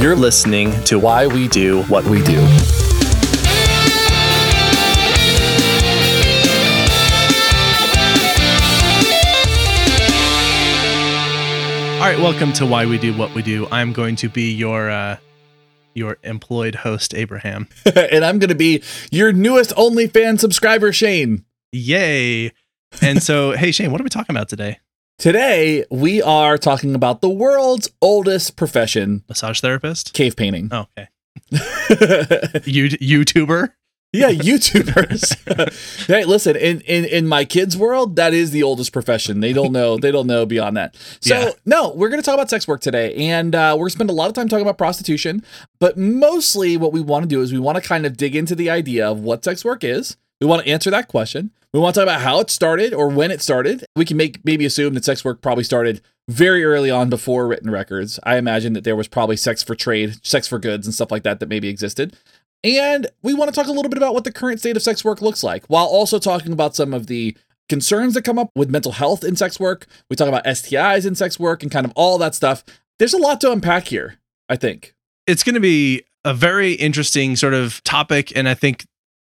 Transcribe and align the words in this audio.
You're 0.00 0.14
listening 0.14 0.70
to 0.84 0.96
Why 1.00 1.26
We 1.26 1.48
Do 1.48 1.82
What 1.86 2.04
We 2.04 2.22
Do. 2.22 2.38
All 11.98 12.04
right, 12.04 12.16
welcome 12.20 12.52
to 12.52 12.64
Why 12.64 12.86
We 12.86 12.96
Do 12.96 13.12
What 13.18 13.34
We 13.34 13.42
Do. 13.42 13.66
I'm 13.72 13.92
going 13.92 14.14
to 14.16 14.28
be 14.28 14.52
your 14.52 14.88
uh, 14.88 15.16
your 15.94 16.18
employed 16.22 16.76
host, 16.76 17.12
Abraham. 17.12 17.68
and 17.96 18.24
I'm 18.24 18.38
going 18.38 18.50
to 18.50 18.54
be 18.54 18.84
your 19.10 19.32
newest 19.32 19.74
OnlyFans 19.74 20.38
subscriber, 20.38 20.92
Shane. 20.92 21.44
Yay! 21.72 22.52
And 23.02 23.20
so, 23.20 23.50
hey 23.56 23.72
Shane, 23.72 23.90
what 23.90 24.00
are 24.00 24.04
we 24.04 24.10
talking 24.10 24.36
about 24.36 24.48
today? 24.48 24.78
Today, 25.18 25.84
we 25.90 26.22
are 26.22 26.56
talking 26.56 26.94
about 26.94 27.22
the 27.22 27.28
world's 27.28 27.90
oldest 28.00 28.54
profession 28.56 29.24
Massage 29.28 29.60
therapist. 29.60 30.12
cave 30.14 30.36
painting. 30.36 30.68
Oh, 30.70 30.86
okay. 30.96 31.08
You 32.64 32.84
YouTuber. 32.88 33.72
yeah, 34.12 34.30
YouTubers. 34.30 36.06
hey, 36.06 36.24
listen, 36.24 36.54
in, 36.54 36.82
in 36.82 37.04
in 37.04 37.26
my 37.26 37.44
kids' 37.44 37.76
world, 37.76 38.14
that 38.14 38.32
is 38.32 38.52
the 38.52 38.62
oldest 38.62 38.92
profession. 38.92 39.40
They 39.40 39.52
don't 39.52 39.72
know. 39.72 39.96
They 39.98 40.12
don't 40.12 40.28
know 40.28 40.46
beyond 40.46 40.76
that. 40.76 40.94
So 41.20 41.36
Yeah. 41.36 41.50
no, 41.66 41.92
we're 41.94 42.10
going 42.10 42.22
to 42.22 42.24
talk 42.24 42.34
about 42.34 42.48
sex 42.48 42.68
work 42.68 42.80
today, 42.80 43.12
and 43.16 43.56
uh, 43.56 43.72
we're 43.74 43.80
going 43.84 43.88
to 43.90 43.94
spend 43.96 44.10
a 44.10 44.12
lot 44.12 44.28
of 44.28 44.34
time 44.34 44.48
talking 44.48 44.62
about 44.62 44.78
prostitution. 44.78 45.44
But 45.80 45.96
mostly, 45.98 46.76
what 46.76 46.92
we 46.92 47.00
want 47.00 47.24
to 47.24 47.28
do 47.28 47.42
is 47.42 47.52
we 47.52 47.58
want 47.58 47.74
to 47.76 47.82
kind 47.82 48.06
of 48.06 48.16
dig 48.16 48.36
into 48.36 48.54
the 48.54 48.70
idea 48.70 49.08
of 49.10 49.18
what 49.18 49.42
sex 49.44 49.64
work 49.64 49.82
is. 49.82 50.16
We 50.40 50.46
want 50.46 50.62
to 50.64 50.68
answer 50.68 50.90
that 50.90 51.08
question. 51.08 51.50
We 51.72 51.80
want 51.80 51.94
to 51.94 52.00
talk 52.00 52.06
about 52.06 52.20
how 52.20 52.40
it 52.40 52.48
started 52.48 52.94
or 52.94 53.08
when 53.08 53.30
it 53.30 53.42
started. 53.42 53.84
We 53.96 54.04
can 54.04 54.16
make 54.16 54.44
maybe 54.44 54.64
assume 54.64 54.94
that 54.94 55.04
sex 55.04 55.24
work 55.24 55.42
probably 55.42 55.64
started 55.64 56.00
very 56.28 56.64
early 56.64 56.90
on 56.90 57.10
before 57.10 57.46
written 57.46 57.70
records. 57.70 58.20
I 58.22 58.36
imagine 58.36 58.72
that 58.74 58.84
there 58.84 58.96
was 58.96 59.08
probably 59.08 59.36
sex 59.36 59.62
for 59.62 59.74
trade, 59.74 60.24
sex 60.24 60.46
for 60.46 60.58
goods, 60.58 60.86
and 60.86 60.94
stuff 60.94 61.10
like 61.10 61.24
that 61.24 61.40
that 61.40 61.48
maybe 61.48 61.68
existed. 61.68 62.16
And 62.64 63.06
we 63.22 63.34
want 63.34 63.52
to 63.52 63.54
talk 63.54 63.68
a 63.68 63.72
little 63.72 63.90
bit 63.90 63.98
about 63.98 64.14
what 64.14 64.24
the 64.24 64.32
current 64.32 64.60
state 64.60 64.76
of 64.76 64.82
sex 64.82 65.04
work 65.04 65.20
looks 65.20 65.42
like, 65.42 65.66
while 65.66 65.86
also 65.86 66.18
talking 66.18 66.52
about 66.52 66.76
some 66.76 66.94
of 66.94 67.06
the 67.06 67.36
concerns 67.68 68.14
that 68.14 68.22
come 68.22 68.38
up 68.38 68.50
with 68.54 68.70
mental 68.70 68.92
health 68.92 69.22
in 69.24 69.36
sex 69.36 69.60
work. 69.60 69.86
We 70.08 70.16
talk 70.16 70.28
about 70.28 70.44
STIs 70.44 71.06
in 71.06 71.14
sex 71.14 71.38
work 71.38 71.62
and 71.62 71.70
kind 71.70 71.84
of 71.84 71.92
all 71.94 72.18
that 72.18 72.34
stuff. 72.34 72.64
There's 72.98 73.12
a 73.12 73.18
lot 73.18 73.40
to 73.42 73.52
unpack 73.52 73.88
here, 73.88 74.16
I 74.48 74.56
think. 74.56 74.94
It's 75.26 75.42
going 75.42 75.54
to 75.54 75.60
be 75.60 76.02
a 76.24 76.32
very 76.32 76.72
interesting 76.72 77.36
sort 77.36 77.54
of 77.54 77.82
topic, 77.84 78.34
and 78.36 78.48
I 78.48 78.54
think 78.54 78.86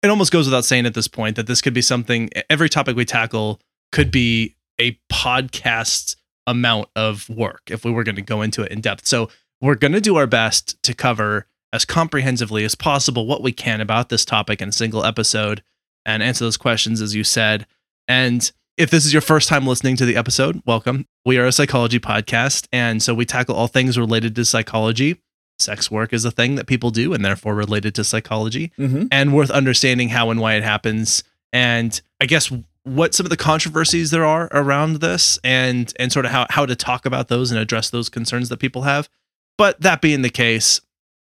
it 0.04 0.10
almost 0.10 0.30
goes 0.30 0.46
without 0.46 0.66
saying 0.66 0.84
at 0.84 0.92
this 0.92 1.08
point 1.08 1.34
that 1.36 1.46
this 1.46 1.62
could 1.62 1.72
be 1.72 1.80
something. 1.80 2.28
Every 2.50 2.68
topic 2.68 2.94
we 2.94 3.06
tackle 3.06 3.58
could 3.90 4.10
be 4.10 4.54
a 4.78 4.98
podcast 5.10 6.16
amount 6.46 6.88
of 6.94 7.26
work 7.30 7.62
if 7.70 7.86
we 7.86 7.90
were 7.90 8.04
going 8.04 8.16
to 8.16 8.22
go 8.22 8.42
into 8.42 8.62
it 8.62 8.70
in 8.70 8.82
depth. 8.82 9.06
So 9.06 9.30
we're 9.62 9.76
going 9.76 9.92
to 9.92 10.02
do 10.02 10.16
our 10.16 10.26
best 10.26 10.82
to 10.82 10.92
cover 10.92 11.46
as 11.72 11.86
comprehensively 11.86 12.64
as 12.64 12.74
possible 12.74 13.26
what 13.26 13.42
we 13.42 13.50
can 13.50 13.80
about 13.80 14.10
this 14.10 14.26
topic 14.26 14.60
in 14.60 14.68
a 14.68 14.72
single 14.72 15.06
episode 15.06 15.62
and 16.04 16.22
answer 16.22 16.44
those 16.44 16.58
questions 16.58 17.00
as 17.00 17.14
you 17.14 17.24
said. 17.24 17.66
And 18.06 18.52
if 18.76 18.90
this 18.90 19.06
is 19.06 19.12
your 19.14 19.22
first 19.22 19.48
time 19.48 19.66
listening 19.66 19.96
to 19.96 20.04
the 20.04 20.16
episode, 20.16 20.60
welcome. 20.66 21.06
We 21.24 21.38
are 21.38 21.46
a 21.46 21.52
psychology 21.52 21.98
podcast, 21.98 22.68
and 22.72 23.02
so 23.02 23.14
we 23.14 23.24
tackle 23.24 23.54
all 23.54 23.68
things 23.68 23.96
related 23.96 24.36
to 24.36 24.44
psychology. 24.44 25.22
Sex 25.58 25.90
work 25.90 26.12
is 26.12 26.24
a 26.24 26.30
thing 26.30 26.56
that 26.56 26.66
people 26.66 26.90
do 26.90 27.12
and 27.14 27.24
therefore 27.24 27.54
related 27.54 27.94
to 27.94 28.04
psychology 28.04 28.72
Mm-hmm. 28.78 29.06
and 29.12 29.32
worth 29.34 29.50
understanding 29.50 30.08
how 30.10 30.30
and 30.30 30.40
why 30.40 30.54
it 30.54 30.62
happens. 30.64 31.22
And 31.52 32.00
i 32.20 32.26
guess 32.26 32.50
what 32.82 33.14
some 33.14 33.24
of 33.24 33.30
the 33.30 33.36
controversies 33.36 34.10
there 34.10 34.24
are 34.26 34.48
around 34.52 34.96
this 34.96 35.38
and 35.42 35.92
and 35.98 36.12
sort 36.12 36.26
of 36.26 36.32
how, 36.32 36.46
how 36.50 36.66
to 36.66 36.76
talk 36.76 37.06
about 37.06 37.28
those 37.28 37.50
and 37.50 37.58
address 37.60 37.88
those 37.90 38.08
concerns 38.08 38.48
that 38.48 38.58
people 38.58 38.82
have. 38.82 39.08
But 39.56 39.80
that 39.80 40.00
being 40.02 40.22
the 40.22 40.30
case 40.30 40.80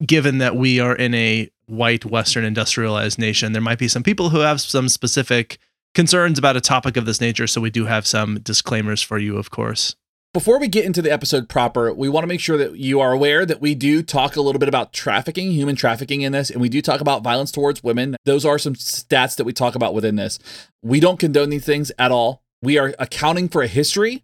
given 0.05 0.37
that 0.39 0.55
we 0.55 0.79
are 0.79 0.95
in 0.95 1.13
a 1.13 1.49
white 1.67 2.05
western 2.05 2.43
industrialized 2.43 3.17
nation 3.19 3.53
there 3.53 3.61
might 3.61 3.79
be 3.79 3.87
some 3.87 4.03
people 4.03 4.29
who 4.29 4.39
have 4.39 4.59
some 4.59 4.89
specific 4.89 5.57
concerns 5.93 6.37
about 6.39 6.57
a 6.57 6.61
topic 6.61 6.97
of 6.97 7.05
this 7.05 7.21
nature. 7.21 7.45
So 7.47 7.61
we 7.61 7.69
do 7.69 7.85
have 7.85 8.07
some 8.07 8.39
disclaimers 8.39 9.01
for 9.01 9.17
you 9.19 9.37
of 9.37 9.51
course 9.51 9.95
Before 10.33 10.57
we 10.57 10.67
get 10.67 10.85
into 10.85 11.03
the 11.03 11.11
episode 11.11 11.47
proper, 11.47 11.93
we 11.93 12.09
want 12.09 12.23
to 12.23 12.27
make 12.27 12.39
sure 12.39 12.57
that 12.57 12.75
you 12.75 12.99
are 12.99 13.11
aware 13.11 13.45
that 13.45 13.61
we 13.61 13.75
do 13.75 14.01
talk 14.01 14.35
a 14.35 14.41
little 14.41 14.57
bit 14.57 14.67
about 14.67 14.91
trafficking, 14.91 15.51
human 15.51 15.75
trafficking 15.75 16.21
in 16.21 16.31
this, 16.31 16.49
and 16.49 16.59
we 16.59 16.69
do 16.69 16.81
talk 16.81 17.01
about 17.01 17.21
violence 17.21 17.51
towards 17.51 17.83
women. 17.83 18.15
Those 18.25 18.43
are 18.43 18.57
some 18.57 18.73
stats 18.73 19.35
that 19.35 19.43
we 19.43 19.53
talk 19.53 19.75
about 19.75 19.93
within 19.93 20.15
this. 20.15 20.39
We 20.81 20.99
don't 20.99 21.19
condone 21.19 21.51
these 21.51 21.67
things 21.67 21.91
at 21.99 22.11
all. 22.11 22.41
We 22.63 22.79
are 22.79 22.95
accounting 22.97 23.47
for 23.47 23.61
a 23.61 23.67
history 23.67 24.23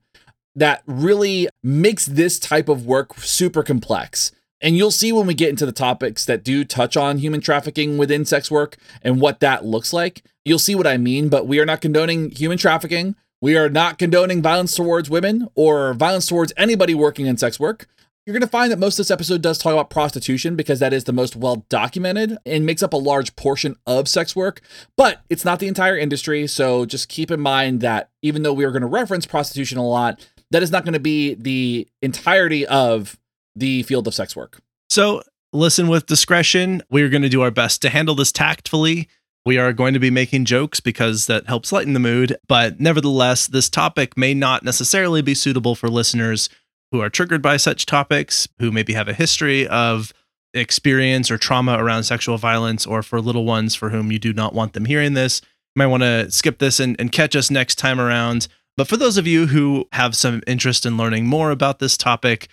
that 0.55 0.81
really 0.87 1.47
makes 1.61 2.07
this 2.07 2.39
type 2.39 2.69
of 2.69 2.87
work 2.87 3.13
super 3.19 3.61
complex. 3.61 4.31
And 4.61 4.75
you'll 4.75 4.89
see 4.89 5.11
when 5.11 5.27
we 5.27 5.35
get 5.35 5.49
into 5.49 5.67
the 5.67 5.71
topics 5.71 6.25
that 6.25 6.43
do 6.43 6.65
touch 6.65 6.97
on 6.97 7.19
human 7.19 7.39
trafficking 7.39 7.99
within 7.99 8.25
sex 8.25 8.49
work 8.49 8.77
and 9.03 9.21
what 9.21 9.41
that 9.41 9.63
looks 9.63 9.93
like. 9.93 10.23
You'll 10.43 10.57
see 10.57 10.73
what 10.73 10.87
I 10.87 10.97
mean, 10.97 11.29
but 11.29 11.45
we 11.45 11.59
are 11.59 11.67
not 11.67 11.81
condoning 11.81 12.31
human 12.31 12.57
trafficking. 12.57 13.15
We 13.41 13.55
are 13.55 13.69
not 13.69 13.97
condoning 13.97 14.41
violence 14.41 14.75
towards 14.75 15.09
women 15.09 15.47
or 15.55 15.93
violence 15.93 16.25
towards 16.25 16.51
anybody 16.57 16.93
working 16.93 17.25
in 17.25 17.37
sex 17.37 17.59
work. 17.59 17.87
You're 18.25 18.33
going 18.33 18.41
to 18.41 18.47
find 18.47 18.71
that 18.71 18.79
most 18.79 18.95
of 18.95 19.05
this 19.05 19.11
episode 19.11 19.41
does 19.41 19.57
talk 19.57 19.71
about 19.73 19.89
prostitution 19.89 20.55
because 20.55 20.79
that 20.79 20.93
is 20.93 21.05
the 21.05 21.13
most 21.13 21.35
well 21.35 21.65
documented 21.69 22.37
and 22.45 22.65
makes 22.65 22.83
up 22.83 22.93
a 22.93 22.97
large 22.97 23.35
portion 23.35 23.77
of 23.87 24.07
sex 24.07 24.35
work, 24.35 24.61
but 24.97 25.21
it's 25.29 25.45
not 25.45 25.59
the 25.59 25.67
entire 25.67 25.97
industry. 25.97 26.45
So 26.47 26.85
just 26.85 27.07
keep 27.07 27.31
in 27.31 27.39
mind 27.39 27.81
that 27.81 28.09
even 28.21 28.43
though 28.43 28.53
we 28.53 28.65
are 28.65 28.71
going 28.71 28.81
to 28.81 28.87
reference 28.87 29.25
prostitution 29.25 29.77
a 29.77 29.87
lot, 29.87 30.27
that 30.51 30.61
is 30.61 30.69
not 30.69 30.83
going 30.83 30.93
to 30.93 30.99
be 30.99 31.35
the 31.35 31.87
entirety 32.01 32.67
of 32.67 33.17
the 33.55 33.83
field 33.83 34.05
of 34.05 34.13
sex 34.13 34.35
work. 34.35 34.59
So 34.89 35.23
listen 35.53 35.87
with 35.87 36.05
discretion. 36.05 36.83
We're 36.91 37.09
going 37.09 37.21
to 37.21 37.29
do 37.29 37.41
our 37.41 37.51
best 37.51 37.81
to 37.83 37.89
handle 37.89 38.15
this 38.15 38.31
tactfully. 38.31 39.07
We 39.45 39.57
are 39.57 39.73
going 39.73 39.93
to 39.93 39.99
be 39.99 40.11
making 40.11 40.45
jokes 40.45 40.79
because 40.79 41.25
that 41.27 41.47
helps 41.47 41.71
lighten 41.71 41.93
the 41.93 41.99
mood. 41.99 42.37
But 42.47 42.79
nevertheless, 42.79 43.47
this 43.47 43.69
topic 43.69 44.17
may 44.17 44.33
not 44.33 44.63
necessarily 44.63 45.21
be 45.21 45.33
suitable 45.33 45.75
for 45.75 45.89
listeners 45.89 46.49
who 46.91 47.01
are 47.01 47.09
triggered 47.09 47.41
by 47.41 47.57
such 47.57 47.85
topics, 47.85 48.47
who 48.59 48.71
maybe 48.71 48.93
have 48.93 49.07
a 49.07 49.13
history 49.13 49.67
of 49.67 50.13
experience 50.53 51.29
or 51.29 51.37
trauma 51.37 51.81
around 51.81 52.03
sexual 52.03 52.37
violence, 52.37 52.85
or 52.85 53.03
for 53.03 53.21
little 53.21 53.45
ones 53.45 53.75
for 53.75 53.89
whom 53.89 54.11
you 54.11 54.19
do 54.19 54.33
not 54.33 54.53
want 54.53 54.73
them 54.73 54.85
hearing 54.85 55.13
this. 55.13 55.41
You 55.75 55.79
might 55.79 55.87
want 55.87 56.03
to 56.03 56.31
skip 56.31 56.57
this 56.57 56.79
and, 56.79 56.95
and 56.99 57.11
catch 57.11 57.35
us 57.35 57.51
next 57.51 57.75
time 57.75 57.99
around. 57.99 58.47
But 58.75 58.87
for 58.87 58.97
those 58.97 59.17
of 59.17 59.27
you 59.27 59.47
who 59.47 59.87
have 59.91 60.15
some 60.15 60.41
interest 60.47 60.85
in 60.85 60.97
learning 60.97 61.27
more 61.27 61.51
about 61.51 61.79
this 61.79 61.97
topic, 61.97 62.47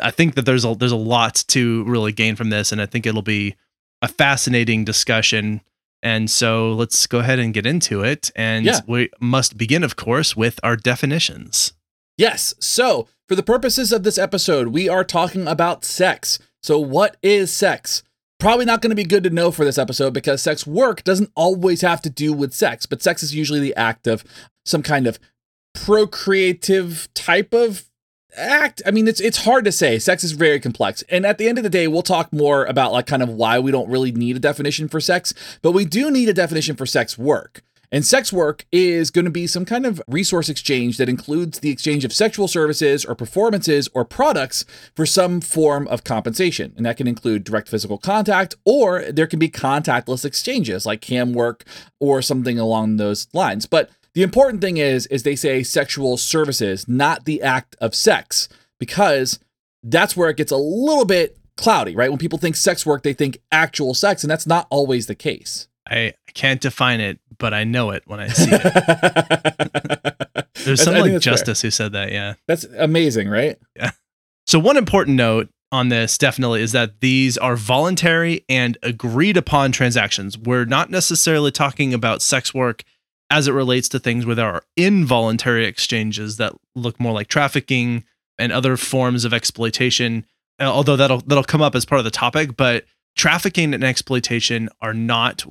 I 0.00 0.10
think 0.10 0.34
that 0.34 0.42
there's 0.42 0.64
a 0.64 0.74
there's 0.74 0.92
a 0.92 0.96
lot 0.96 1.44
to 1.48 1.84
really 1.84 2.12
gain 2.12 2.36
from 2.36 2.50
this, 2.50 2.72
and 2.72 2.80
I 2.80 2.86
think 2.86 3.06
it'll 3.06 3.22
be 3.22 3.54
a 4.02 4.08
fascinating 4.08 4.84
discussion. 4.84 5.60
And 6.02 6.30
so 6.30 6.72
let's 6.72 7.06
go 7.06 7.18
ahead 7.20 7.38
and 7.38 7.52
get 7.54 7.66
into 7.66 8.02
it. 8.02 8.30
And 8.36 8.64
Yeah. 8.66 8.80
we 8.86 9.10
must 9.20 9.56
begin, 9.56 9.82
of 9.82 9.96
course, 9.96 10.36
with 10.36 10.60
our 10.62 10.76
definitions. 10.76 11.72
Yes. 12.18 12.54
So, 12.60 13.08
for 13.28 13.34
the 13.34 13.42
purposes 13.42 13.92
of 13.92 14.02
this 14.04 14.18
episode, 14.18 14.68
we 14.68 14.88
are 14.88 15.04
talking 15.04 15.48
about 15.48 15.84
sex. 15.84 16.38
So, 16.62 16.78
what 16.78 17.16
is 17.22 17.52
sex? 17.52 18.02
Probably 18.38 18.64
not 18.66 18.82
going 18.82 18.90
to 18.90 18.96
be 18.96 19.04
good 19.04 19.24
to 19.24 19.30
know 19.30 19.50
for 19.50 19.64
this 19.64 19.78
episode 19.78 20.12
because 20.14 20.42
sex 20.42 20.66
work 20.66 21.02
doesn't 21.04 21.32
always 21.34 21.80
have 21.80 22.02
to 22.02 22.10
do 22.10 22.32
with 22.32 22.52
sex, 22.54 22.86
but 22.86 23.02
sex 23.02 23.22
is 23.22 23.34
usually 23.34 23.60
the 23.60 23.74
act 23.74 24.06
of 24.06 24.22
some 24.64 24.82
kind 24.82 25.06
of 25.06 25.18
procreative 25.74 27.08
type 27.14 27.52
of 27.54 27.88
act. 28.36 28.82
I 28.86 28.90
mean, 28.90 29.08
it's 29.08 29.20
it's 29.20 29.44
hard 29.44 29.64
to 29.64 29.72
say. 29.72 29.98
Sex 29.98 30.24
is 30.24 30.32
very 30.32 30.60
complex. 30.60 31.02
And 31.08 31.26
at 31.26 31.38
the 31.38 31.48
end 31.48 31.58
of 31.58 31.64
the 31.64 31.70
day, 31.70 31.88
we'll 31.88 32.02
talk 32.02 32.32
more 32.32 32.64
about 32.64 32.92
like 32.92 33.06
kind 33.06 33.22
of 33.22 33.28
why 33.28 33.58
we 33.58 33.70
don't 33.70 33.88
really 33.88 34.12
need 34.12 34.36
a 34.36 34.40
definition 34.40 34.88
for 34.88 35.00
sex, 35.00 35.32
but 35.62 35.72
we 35.72 35.84
do 35.84 36.10
need 36.10 36.28
a 36.28 36.34
definition 36.34 36.76
for 36.76 36.86
sex 36.86 37.18
work. 37.18 37.62
And 37.92 38.04
sex 38.04 38.32
work 38.32 38.66
is 38.72 39.10
going 39.10 39.26
to 39.26 39.30
be 39.30 39.46
some 39.46 39.64
kind 39.64 39.86
of 39.86 40.02
resource 40.08 40.48
exchange 40.48 40.96
that 40.98 41.08
includes 41.08 41.60
the 41.60 41.70
exchange 41.70 42.04
of 42.04 42.12
sexual 42.12 42.48
services 42.48 43.04
or 43.04 43.14
performances 43.14 43.88
or 43.94 44.04
products 44.04 44.64
for 44.94 45.06
some 45.06 45.40
form 45.40 45.86
of 45.88 46.04
compensation. 46.04 46.72
And 46.76 46.84
that 46.84 46.96
can 46.96 47.06
include 47.06 47.44
direct 47.44 47.68
physical 47.68 47.98
contact, 47.98 48.54
or 48.64 49.02
there 49.02 49.26
can 49.26 49.38
be 49.38 49.48
contactless 49.48 50.24
exchanges 50.24 50.84
like 50.84 51.00
cam 51.00 51.32
work 51.32 51.64
or 52.00 52.22
something 52.22 52.58
along 52.58 52.96
those 52.96 53.28
lines. 53.32 53.66
But 53.66 53.90
the 54.16 54.22
important 54.22 54.62
thing 54.62 54.78
is, 54.78 55.06
is 55.08 55.24
they 55.24 55.36
say 55.36 55.62
sexual 55.62 56.16
services, 56.16 56.88
not 56.88 57.26
the 57.26 57.42
act 57.42 57.76
of 57.82 57.94
sex, 57.94 58.48
because 58.80 59.38
that's 59.82 60.16
where 60.16 60.30
it 60.30 60.38
gets 60.38 60.50
a 60.50 60.56
little 60.56 61.04
bit 61.04 61.36
cloudy, 61.58 61.94
right? 61.94 62.08
When 62.08 62.18
people 62.18 62.38
think 62.38 62.56
sex 62.56 62.86
work, 62.86 63.02
they 63.02 63.12
think 63.12 63.42
actual 63.52 63.92
sex, 63.92 64.24
and 64.24 64.30
that's 64.30 64.46
not 64.46 64.68
always 64.70 65.06
the 65.06 65.14
case. 65.14 65.68
I 65.86 66.14
can't 66.32 66.62
define 66.62 67.00
it, 67.00 67.20
but 67.36 67.52
I 67.52 67.64
know 67.64 67.90
it 67.90 68.04
when 68.06 68.18
I 68.18 68.28
see 68.28 68.48
it. 68.50 70.46
There's 70.64 70.82
someone 70.82 71.02
like 71.02 71.12
that's 71.12 71.24
fair. 71.26 71.32
Justice 71.34 71.60
who 71.60 71.70
said 71.70 71.92
that, 71.92 72.10
yeah. 72.10 72.34
That's 72.48 72.64
amazing, 72.64 73.28
right? 73.28 73.58
Yeah. 73.76 73.90
So 74.46 74.58
one 74.58 74.78
important 74.78 75.18
note 75.18 75.50
on 75.70 75.90
this 75.90 76.16
definitely 76.16 76.62
is 76.62 76.72
that 76.72 77.00
these 77.00 77.36
are 77.36 77.54
voluntary 77.54 78.46
and 78.48 78.78
agreed 78.82 79.36
upon 79.36 79.72
transactions. 79.72 80.38
We're 80.38 80.64
not 80.64 80.88
necessarily 80.88 81.50
talking 81.50 81.92
about 81.92 82.22
sex 82.22 82.54
work 82.54 82.82
as 83.30 83.48
it 83.48 83.52
relates 83.52 83.88
to 83.88 83.98
things 83.98 84.24
where 84.24 84.34
there 84.34 84.48
are 84.48 84.62
involuntary 84.76 85.66
exchanges 85.66 86.36
that 86.36 86.54
look 86.74 87.00
more 87.00 87.12
like 87.12 87.28
trafficking 87.28 88.04
and 88.38 88.52
other 88.52 88.76
forms 88.76 89.24
of 89.24 89.34
exploitation. 89.34 90.24
uh, 90.60 90.64
although 90.64 90.96
that'll 90.96 91.20
that'll 91.20 91.44
come 91.44 91.62
up 91.62 91.74
as 91.74 91.84
part 91.84 91.98
of 91.98 92.04
the 92.04 92.10
topic, 92.10 92.56
but 92.56 92.84
trafficking 93.16 93.74
and 93.74 93.82
exploitation 93.82 94.68
are 94.80 94.94
not 94.94 95.44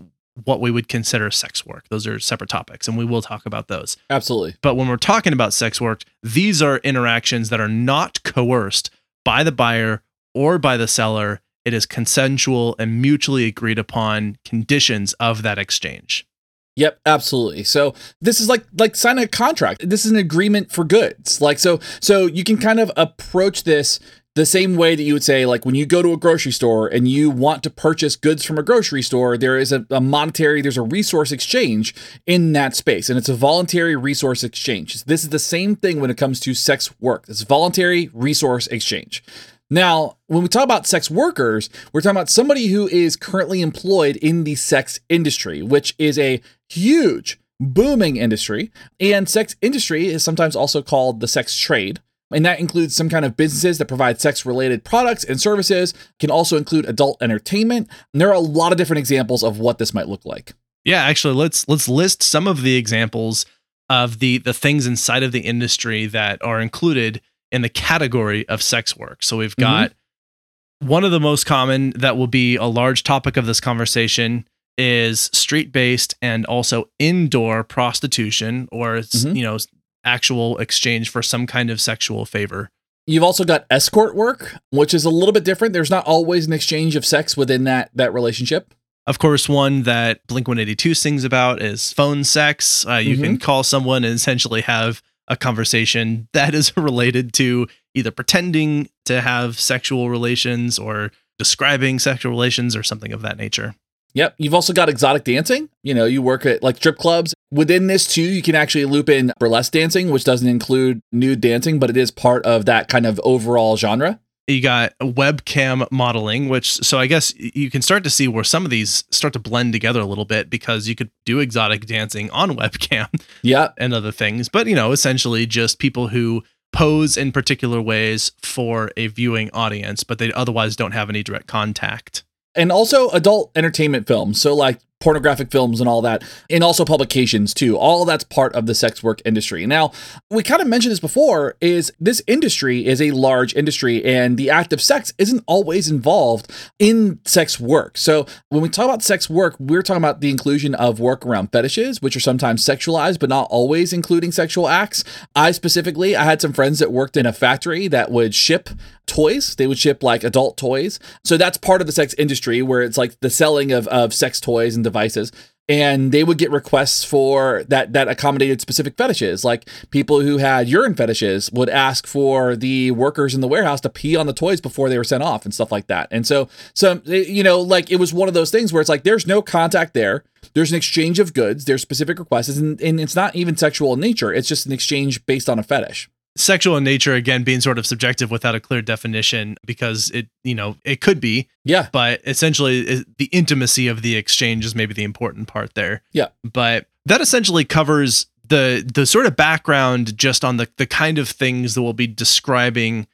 what 0.43 0.59
we 0.59 0.69
would 0.69 0.87
consider 0.87 1.31
sex 1.31 1.65
work. 1.65 1.87
Those 1.89 2.05
are 2.05 2.19
separate 2.19 2.49
topics, 2.49 2.87
and 2.87 2.97
we 2.97 3.05
will 3.05 3.21
talk 3.21 3.45
about 3.45 3.67
those. 3.67 3.97
Absolutely. 4.09 4.55
But 4.61 4.75
when 4.75 4.87
we're 4.87 4.97
talking 4.97 5.33
about 5.33 5.53
sex 5.53 5.79
work, 5.79 6.03
these 6.21 6.61
are 6.61 6.77
interactions 6.77 7.49
that 7.49 7.61
are 7.61 7.69
not 7.69 8.21
coerced 8.23 8.89
by 9.23 9.43
the 9.43 9.51
buyer 9.51 10.01
or 10.33 10.57
by 10.57 10.77
the 10.77 10.87
seller. 10.87 11.41
It 11.63 11.73
is 11.73 11.85
consensual 11.85 12.75
and 12.77 13.01
mutually 13.01 13.45
agreed 13.45 13.79
upon 13.79 14.37
conditions 14.45 15.13
of 15.13 15.41
that 15.43 15.57
exchange. 15.57 16.27
Yep, 16.75 16.99
absolutely. 17.05 17.63
So 17.63 17.93
this 18.21 18.41
is 18.41 18.49
like 18.49 18.65
like 18.77 18.95
signing 18.95 19.23
a 19.23 19.27
contract. 19.27 19.89
This 19.89 20.05
is 20.05 20.11
an 20.11 20.17
agreement 20.17 20.71
for 20.71 20.83
goods. 20.83 21.39
Like 21.39 21.59
so 21.59 21.79
so 22.01 22.25
you 22.25 22.43
can 22.43 22.57
kind 22.57 22.79
of 22.79 22.91
approach 22.97 23.63
this 23.63 23.99
the 24.35 24.45
same 24.45 24.75
way 24.75 24.95
that 24.95 25.03
you 25.03 25.13
would 25.13 25.23
say 25.23 25.45
like 25.45 25.65
when 25.65 25.75
you 25.75 25.85
go 25.85 26.01
to 26.01 26.11
a 26.11 26.17
grocery 26.17 26.51
store 26.51 26.87
and 26.87 27.07
you 27.07 27.29
want 27.29 27.63
to 27.63 27.69
purchase 27.69 28.17
goods 28.17 28.43
from 28.43 28.57
a 28.57 28.63
grocery 28.63 29.01
store 29.01 29.37
there 29.37 29.57
is 29.57 29.71
a, 29.71 29.85
a, 29.89 30.01
monetary 30.01 30.61
there's 30.61 30.77
a 30.77 30.81
resource 30.81 31.31
exchange 31.31 31.95
in 32.27 32.51
that 32.51 32.75
space 32.75 33.09
and 33.09 33.17
it's 33.17 33.29
a 33.29 33.33
voluntary 33.33 33.95
resource 33.95 34.43
exchange 34.43 35.05
this 35.05 35.23
is 35.23 35.29
the 35.29 35.39
same 35.39 35.75
thing 35.75 36.01
when 36.01 36.11
it 36.11 36.17
comes 36.17 36.41
to 36.41 36.53
sex 36.53 36.93
work 36.99 37.23
it's 37.29 37.43
voluntary 37.43 38.09
resource 38.13 38.67
exchange 38.67 39.23
now 39.69 40.17
when 40.27 40.43
we 40.43 40.49
talk 40.49 40.65
about 40.65 40.85
sex 40.85 41.09
workers 41.09 41.69
we're 41.93 42.01
talking 42.01 42.17
about 42.17 42.29
somebody 42.29 42.67
who 42.67 42.89
is 42.89 43.15
currently 43.15 43.61
employed 43.61 44.17
in 44.17 44.43
the 44.43 44.55
sex 44.55 44.99
industry 45.07 45.61
which 45.61 45.95
is 45.97 46.19
a 46.19 46.41
huge 46.69 47.39
booming 47.59 48.17
industry 48.17 48.71
and 48.99 49.29
sex 49.29 49.55
industry 49.61 50.07
is 50.07 50.23
sometimes 50.23 50.55
also 50.55 50.81
called 50.81 51.19
the 51.19 51.27
sex 51.27 51.57
trade 51.57 52.01
and 52.31 52.45
that 52.45 52.59
includes 52.59 52.95
some 52.95 53.09
kind 53.09 53.23
of 53.23 53.37
businesses 53.37 53.77
that 53.77 53.87
provide 53.87 54.19
sex 54.19 54.45
related 54.45 54.83
products 54.83 55.23
and 55.23 55.39
services, 55.39 55.93
can 56.19 56.31
also 56.31 56.57
include 56.57 56.85
adult 56.85 57.21
entertainment. 57.21 57.87
And 58.13 58.21
there 58.21 58.29
are 58.29 58.33
a 58.33 58.39
lot 58.39 58.71
of 58.71 58.77
different 58.77 58.99
examples 58.99 59.43
of 59.43 59.59
what 59.59 59.77
this 59.77 59.93
might 59.93 60.07
look 60.07 60.25
like. 60.25 60.53
Yeah, 60.83 61.03
actually 61.03 61.35
let's 61.35 61.67
let's 61.67 61.87
list 61.87 62.23
some 62.23 62.47
of 62.47 62.61
the 62.61 62.75
examples 62.75 63.45
of 63.89 64.19
the 64.19 64.39
the 64.39 64.53
things 64.53 64.87
inside 64.87 65.23
of 65.23 65.31
the 65.31 65.41
industry 65.41 66.05
that 66.07 66.43
are 66.43 66.59
included 66.59 67.21
in 67.51 67.61
the 67.61 67.69
category 67.69 68.47
of 68.49 68.61
sex 68.61 68.97
work. 68.97 69.23
So 69.23 69.37
we've 69.37 69.55
got 69.55 69.91
mm-hmm. 69.91 70.87
one 70.87 71.03
of 71.03 71.11
the 71.11 71.19
most 71.19 71.45
common 71.45 71.91
that 71.91 72.17
will 72.17 72.27
be 72.27 72.55
a 72.55 72.65
large 72.65 73.03
topic 73.03 73.37
of 73.37 73.45
this 73.45 73.59
conversation 73.59 74.47
is 74.77 75.29
street-based 75.33 76.15
and 76.21 76.45
also 76.45 76.89
indoor 76.99 77.63
prostitution 77.63 78.67
or 78.71 78.97
mm-hmm. 78.97 79.35
you 79.35 79.43
know 79.43 79.57
actual 80.03 80.57
exchange 80.57 81.09
for 81.09 81.21
some 81.21 81.47
kind 81.47 81.69
of 81.69 81.81
sexual 81.81 82.25
favor. 82.25 82.69
You've 83.07 83.23
also 83.23 83.43
got 83.43 83.65
escort 83.69 84.15
work, 84.15 84.55
which 84.71 84.93
is 84.93 85.05
a 85.05 85.09
little 85.09 85.31
bit 85.31 85.43
different. 85.43 85.73
There's 85.73 85.91
not 85.91 86.05
always 86.05 86.47
an 86.47 86.53
exchange 86.53 86.95
of 86.95 87.05
sex 87.05 87.37
within 87.37 87.63
that 87.65 87.91
that 87.93 88.13
relationship. 88.13 88.73
Of 89.07 89.19
course, 89.19 89.47
one 89.47 89.83
that 89.83 90.25
Blink 90.27 90.47
182 90.47 90.95
sings 90.95 91.23
about 91.23 91.61
is 91.61 91.93
phone 91.93 92.23
sex. 92.23 92.85
Uh, 92.87 92.95
you 92.95 93.13
mm-hmm. 93.13 93.23
can 93.23 93.37
call 93.37 93.63
someone 93.63 94.03
and 94.03 94.15
essentially 94.15 94.61
have 94.61 95.03
a 95.27 95.37
conversation 95.37 96.27
that 96.33 96.55
is 96.55 96.75
related 96.77 97.33
to 97.33 97.67
either 97.93 98.11
pretending 98.11 98.89
to 99.05 99.21
have 99.21 99.59
sexual 99.59 100.09
relations 100.09 100.79
or 100.79 101.11
describing 101.37 101.99
sexual 101.99 102.31
relations 102.31 102.75
or 102.75 102.81
something 102.81 103.11
of 103.11 103.21
that 103.21 103.37
nature. 103.37 103.75
Yep. 104.15 104.35
You've 104.37 104.53
also 104.53 104.73
got 104.73 104.89
exotic 104.89 105.25
dancing. 105.25 105.69
You 105.83 105.93
know, 105.93 106.05
you 106.05 106.21
work 106.21 106.45
at 106.45 106.63
like 106.63 106.77
strip 106.77 106.97
clubs. 106.97 107.35
Within 107.51 107.87
this, 107.87 108.07
too, 108.07 108.21
you 108.21 108.41
can 108.41 108.55
actually 108.55 108.85
loop 108.85 109.09
in 109.09 109.31
burlesque 109.39 109.73
dancing, 109.73 110.09
which 110.09 110.23
doesn't 110.23 110.47
include 110.47 111.01
nude 111.11 111.41
dancing, 111.41 111.79
but 111.79 111.89
it 111.89 111.97
is 111.97 112.11
part 112.11 112.43
of 112.45 112.65
that 112.65 112.87
kind 112.87 113.05
of 113.05 113.19
overall 113.23 113.77
genre. 113.77 114.19
You 114.47 114.61
got 114.61 114.97
webcam 114.99 115.87
modeling, 115.91 116.49
which, 116.49 116.73
so 116.73 116.99
I 116.99 117.07
guess 117.07 117.33
you 117.35 117.69
can 117.71 117.81
start 117.81 118.03
to 118.03 118.09
see 118.09 118.27
where 118.27 118.43
some 118.43 118.63
of 118.63 118.71
these 118.71 119.03
start 119.09 119.33
to 119.33 119.39
blend 119.39 119.73
together 119.73 119.99
a 119.99 120.05
little 120.05 120.25
bit 120.25 120.49
because 120.49 120.87
you 120.87 120.95
could 120.95 121.09
do 121.25 121.39
exotic 121.39 121.85
dancing 121.85 122.29
on 122.29 122.51
webcam. 122.57 123.07
Yeah. 123.41 123.69
And 123.77 123.93
other 123.93 124.11
things. 124.11 124.47
But, 124.47 124.67
you 124.67 124.75
know, 124.75 124.91
essentially 124.91 125.45
just 125.45 125.79
people 125.79 126.09
who 126.09 126.43
pose 126.71 127.17
in 127.17 127.31
particular 127.31 127.81
ways 127.81 128.31
for 128.41 128.91
a 128.95 129.07
viewing 129.07 129.49
audience, 129.51 130.03
but 130.03 130.19
they 130.19 130.31
otherwise 130.33 130.75
don't 130.75 130.91
have 130.91 131.09
any 131.09 131.23
direct 131.23 131.47
contact 131.47 132.23
and 132.55 132.71
also 132.71 133.09
adult 133.09 133.51
entertainment 133.55 134.07
films. 134.07 134.41
So 134.41 134.55
like 134.55 134.79
pornographic 135.01 135.51
films 135.51 135.79
and 135.79 135.89
all 135.89 136.01
that, 136.01 136.23
and 136.49 136.63
also 136.63 136.85
publications 136.85 137.53
too. 137.53 137.77
All 137.77 138.05
that's 138.05 138.23
part 138.23 138.55
of 138.55 138.65
the 138.65 138.73
sex 138.73 139.03
work 139.03 139.21
industry. 139.25 139.65
Now, 139.67 139.91
we 140.31 140.41
kind 140.41 140.61
of 140.61 140.67
mentioned 140.67 140.91
this 140.91 140.99
before 140.99 141.57
is 141.61 141.91
this 141.99 142.21
industry 142.27 142.85
is 142.85 143.01
a 143.01 143.11
large 143.11 143.53
industry 143.55 144.03
and 144.03 144.37
the 144.37 144.49
act 144.49 144.73
of 144.73 144.81
sex 144.81 145.13
isn't 145.17 145.43
always 145.47 145.89
involved 145.89 146.51
in 146.79 147.19
sex 147.25 147.59
work. 147.59 147.97
So, 147.97 148.25
when 148.49 148.61
we 148.61 148.69
talk 148.69 148.85
about 148.85 149.03
sex 149.03 149.29
work, 149.29 149.55
we're 149.59 149.83
talking 149.83 150.01
about 150.01 150.21
the 150.21 150.31
inclusion 150.31 150.73
of 150.75 150.99
work 150.99 151.25
around 151.25 151.51
fetishes, 151.51 152.01
which 152.01 152.15
are 152.15 152.21
sometimes 152.21 152.65
sexualized 152.65 153.19
but 153.19 153.29
not 153.29 153.47
always 153.51 153.93
including 153.93 154.31
sexual 154.31 154.67
acts. 154.67 155.03
I 155.35 155.51
specifically, 155.51 156.15
I 156.15 156.23
had 156.23 156.41
some 156.41 156.53
friends 156.53 156.79
that 156.79 156.91
worked 156.91 157.17
in 157.17 157.25
a 157.25 157.33
factory 157.33 157.87
that 157.89 158.11
would 158.11 158.33
ship 158.33 158.69
toys. 159.07 159.55
They 159.55 159.67
would 159.67 159.77
ship 159.77 160.03
like 160.03 160.23
adult 160.23 160.57
toys. 160.57 160.99
So 161.23 161.37
that's 161.37 161.57
part 161.57 161.81
of 161.81 161.87
the 161.87 161.93
sex 161.93 162.13
industry 162.15 162.61
where 162.61 162.81
it's 162.81 162.97
like 162.97 163.19
the 163.19 163.29
selling 163.29 163.71
of, 163.71 163.87
of 163.87 164.13
sex 164.13 164.39
toys 164.39 164.75
and 164.75 164.83
devices. 164.83 165.31
And 165.67 166.11
they 166.11 166.23
would 166.23 166.37
get 166.37 166.51
requests 166.51 167.03
for 167.03 167.63
that 167.69 167.93
that 167.93 168.07
accommodated 168.07 168.61
specific 168.61 168.95
fetishes. 168.97 169.43
Like 169.43 169.67
people 169.89 170.21
who 170.21 170.37
had 170.37 170.69
urine 170.69 170.93
fetishes 170.93 171.51
would 171.51 171.69
ask 171.69 172.05
for 172.05 172.55
the 172.55 172.91
workers 172.91 173.33
in 173.33 173.41
the 173.41 173.47
warehouse 173.47 173.81
to 173.81 173.89
pee 173.89 174.15
on 174.15 174.27
the 174.27 174.33
toys 174.33 174.61
before 174.61 174.89
they 174.89 174.97
were 174.99 175.03
sent 175.03 175.23
off 175.23 175.43
and 175.43 175.53
stuff 175.53 175.71
like 175.71 175.87
that. 175.87 176.07
And 176.11 176.27
so 176.27 176.49
so 176.75 177.01
eh, 177.07 177.23
you 177.27 177.41
know 177.41 177.59
like 177.59 177.89
it 177.89 177.95
was 177.95 178.13
one 178.13 178.27
of 178.27 178.35
those 178.35 178.51
things 178.51 178.71
where 178.71 178.81
it's 178.81 178.89
like 178.89 179.03
there's 179.03 179.25
no 179.25 179.41
contact 179.41 179.95
there. 179.95 180.23
There's 180.53 180.71
an 180.71 180.77
exchange 180.77 181.17
of 181.17 181.33
goods. 181.33 181.65
There's 181.65 181.81
specific 181.81 182.19
requests. 182.19 182.57
And, 182.57 182.79
and 182.79 182.99
it's 182.99 183.15
not 183.15 183.35
even 183.35 183.57
sexual 183.57 183.93
in 183.93 183.99
nature. 183.99 184.31
It's 184.31 184.47
just 184.47 184.67
an 184.67 184.71
exchange 184.71 185.25
based 185.25 185.49
on 185.49 185.57
a 185.57 185.63
fetish 185.63 186.09
sexual 186.35 186.75
in 186.75 186.83
nature 186.83 187.13
again 187.13 187.43
being 187.43 187.61
sort 187.61 187.77
of 187.77 187.85
subjective 187.85 188.29
without 188.29 188.55
a 188.55 188.59
clear 188.59 188.81
definition 188.81 189.55
because 189.65 190.11
it 190.11 190.27
you 190.43 190.55
know 190.55 190.75
it 190.83 191.01
could 191.01 191.21
be. 191.21 191.47
Yeah. 191.63 191.87
But 191.91 192.21
essentially 192.25 193.05
the 193.17 193.25
intimacy 193.31 193.87
of 193.87 194.01
the 194.01 194.15
exchange 194.15 194.65
is 194.65 194.75
maybe 194.75 194.93
the 194.93 195.03
important 195.03 195.47
part 195.47 195.73
there. 195.75 196.03
Yeah. 196.11 196.27
But 196.43 196.87
that 197.05 197.21
essentially 197.21 197.63
covers 197.63 198.27
the 198.47 198.89
the 198.93 199.05
sort 199.05 199.25
of 199.25 199.35
background 199.35 200.17
just 200.17 200.43
on 200.43 200.57
the 200.57 200.67
the 200.77 200.85
kind 200.85 201.17
of 201.17 201.29
things 201.29 201.75
that 201.75 201.81
we'll 201.81 201.93
be 201.93 202.07
describing 202.07 203.07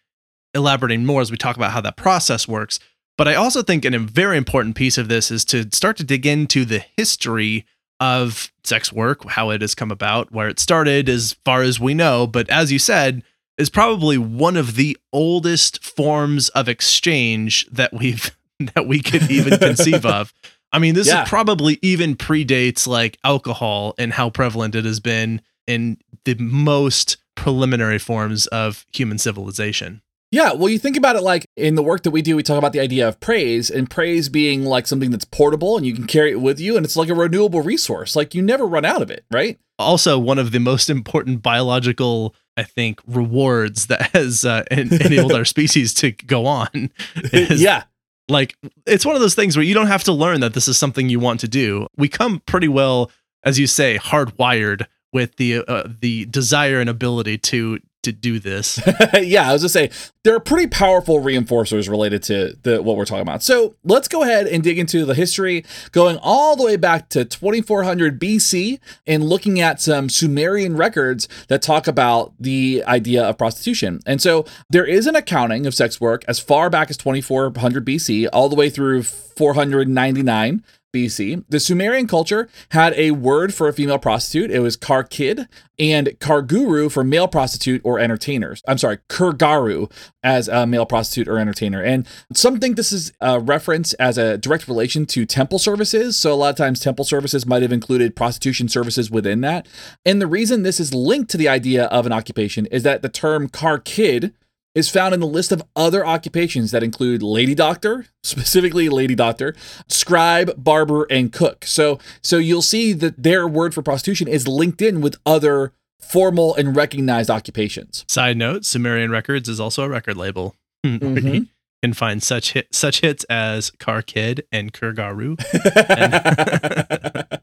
elaborating 0.53 1.05
more 1.05 1.21
as 1.21 1.31
we 1.31 1.37
talk 1.37 1.55
about 1.55 1.71
how 1.71 1.81
that 1.81 1.97
process 1.97 2.47
works. 2.47 2.79
But 3.17 3.27
i 3.27 3.35
also 3.35 3.61
think 3.61 3.85
an, 3.85 3.93
a 3.93 3.99
very 3.99 4.35
important 4.35 4.75
piece 4.75 4.97
of 4.97 5.07
this 5.07 5.29
is 5.29 5.45
to 5.45 5.69
start 5.71 5.95
to 5.97 6.03
dig 6.03 6.25
into 6.25 6.65
the 6.65 6.83
history 6.97 7.65
of 8.01 8.51
sex 8.63 8.91
work, 8.91 9.23
how 9.29 9.51
it 9.51 9.61
has 9.61 9.75
come 9.75 9.91
about, 9.91 10.31
where 10.31 10.49
it 10.49 10.59
started, 10.59 11.07
as 11.07 11.33
far 11.45 11.61
as 11.61 11.79
we 11.79 11.93
know. 11.93 12.27
But 12.27 12.49
as 12.49 12.71
you 12.71 12.79
said, 12.79 13.23
is 13.57 13.69
probably 13.69 14.17
one 14.17 14.57
of 14.57 14.75
the 14.75 14.97
oldest 15.13 15.83
forms 15.83 16.49
of 16.49 16.67
exchange 16.67 17.67
that 17.71 17.93
we've 17.93 18.35
that 18.75 18.87
we 18.87 19.01
could 19.01 19.29
even 19.31 19.57
conceive 19.57 20.05
of. 20.05 20.33
I 20.73 20.79
mean, 20.79 20.95
this 20.95 21.07
yeah. 21.07 21.23
is 21.23 21.29
probably 21.29 21.77
even 21.81 22.15
predates 22.15 22.87
like 22.87 23.17
alcohol 23.23 23.93
and 23.97 24.13
how 24.13 24.29
prevalent 24.29 24.75
it 24.75 24.85
has 24.85 24.99
been 24.99 25.41
in 25.67 25.97
the 26.25 26.35
most 26.35 27.17
preliminary 27.35 27.99
forms 27.99 28.47
of 28.47 28.85
human 28.91 29.17
civilization. 29.17 30.01
Yeah, 30.31 30.53
well, 30.53 30.69
you 30.69 30.79
think 30.79 30.95
about 30.95 31.17
it 31.17 31.23
like 31.23 31.45
in 31.57 31.75
the 31.75 31.83
work 31.83 32.03
that 32.03 32.11
we 32.11 32.21
do, 32.21 32.37
we 32.37 32.43
talk 32.43 32.57
about 32.57 32.71
the 32.71 32.79
idea 32.79 33.05
of 33.05 33.19
praise, 33.19 33.69
and 33.69 33.89
praise 33.89 34.29
being 34.29 34.63
like 34.63 34.87
something 34.87 35.11
that's 35.11 35.25
portable 35.25 35.75
and 35.75 35.85
you 35.85 35.93
can 35.93 36.07
carry 36.07 36.31
it 36.31 36.39
with 36.41 36.59
you, 36.59 36.77
and 36.77 36.85
it's 36.85 36.95
like 36.95 37.09
a 37.09 37.13
renewable 37.13 37.61
resource. 37.61 38.15
Like 38.15 38.33
you 38.33 38.41
never 38.41 38.65
run 38.65 38.85
out 38.85 39.01
of 39.01 39.11
it, 39.11 39.25
right? 39.29 39.59
Also, 39.77 40.17
one 40.17 40.39
of 40.39 40.51
the 40.51 40.59
most 40.59 40.89
important 40.89 41.41
biological, 41.41 42.33
I 42.55 42.63
think, 42.63 43.01
rewards 43.05 43.87
that 43.87 44.11
has 44.13 44.45
uh, 44.45 44.63
enabled 44.71 45.33
our 45.33 45.45
species 45.45 45.93
to 45.95 46.11
go 46.11 46.45
on. 46.45 46.91
Is, 47.33 47.61
yeah. 47.61 47.83
Like 48.29 48.55
it's 48.85 49.05
one 49.05 49.15
of 49.15 49.21
those 49.21 49.35
things 49.35 49.57
where 49.57 49.65
you 49.65 49.73
don't 49.73 49.87
have 49.87 50.05
to 50.05 50.13
learn 50.13 50.39
that 50.39 50.53
this 50.53 50.69
is 50.69 50.77
something 50.77 51.09
you 51.09 51.19
want 51.19 51.41
to 51.41 51.49
do. 51.49 51.87
We 51.97 52.07
come 52.07 52.39
pretty 52.45 52.69
well, 52.69 53.11
as 53.43 53.59
you 53.59 53.67
say, 53.67 53.97
hardwired 53.97 54.85
with 55.11 55.35
the 55.35 55.65
uh, 55.67 55.89
the 55.99 56.25
desire 56.25 56.79
and 56.79 56.89
ability 56.89 57.39
to 57.39 57.79
to 58.03 58.11
do 58.11 58.39
this. 58.39 58.79
yeah, 59.21 59.49
I 59.49 59.53
was 59.53 59.61
just 59.61 59.73
say 59.73 59.89
there 60.23 60.35
are 60.35 60.39
pretty 60.39 60.67
powerful 60.67 61.19
reinforcers 61.19 61.89
related 61.89 62.23
to 62.23 62.57
the 62.63 62.81
what 62.81 62.97
we're 62.97 63.05
talking 63.05 63.21
about. 63.21 63.43
So 63.43 63.75
let's 63.83 64.07
go 64.07 64.23
ahead 64.23 64.47
and 64.47 64.63
dig 64.63 64.79
into 64.79 65.05
the 65.05 65.13
history, 65.13 65.65
going 65.91 66.17
all 66.21 66.55
the 66.55 66.63
way 66.63 66.77
back 66.77 67.09
to 67.09 67.25
2400 67.25 68.19
BC 68.19 68.79
and 69.07 69.23
looking 69.23 69.59
at 69.59 69.81
some 69.81 70.09
Sumerian 70.09 70.75
records 70.75 71.27
that 71.47 71.61
talk 71.61 71.87
about 71.87 72.33
the 72.39 72.83
idea 72.87 73.23
of 73.23 73.37
prostitution. 73.37 73.99
And 74.05 74.21
so 74.21 74.45
there 74.69 74.85
is 74.85 75.07
an 75.07 75.15
accounting 75.15 75.65
of 75.65 75.73
sex 75.73 76.01
work 76.01 76.23
as 76.27 76.39
far 76.39 76.69
back 76.69 76.89
as 76.89 76.97
2400 76.97 77.85
BC, 77.85 78.27
all 78.31 78.49
the 78.49 78.55
way 78.55 78.69
through 78.69 79.03
499 79.03 80.63
BC, 80.93 81.43
the 81.49 81.59
Sumerian 81.59 82.07
culture 82.07 82.49
had 82.69 82.93
a 82.95 83.11
word 83.11 83.53
for 83.53 83.67
a 83.67 83.73
female 83.73 83.99
prostitute. 83.99 84.51
It 84.51 84.59
was 84.59 84.75
karkid 84.75 85.47
and 85.79 86.07
karguru 86.19 86.91
for 86.91 87.03
male 87.03 87.27
prostitute 87.27 87.81
or 87.83 87.99
entertainers. 87.99 88.61
I'm 88.67 88.77
sorry, 88.77 88.99
kurgaru 89.09 89.91
as 90.21 90.47
a 90.47 90.67
male 90.67 90.85
prostitute 90.85 91.27
or 91.27 91.37
entertainer. 91.37 91.81
And 91.81 92.07
some 92.33 92.59
think 92.59 92.75
this 92.75 92.91
is 92.91 93.11
uh, 93.21 93.37
a 93.37 93.39
reference 93.39 93.93
as 93.93 94.17
a 94.17 94.37
direct 94.37 94.67
relation 94.67 95.05
to 95.07 95.25
temple 95.25 95.59
services. 95.59 96.17
So 96.17 96.33
a 96.33 96.35
lot 96.35 96.49
of 96.49 96.55
times 96.55 96.79
temple 96.79 97.05
services 97.05 97.45
might 97.45 97.61
have 97.61 97.71
included 97.71 98.15
prostitution 98.15 98.67
services 98.67 99.09
within 99.09 99.41
that. 99.41 99.67
And 100.05 100.21
the 100.21 100.27
reason 100.27 100.63
this 100.63 100.79
is 100.79 100.93
linked 100.93 101.31
to 101.31 101.37
the 101.37 101.47
idea 101.47 101.85
of 101.85 102.05
an 102.05 102.11
occupation 102.11 102.65
is 102.67 102.83
that 102.83 103.01
the 103.01 103.09
term 103.09 103.47
karkid 103.47 104.33
is 104.73 104.89
found 104.89 105.13
in 105.13 105.19
the 105.19 105.27
list 105.27 105.51
of 105.51 105.63
other 105.75 106.05
occupations 106.05 106.71
that 106.71 106.83
include 106.83 107.21
lady 107.21 107.55
doctor, 107.55 108.05
specifically 108.23 108.89
lady 108.89 109.15
doctor, 109.15 109.55
scribe, 109.87 110.51
barber, 110.57 111.05
and 111.09 111.31
cook. 111.31 111.65
So 111.65 111.99
so 112.21 112.37
you'll 112.37 112.61
see 112.61 112.93
that 112.93 113.21
their 113.21 113.47
word 113.47 113.73
for 113.73 113.81
prostitution 113.81 114.27
is 114.27 114.47
linked 114.47 114.81
in 114.81 115.01
with 115.01 115.17
other 115.25 115.73
formal 115.99 116.55
and 116.55 116.75
recognized 116.75 117.29
occupations. 117.29 118.05
Side 118.07 118.37
note: 118.37 118.65
Sumerian 118.65 119.11
Records 119.11 119.49
is 119.49 119.59
also 119.59 119.83
a 119.83 119.89
record 119.89 120.17
label. 120.17 120.55
Mm-hmm. 120.83 121.27
You 121.27 121.47
can 121.83 121.93
find 121.93 122.23
such 122.23 122.53
hit, 122.53 122.73
such 122.73 123.01
hits 123.01 123.23
as 123.25 123.69
Car 123.69 124.01
Kid 124.01 124.47
and 124.51 124.73
Kurgaru. 124.73 125.37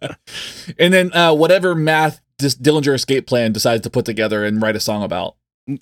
and, 0.03 0.17
and 0.79 0.93
then 0.93 1.13
uh, 1.13 1.33
whatever 1.35 1.77
math 1.77 2.21
this 2.41 2.57
Dillinger 2.57 2.95
escape 2.95 3.29
plan 3.29 3.53
decides 3.53 3.83
to 3.83 3.91
put 3.91 4.05
together 4.05 4.45
and 4.45 4.61
write 4.61 4.75
a 4.75 4.81
song 4.81 5.05
about. 5.05 5.37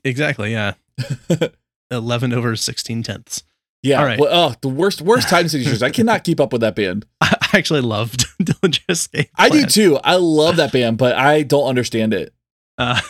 Exactly, 0.04 0.52
yeah. 0.52 0.74
11 1.90 2.32
over 2.32 2.56
16 2.56 3.02
tenths. 3.02 3.42
Yeah. 3.82 4.00
All 4.00 4.04
right. 4.04 4.18
Well, 4.18 4.30
oh, 4.32 4.54
the 4.62 4.68
worst 4.68 5.00
worst 5.00 5.28
time 5.28 5.48
signatures. 5.48 5.82
I 5.82 5.90
cannot 5.90 6.24
keep 6.24 6.40
up 6.40 6.52
with 6.52 6.60
that 6.62 6.74
band. 6.74 7.06
I 7.20 7.50
actually 7.52 7.82
loved 7.82 8.26
Dillinger 8.42 8.80
Escape. 8.88 9.32
Plan. 9.32 9.52
I 9.52 9.60
do 9.60 9.66
too. 9.66 9.98
I 10.02 10.16
love 10.16 10.56
that 10.56 10.72
band, 10.72 10.98
but 10.98 11.14
I 11.14 11.42
don't 11.42 11.68
understand 11.68 12.12
it. 12.12 12.34
Uh, 12.78 13.00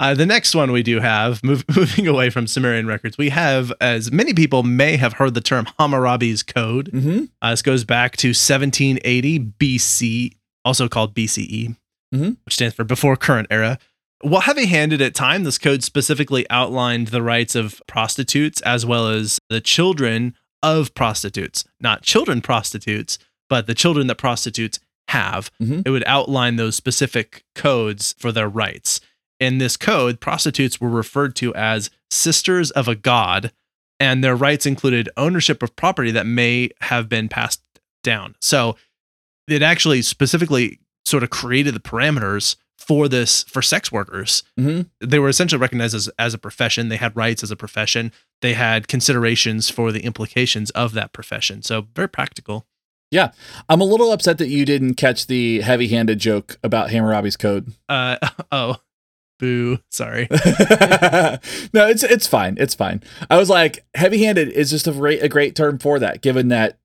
uh, 0.00 0.14
the 0.14 0.26
next 0.26 0.54
one 0.54 0.72
we 0.72 0.82
do 0.82 0.98
have, 0.98 1.44
move, 1.44 1.64
moving 1.76 2.08
away 2.08 2.30
from 2.30 2.46
Sumerian 2.46 2.86
records, 2.86 3.18
we 3.18 3.28
have, 3.28 3.72
as 3.80 4.10
many 4.10 4.32
people 4.32 4.62
may 4.62 4.96
have 4.96 5.14
heard 5.14 5.34
the 5.34 5.40
term 5.42 5.66
Hammurabi's 5.78 6.42
Code. 6.42 6.90
Mm-hmm. 6.90 7.24
Uh, 7.42 7.50
this 7.50 7.62
goes 7.62 7.84
back 7.84 8.16
to 8.18 8.28
1780 8.28 9.38
BC, 9.38 10.36
also 10.64 10.88
called 10.88 11.14
BCE, 11.14 11.76
mm-hmm. 12.14 12.30
which 12.44 12.54
stands 12.54 12.74
for 12.74 12.84
Before 12.84 13.14
Current 13.14 13.48
Era. 13.50 13.78
While 14.22 14.42
heavy 14.42 14.66
handed 14.66 15.00
at 15.00 15.14
time, 15.14 15.44
this 15.44 15.58
code 15.58 15.82
specifically 15.82 16.48
outlined 16.50 17.08
the 17.08 17.22
rights 17.22 17.54
of 17.54 17.82
prostitutes 17.86 18.60
as 18.62 18.84
well 18.84 19.08
as 19.08 19.38
the 19.48 19.60
children 19.60 20.34
of 20.62 20.94
prostitutes, 20.94 21.64
not 21.80 22.02
children 22.02 22.42
prostitutes, 22.42 23.18
but 23.48 23.66
the 23.66 23.74
children 23.74 24.06
that 24.08 24.16
prostitutes 24.16 24.78
have. 25.08 25.50
Mm-hmm. 25.60 25.82
It 25.86 25.90
would 25.90 26.04
outline 26.06 26.56
those 26.56 26.76
specific 26.76 27.44
codes 27.54 28.14
for 28.18 28.30
their 28.30 28.48
rights. 28.48 29.00
In 29.40 29.58
this 29.58 29.76
code, 29.76 30.20
prostitutes 30.20 30.80
were 30.80 30.90
referred 30.90 31.34
to 31.36 31.54
as 31.54 31.90
sisters 32.10 32.70
of 32.72 32.88
a 32.88 32.94
god, 32.94 33.52
and 33.98 34.22
their 34.22 34.36
rights 34.36 34.66
included 34.66 35.08
ownership 35.16 35.62
of 35.62 35.74
property 35.76 36.10
that 36.10 36.26
may 36.26 36.70
have 36.82 37.08
been 37.08 37.28
passed 37.28 37.62
down. 38.02 38.34
So 38.40 38.76
it 39.48 39.62
actually 39.62 40.02
specifically 40.02 40.78
sort 41.06 41.22
of 41.22 41.30
created 41.30 41.74
the 41.74 41.80
parameters 41.80 42.56
for 42.90 43.06
this 43.06 43.44
for 43.44 43.62
sex 43.62 43.92
workers. 43.92 44.42
Mm-hmm. 44.58 45.06
They 45.06 45.20
were 45.20 45.28
essentially 45.28 45.60
recognized 45.60 45.94
as, 45.94 46.10
as 46.18 46.34
a 46.34 46.38
profession. 46.38 46.88
They 46.88 46.96
had 46.96 47.16
rights 47.16 47.44
as 47.44 47.52
a 47.52 47.56
profession. 47.56 48.10
They 48.42 48.54
had 48.54 48.88
considerations 48.88 49.70
for 49.70 49.92
the 49.92 50.00
implications 50.00 50.70
of 50.70 50.92
that 50.94 51.12
profession. 51.12 51.62
So 51.62 51.86
very 51.94 52.08
practical. 52.08 52.66
Yeah. 53.12 53.30
I'm 53.68 53.80
a 53.80 53.84
little 53.84 54.10
upset 54.10 54.38
that 54.38 54.48
you 54.48 54.64
didn't 54.64 54.94
catch 54.94 55.28
the 55.28 55.60
heavy 55.60 55.86
handed 55.86 56.18
joke 56.18 56.58
about 56.64 56.90
Hammurabi's 56.90 57.36
code. 57.36 57.72
Uh 57.88 58.16
oh. 58.50 58.78
Boo. 59.38 59.78
Sorry. 59.92 60.26
no, 60.32 61.86
it's 61.86 62.02
it's 62.02 62.26
fine. 62.26 62.56
It's 62.58 62.74
fine. 62.74 63.04
I 63.30 63.38
was 63.38 63.48
like, 63.48 63.84
heavy 63.94 64.24
handed 64.24 64.48
is 64.48 64.68
just 64.68 64.88
a 64.88 64.92
great 64.92 65.22
a 65.22 65.28
great 65.28 65.54
term 65.54 65.78
for 65.78 66.00
that, 66.00 66.22
given 66.22 66.48
that 66.48 66.80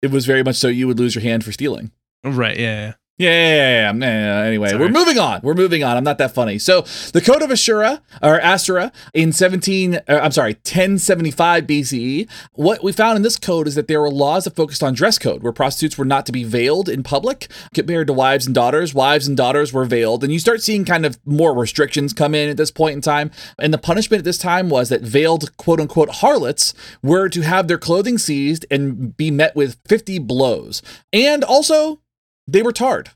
it 0.00 0.10
was 0.10 0.24
very 0.24 0.42
much 0.42 0.56
so 0.56 0.68
you 0.68 0.86
would 0.86 0.98
lose 0.98 1.14
your 1.14 1.22
hand 1.22 1.44
for 1.44 1.52
stealing. 1.52 1.90
Right, 2.24 2.58
yeah. 2.58 2.94
Yeah, 3.16 3.30
yeah, 3.30 3.92
yeah, 3.92 4.02
yeah. 4.02 4.44
Anyway, 4.44 4.70
Sorry. 4.70 4.80
we're 4.80 4.88
moving 4.88 5.18
on. 5.20 5.40
We're 5.44 5.54
moving 5.54 5.84
on. 5.84 5.96
I'm 5.96 6.02
not 6.02 6.18
that 6.18 6.34
funny. 6.34 6.58
So, 6.58 6.80
the 7.12 7.20
Code 7.20 7.42
of 7.42 7.50
Ashura 7.50 8.00
or 8.20 8.44
Asura 8.44 8.90
in 9.12 9.32
17, 9.32 9.94
uh, 9.94 10.00
I'm 10.08 10.32
sorry, 10.32 10.54
1075 10.54 11.64
BCE. 11.64 12.28
What 12.54 12.82
we 12.82 12.90
found 12.90 13.14
in 13.14 13.22
this 13.22 13.38
code 13.38 13.68
is 13.68 13.76
that 13.76 13.86
there 13.86 14.00
were 14.00 14.10
laws 14.10 14.44
that 14.44 14.56
focused 14.56 14.82
on 14.82 14.94
dress 14.94 15.16
code, 15.16 15.44
where 15.44 15.52
prostitutes 15.52 15.96
were 15.96 16.04
not 16.04 16.26
to 16.26 16.32
be 16.32 16.42
veiled 16.42 16.88
in 16.88 17.04
public 17.04 17.46
compared 17.72 18.08
to 18.08 18.12
wives 18.12 18.46
and 18.46 18.54
daughters. 18.54 18.94
Wives 18.94 19.28
and 19.28 19.36
daughters 19.36 19.72
were 19.72 19.84
veiled, 19.84 20.24
and 20.24 20.32
you 20.32 20.40
start 20.40 20.60
seeing 20.60 20.84
kind 20.84 21.06
of 21.06 21.16
more 21.24 21.54
restrictions 21.54 22.12
come 22.12 22.34
in 22.34 22.48
at 22.48 22.56
this 22.56 22.72
point 22.72 22.96
in 22.96 23.00
time. 23.00 23.30
And 23.60 23.72
the 23.72 23.78
punishment 23.78 24.18
at 24.18 24.24
this 24.24 24.38
time 24.38 24.68
was 24.68 24.88
that 24.88 25.02
veiled 25.02 25.56
quote 25.56 25.78
unquote 25.78 26.16
harlots 26.16 26.74
were 27.00 27.28
to 27.28 27.42
have 27.42 27.68
their 27.68 27.78
clothing 27.78 28.18
seized 28.18 28.66
and 28.72 29.16
be 29.16 29.30
met 29.30 29.54
with 29.54 29.76
50 29.86 30.18
blows, 30.18 30.82
and 31.12 31.44
also 31.44 32.00
they 32.46 32.62
were 32.62 32.72
tarred. 32.72 33.10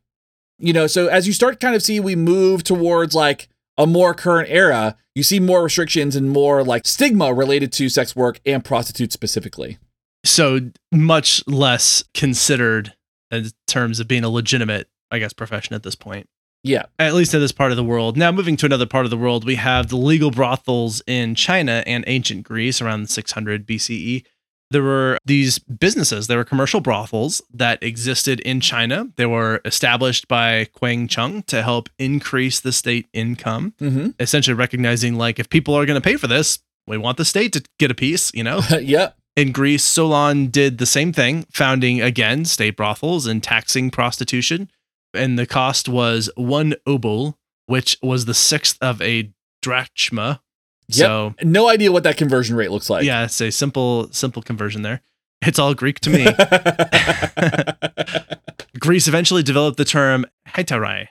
You 0.58 0.73
know, 0.73 0.87
so 0.87 1.06
as 1.06 1.26
you 1.26 1.32
start 1.32 1.61
kind 1.61 1.76
of 1.76 1.82
see 1.82 2.00
we 2.00 2.16
move 2.16 2.64
towards 2.64 3.14
like 3.14 3.49
a 3.76 3.87
more 3.87 4.12
current 4.12 4.49
era, 4.50 4.97
you 5.14 5.23
see 5.23 5.38
more 5.38 5.62
restrictions 5.62 6.16
and 6.16 6.30
more 6.30 6.64
like 6.64 6.87
stigma 6.87 7.32
related 7.32 7.73
to 7.73 7.88
sex 7.88 8.16
work 8.16 8.40
and 8.44 8.64
prostitutes 8.64 9.14
specifically. 9.14 9.78
So 10.25 10.61
much 10.92 11.47
less 11.47 12.04
considered 12.12 12.94
in 13.30 13.50
terms 13.66 14.00
of 14.00 14.08
being 14.08 14.25
a 14.25 14.28
legitimate, 14.28 14.88
I 15.11 15.20
guess, 15.20 15.32
profession 15.32 15.75
at 15.75 15.85
this 15.85 15.94
point. 15.94 16.28
Yeah. 16.64 16.87
At 16.99 17.14
least 17.14 17.35
in 17.35 17.40
this 17.40 17.52
part 17.52 17.70
of 17.70 17.76
the 17.76 17.85
world. 17.85 18.16
Now, 18.16 18.32
moving 18.32 18.56
to 18.58 18.66
another 18.66 18.87
part 18.87 19.06
of 19.06 19.11
the 19.11 19.16
world, 19.16 19.44
we 19.44 19.54
have 19.54 19.88
the 19.88 19.97
legal 19.97 20.30
brothels 20.32 21.02
in 21.06 21.37
China 21.37 21.85
and 21.87 22.02
ancient 22.06 22.42
Greece 22.42 22.82
around 22.82 23.08
600 23.08 23.66
BCE 23.66 24.25
there 24.70 24.82
were 24.82 25.18
these 25.25 25.58
businesses, 25.58 26.26
there 26.26 26.38
were 26.38 26.44
commercial 26.44 26.80
brothels 26.80 27.40
that 27.52 27.82
existed 27.82 28.40
in 28.40 28.60
China. 28.60 29.08
They 29.16 29.26
were 29.26 29.60
established 29.64 30.28
by 30.28 30.66
Guan 30.76 31.08
Zhong 31.08 31.44
to 31.46 31.62
help 31.62 31.88
increase 31.98 32.60
the 32.60 32.72
state 32.72 33.08
income, 33.12 33.75
mm-hmm. 33.80 34.10
essentially 34.20 34.54
recognizing 34.54 35.16
like 35.16 35.38
if 35.38 35.48
people 35.48 35.75
are 35.75 35.87
going 35.87 36.00
to 36.00 36.06
pay 36.06 36.16
for 36.16 36.26
this, 36.26 36.58
we 36.87 36.98
want 36.98 37.16
the 37.16 37.25
state 37.25 37.52
to 37.54 37.62
get 37.78 37.90
a 37.90 37.94
piece, 37.94 38.32
you 38.34 38.44
know? 38.44 38.60
yep. 38.80 39.16
In 39.37 39.52
Greece, 39.52 39.84
Solon 39.84 40.48
did 40.48 40.78
the 40.78 40.87
same 40.87 41.12
thing, 41.12 41.46
founding 41.52 42.00
again 42.00 42.44
state 42.44 42.76
brothels 42.76 43.26
and 43.26 43.42
taxing 43.42 43.90
prostitution. 43.90 44.70
And 45.14 45.38
the 45.38 45.46
cost 45.46 45.88
was 45.88 46.28
one 46.34 46.75
obol, 46.87 47.34
which 47.66 47.96
was 48.02 48.25
the 48.25 48.34
sixth 48.34 48.76
of 48.80 49.00
a 49.00 49.30
drachma, 49.62 50.40
Yep. 50.88 51.07
So 51.07 51.35
no 51.42 51.68
idea 51.68 51.92
what 51.92 52.04
that 52.04 52.16
conversion 52.16 52.57
rate 52.57 52.71
looks 52.71 52.88
like. 52.88 53.04
Yeah, 53.04 53.25
it's 53.25 53.40
a 53.40 53.50
simple, 53.50 54.11
simple 54.12 54.42
conversion 54.42 54.83
there. 54.83 55.02
It's 55.42 55.59
all 55.59 55.75
Greek 55.75 56.00
to 56.00 56.11
me. 56.11 56.25
Greece 58.80 59.09
eventually 59.09 59.42
developed 59.42 59.76
the 59.76 59.85
term 59.85 60.26
hetarai, 60.49 61.09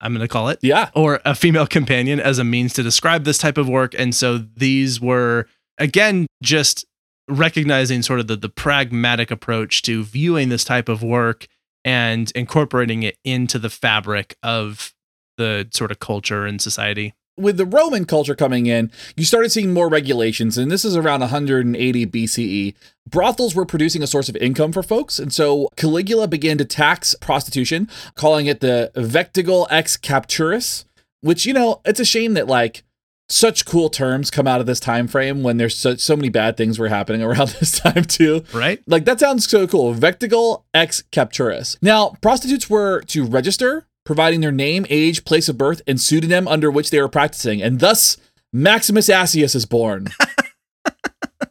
I'm 0.00 0.12
going 0.12 0.26
to 0.26 0.28
call 0.28 0.48
it. 0.48 0.58
Yeah. 0.62 0.90
Or 0.94 1.20
a 1.24 1.34
female 1.34 1.66
companion 1.66 2.20
as 2.20 2.38
a 2.38 2.44
means 2.44 2.72
to 2.74 2.82
describe 2.82 3.24
this 3.24 3.38
type 3.38 3.58
of 3.58 3.68
work. 3.68 3.94
And 3.98 4.14
so 4.14 4.38
these 4.38 5.00
were, 5.00 5.46
again, 5.78 6.26
just 6.42 6.84
recognizing 7.28 8.02
sort 8.02 8.20
of 8.20 8.26
the, 8.26 8.36
the 8.36 8.48
pragmatic 8.48 9.30
approach 9.30 9.82
to 9.82 10.02
viewing 10.02 10.48
this 10.48 10.64
type 10.64 10.88
of 10.88 11.02
work 11.02 11.46
and 11.84 12.30
incorporating 12.34 13.02
it 13.02 13.16
into 13.24 13.58
the 13.58 13.70
fabric 13.70 14.36
of 14.42 14.92
the 15.36 15.68
sort 15.72 15.90
of 15.90 16.00
culture 16.00 16.44
and 16.44 16.60
society 16.60 17.14
with 17.36 17.56
the 17.56 17.66
Roman 17.66 18.04
culture 18.04 18.34
coming 18.34 18.66
in, 18.66 18.90
you 19.16 19.24
started 19.24 19.50
seeing 19.50 19.72
more 19.72 19.88
regulations, 19.88 20.58
and 20.58 20.70
this 20.70 20.84
is 20.84 20.96
around 20.96 21.20
180 21.20 22.06
BCE. 22.06 22.74
Brothels 23.08 23.54
were 23.54 23.64
producing 23.64 24.02
a 24.02 24.06
source 24.06 24.28
of 24.28 24.36
income 24.36 24.72
for 24.72 24.82
folks, 24.82 25.18
and 25.18 25.32
so 25.32 25.68
Caligula 25.76 26.28
began 26.28 26.58
to 26.58 26.64
tax 26.64 27.14
prostitution, 27.20 27.88
calling 28.14 28.46
it 28.46 28.60
the 28.60 28.90
vectigal 28.94 29.66
ex 29.70 29.96
capturis, 29.96 30.84
which, 31.20 31.46
you 31.46 31.52
know, 31.52 31.80
it's 31.84 32.00
a 32.00 32.04
shame 32.04 32.34
that, 32.34 32.46
like, 32.46 32.84
such 33.30 33.64
cool 33.64 33.88
terms 33.88 34.30
come 34.30 34.46
out 34.46 34.60
of 34.60 34.66
this 34.66 34.80
time 34.80 35.06
frame 35.06 35.42
when 35.42 35.56
there's 35.56 35.76
so, 35.76 35.94
so 35.94 36.16
many 36.16 36.28
bad 36.28 36.56
things 36.56 36.78
were 36.78 36.88
happening 36.88 37.22
around 37.30 37.48
this 37.60 37.78
time 37.78 38.04
too. 38.04 38.44
Right? 38.52 38.82
Like 38.86 39.04
that 39.04 39.20
sounds 39.20 39.48
so 39.48 39.66
cool. 39.66 39.94
vectigal 39.94 40.64
ex 40.74 41.04
capturis. 41.12 41.76
Now, 41.80 42.16
prostitutes 42.20 42.68
were 42.68 43.02
to 43.02 43.24
register 43.24 43.86
providing 44.04 44.40
their 44.40 44.52
name, 44.52 44.86
age, 44.88 45.24
place 45.24 45.48
of 45.48 45.58
birth, 45.58 45.82
and 45.86 46.00
pseudonym 46.00 46.48
under 46.48 46.70
which 46.70 46.90
they 46.90 47.00
were 47.00 47.08
practicing, 47.08 47.62
and 47.62 47.80
thus 47.80 48.16
Maximus 48.52 49.08
Accius 49.08 49.54
is 49.54 49.66
born. 49.66 50.08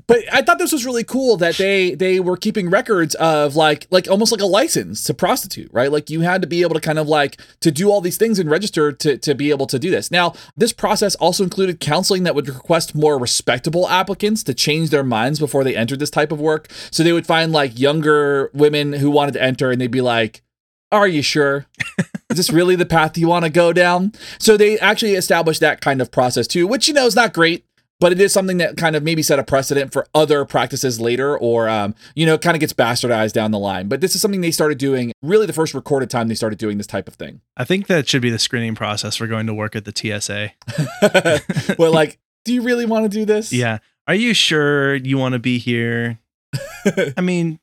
but 0.10 0.24
I 0.34 0.42
thought 0.42 0.58
this 0.58 0.72
was 0.72 0.86
really 0.86 1.04
cool 1.04 1.38
that 1.38 1.56
they 1.58 1.94
they 1.94 2.20
were 2.20 2.36
keeping 2.36 2.70
records 2.70 3.14
of 3.16 3.56
like 3.56 3.86
like 3.92 4.10
almost 4.10 4.32
like 4.32 4.42
a 4.42 4.46
license 4.46 5.04
to 5.04 5.14
prostitute, 5.14 5.70
right? 5.72 5.92
Like 5.92 6.10
you 6.10 6.22
had 6.22 6.42
to 6.42 6.48
be 6.48 6.64
able 6.64 6.74
to 6.74 6.82
kind 6.82 6.98
of 6.98 7.08
like 7.08 7.40
to 7.62 7.72
do 7.72 7.92
all 7.92 8.02
these 8.02 8.18
things 8.18 8.40
and 8.40 8.50
register 8.50 8.92
to 8.92 9.18
to 9.20 9.36
be 9.36 9.52
able 9.52 9.68
to 9.68 9.78
do 9.78 9.92
this. 9.92 10.10
Now, 10.10 10.34
this 10.58 10.74
process 10.74 11.14
also 11.16 11.44
included 11.44 11.80
counseling 11.80 12.24
that 12.24 12.34
would 12.36 12.50
request 12.50 12.96
more 12.96 13.20
respectable 13.20 13.88
applicants 13.88 14.44
to 14.44 14.54
change 14.56 14.90
their 14.90 15.04
minds 15.04 15.40
before 15.40 15.64
they 15.64 15.76
entered 15.76 16.00
this 16.00 16.10
type 16.10 16.32
of 16.32 16.42
work. 16.42 16.72
So 16.90 17.04
they 17.04 17.14
would 17.14 17.28
find 17.28 17.52
like 17.52 17.80
younger 17.80 18.50
women 18.54 18.94
who 18.94 19.12
wanted 19.12 19.34
to 19.34 19.44
enter 19.44 19.70
and 19.70 19.80
they'd 19.80 19.92
be 19.92 20.02
like, 20.02 20.42
"Are 20.92 21.08
you 21.08 21.22
sure?" 21.22 21.66
is 22.30 22.38
this 22.38 22.52
really 22.52 22.76
the 22.76 22.86
path 22.86 23.18
you 23.18 23.28
want 23.28 23.46
to 23.46 23.52
go 23.52 23.74
down? 23.74 24.14
So 24.38 24.58
they 24.58 24.80
actually 24.80 25.16
established 25.16 25.62
that 25.62 25.82
kind 25.82 26.02
of 26.02 26.12
process 26.12 26.48
too, 26.48 26.68
which 26.68 26.88
you 26.88 26.94
know 26.94 27.06
is 27.06 27.16
not 27.16 27.34
great 27.34 27.66
but 28.00 28.14
it 28.14 28.22
is 28.22 28.32
something 28.32 28.58
that 28.58 28.78
kind 28.78 28.96
of 28.96 29.04
maybe 29.04 29.22
set 29.22 29.40
a 29.40 29.44
precedent 29.44 29.92
for 29.92 30.08
other 30.16 30.46
practices 30.46 31.00
later 31.00 31.38
or 31.38 31.68
um, 31.68 31.94
you 32.16 32.26
know 32.26 32.38
kind 32.38 32.56
of 32.56 32.62
gets 32.62 32.74
bastardized 32.74 33.34
down 33.34 33.52
the 33.52 33.60
line 33.60 33.88
but 33.88 34.02
this 34.02 34.16
is 34.16 34.22
something 34.22 34.42
they 34.42 34.52
started 34.52 34.78
doing 34.78 35.12
really 35.22 35.46
the 35.46 35.54
first 35.54 35.74
recorded 35.74 36.10
time 36.10 36.28
they 36.28 36.36
started 36.36 36.58
doing 36.58 36.78
this 36.78 36.88
type 36.88 37.08
of 37.08 37.16
thing 37.16 37.42
I 37.58 37.66
think 37.66 37.88
that 37.88 38.08
should 38.08 38.22
be 38.22 38.30
the 38.30 38.40
screening 38.40 38.76
process 38.76 39.16
for 39.18 39.28
going 39.28 39.48
to 39.48 39.54
work 39.54 39.76
at 39.76 39.86
the 39.86 39.94
TSA. 39.94 40.52
well 41.78 41.92
like 41.92 42.20
do 42.46 42.54
you 42.54 42.62
really 42.62 42.86
want 42.86 43.04
to 43.04 43.10
do 43.10 43.26
this 43.26 43.52
Yeah. 43.52 43.80
Are 44.08 44.16
you 44.16 44.34
sure 44.34 44.96
you 44.96 45.20
want 45.20 45.34
to 45.34 45.40
be 45.40 45.60
here? 45.60 46.18
I 47.16 47.22
mean, 47.22 47.60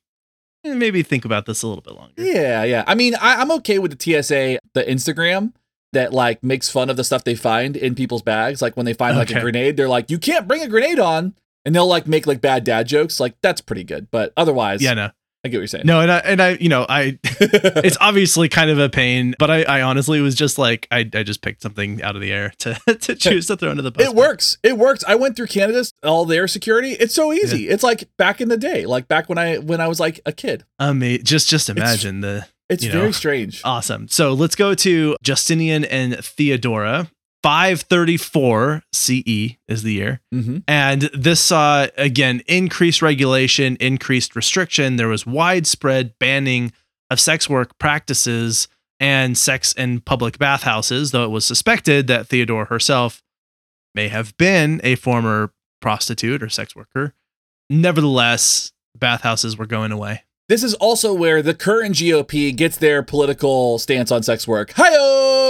Eh, 0.66 0.74
maybe 0.74 1.02
think 1.02 1.24
about 1.24 1.46
this 1.46 1.62
a 1.62 1.66
little 1.66 1.82
bit 1.82 1.94
longer. 1.94 2.12
yeah 2.16 2.64
yeah. 2.64 2.84
I 2.86 2.94
mean 2.94 3.14
I, 3.14 3.36
i'm 3.40 3.50
okay 3.52 3.78
with 3.78 3.96
the 3.96 4.22
tsa 4.22 4.58
the 4.74 4.84
instagram 4.84 5.52
that 5.92 6.12
like 6.12 6.42
makes 6.42 6.68
fun 6.68 6.90
of 6.90 6.96
the 6.96 7.04
stuff 7.04 7.24
they 7.24 7.34
find 7.34 7.76
in 7.76 7.94
people's 7.94 8.22
bags. 8.22 8.60
Like 8.60 8.76
when 8.76 8.84
they 8.86 8.92
find 8.92 9.16
like 9.16 9.30
a 9.30 9.40
grenade 9.40 9.76
they're 9.76 9.88
like 9.88 10.10
you 10.10 10.18
can't 10.18 10.46
bring 10.48 10.62
a 10.62 10.68
grenade 10.68 10.98
on. 10.98 11.34
And 11.64 11.74
they'll 11.74 11.86
like 11.86 12.06
make 12.06 12.26
like 12.28 12.40
bad 12.40 12.62
dad 12.64 12.86
jokes. 12.86 13.18
Like 13.18 13.34
that's 13.42 13.60
pretty 13.60 13.82
good. 13.84 14.08
But 14.10 14.32
otherwise 14.36 14.82
Yeah, 14.82 14.94
no. 14.94 15.10
I 15.46 15.48
get 15.48 15.56
what 15.56 15.60
you're 15.60 15.66
saying 15.68 15.86
No, 15.86 16.00
and 16.00 16.10
I, 16.12 16.18
and 16.18 16.42
I, 16.42 16.50
you 16.60 16.68
know, 16.68 16.84
I, 16.88 17.18
it's 17.24 17.96
obviously 18.00 18.48
kind 18.48 18.70
of 18.70 18.78
a 18.78 18.88
pain, 18.88 19.34
but 19.38 19.50
I, 19.50 19.62
I 19.62 19.82
honestly 19.82 20.20
was 20.20 20.34
just 20.34 20.58
like, 20.58 20.86
I, 20.90 21.08
I 21.14 21.22
just 21.22 21.40
picked 21.42 21.62
something 21.62 22.02
out 22.02 22.14
of 22.16 22.22
the 22.22 22.32
air 22.32 22.52
to, 22.58 22.74
to 23.00 23.14
choose 23.14 23.46
to 23.46 23.56
throw 23.56 23.70
into 23.70 23.82
the 23.82 23.90
bus. 23.90 24.06
It 24.06 24.14
works. 24.14 24.58
It 24.62 24.76
works. 24.78 25.04
I 25.06 25.14
went 25.14 25.36
through 25.36 25.46
Canada's 25.48 25.92
all 26.02 26.24
their 26.24 26.46
security. 26.48 26.92
It's 26.92 27.14
so 27.14 27.32
easy. 27.32 27.68
It's 27.68 27.82
like 27.82 28.08
back 28.16 28.40
in 28.40 28.48
the 28.48 28.56
day, 28.56 28.86
like 28.86 29.08
back 29.08 29.28
when 29.28 29.38
I 29.38 29.56
when 29.58 29.80
I 29.80 29.88
was 29.88 30.00
like 30.00 30.20
a 30.26 30.32
kid. 30.32 30.64
I 30.78 30.92
mean, 30.92 31.22
just, 31.24 31.48
just 31.48 31.68
imagine 31.68 32.20
the 32.20 32.46
It's 32.68 32.82
You 32.84 32.92
know. 32.92 33.00
very 33.00 33.12
strange. 33.12 33.60
awesome. 33.64 34.08
So 34.08 34.32
let's 34.32 34.56
go 34.56 34.74
to 34.74 35.16
Justinian 35.22 35.84
and 35.84 36.16
Theodora. 36.24 37.10
534 37.46 38.82
CE 38.92 39.54
is 39.68 39.84
the 39.84 39.92
year. 39.92 40.20
hmm 40.32 40.58
And 40.66 41.02
this 41.14 41.40
saw, 41.40 41.86
again, 41.96 42.42
increased 42.48 43.00
regulation, 43.02 43.76
increased 43.78 44.34
restriction. 44.34 44.96
There 44.96 45.06
was 45.06 45.24
widespread 45.24 46.18
banning 46.18 46.72
of 47.08 47.20
sex 47.20 47.48
work 47.48 47.78
practices 47.78 48.66
and 48.98 49.38
sex 49.38 49.72
in 49.74 50.00
public 50.00 50.38
bathhouses, 50.38 51.12
though 51.12 51.22
it 51.22 51.30
was 51.30 51.44
suspected 51.44 52.08
that 52.08 52.26
Theodora 52.26 52.64
herself 52.64 53.22
may 53.94 54.08
have 54.08 54.36
been 54.38 54.80
a 54.82 54.96
former 54.96 55.52
prostitute 55.80 56.42
or 56.42 56.48
sex 56.48 56.74
worker. 56.74 57.14
Nevertheless, 57.70 58.72
bathhouses 58.98 59.56
were 59.56 59.66
going 59.66 59.92
away. 59.92 60.24
This 60.48 60.64
is 60.64 60.74
also 60.74 61.14
where 61.14 61.42
the 61.42 61.54
current 61.54 61.94
GOP 61.94 62.56
gets 62.56 62.76
their 62.76 63.04
political 63.04 63.78
stance 63.78 64.10
on 64.10 64.24
sex 64.24 64.48
work. 64.48 64.70
Hiyo! 64.70 65.45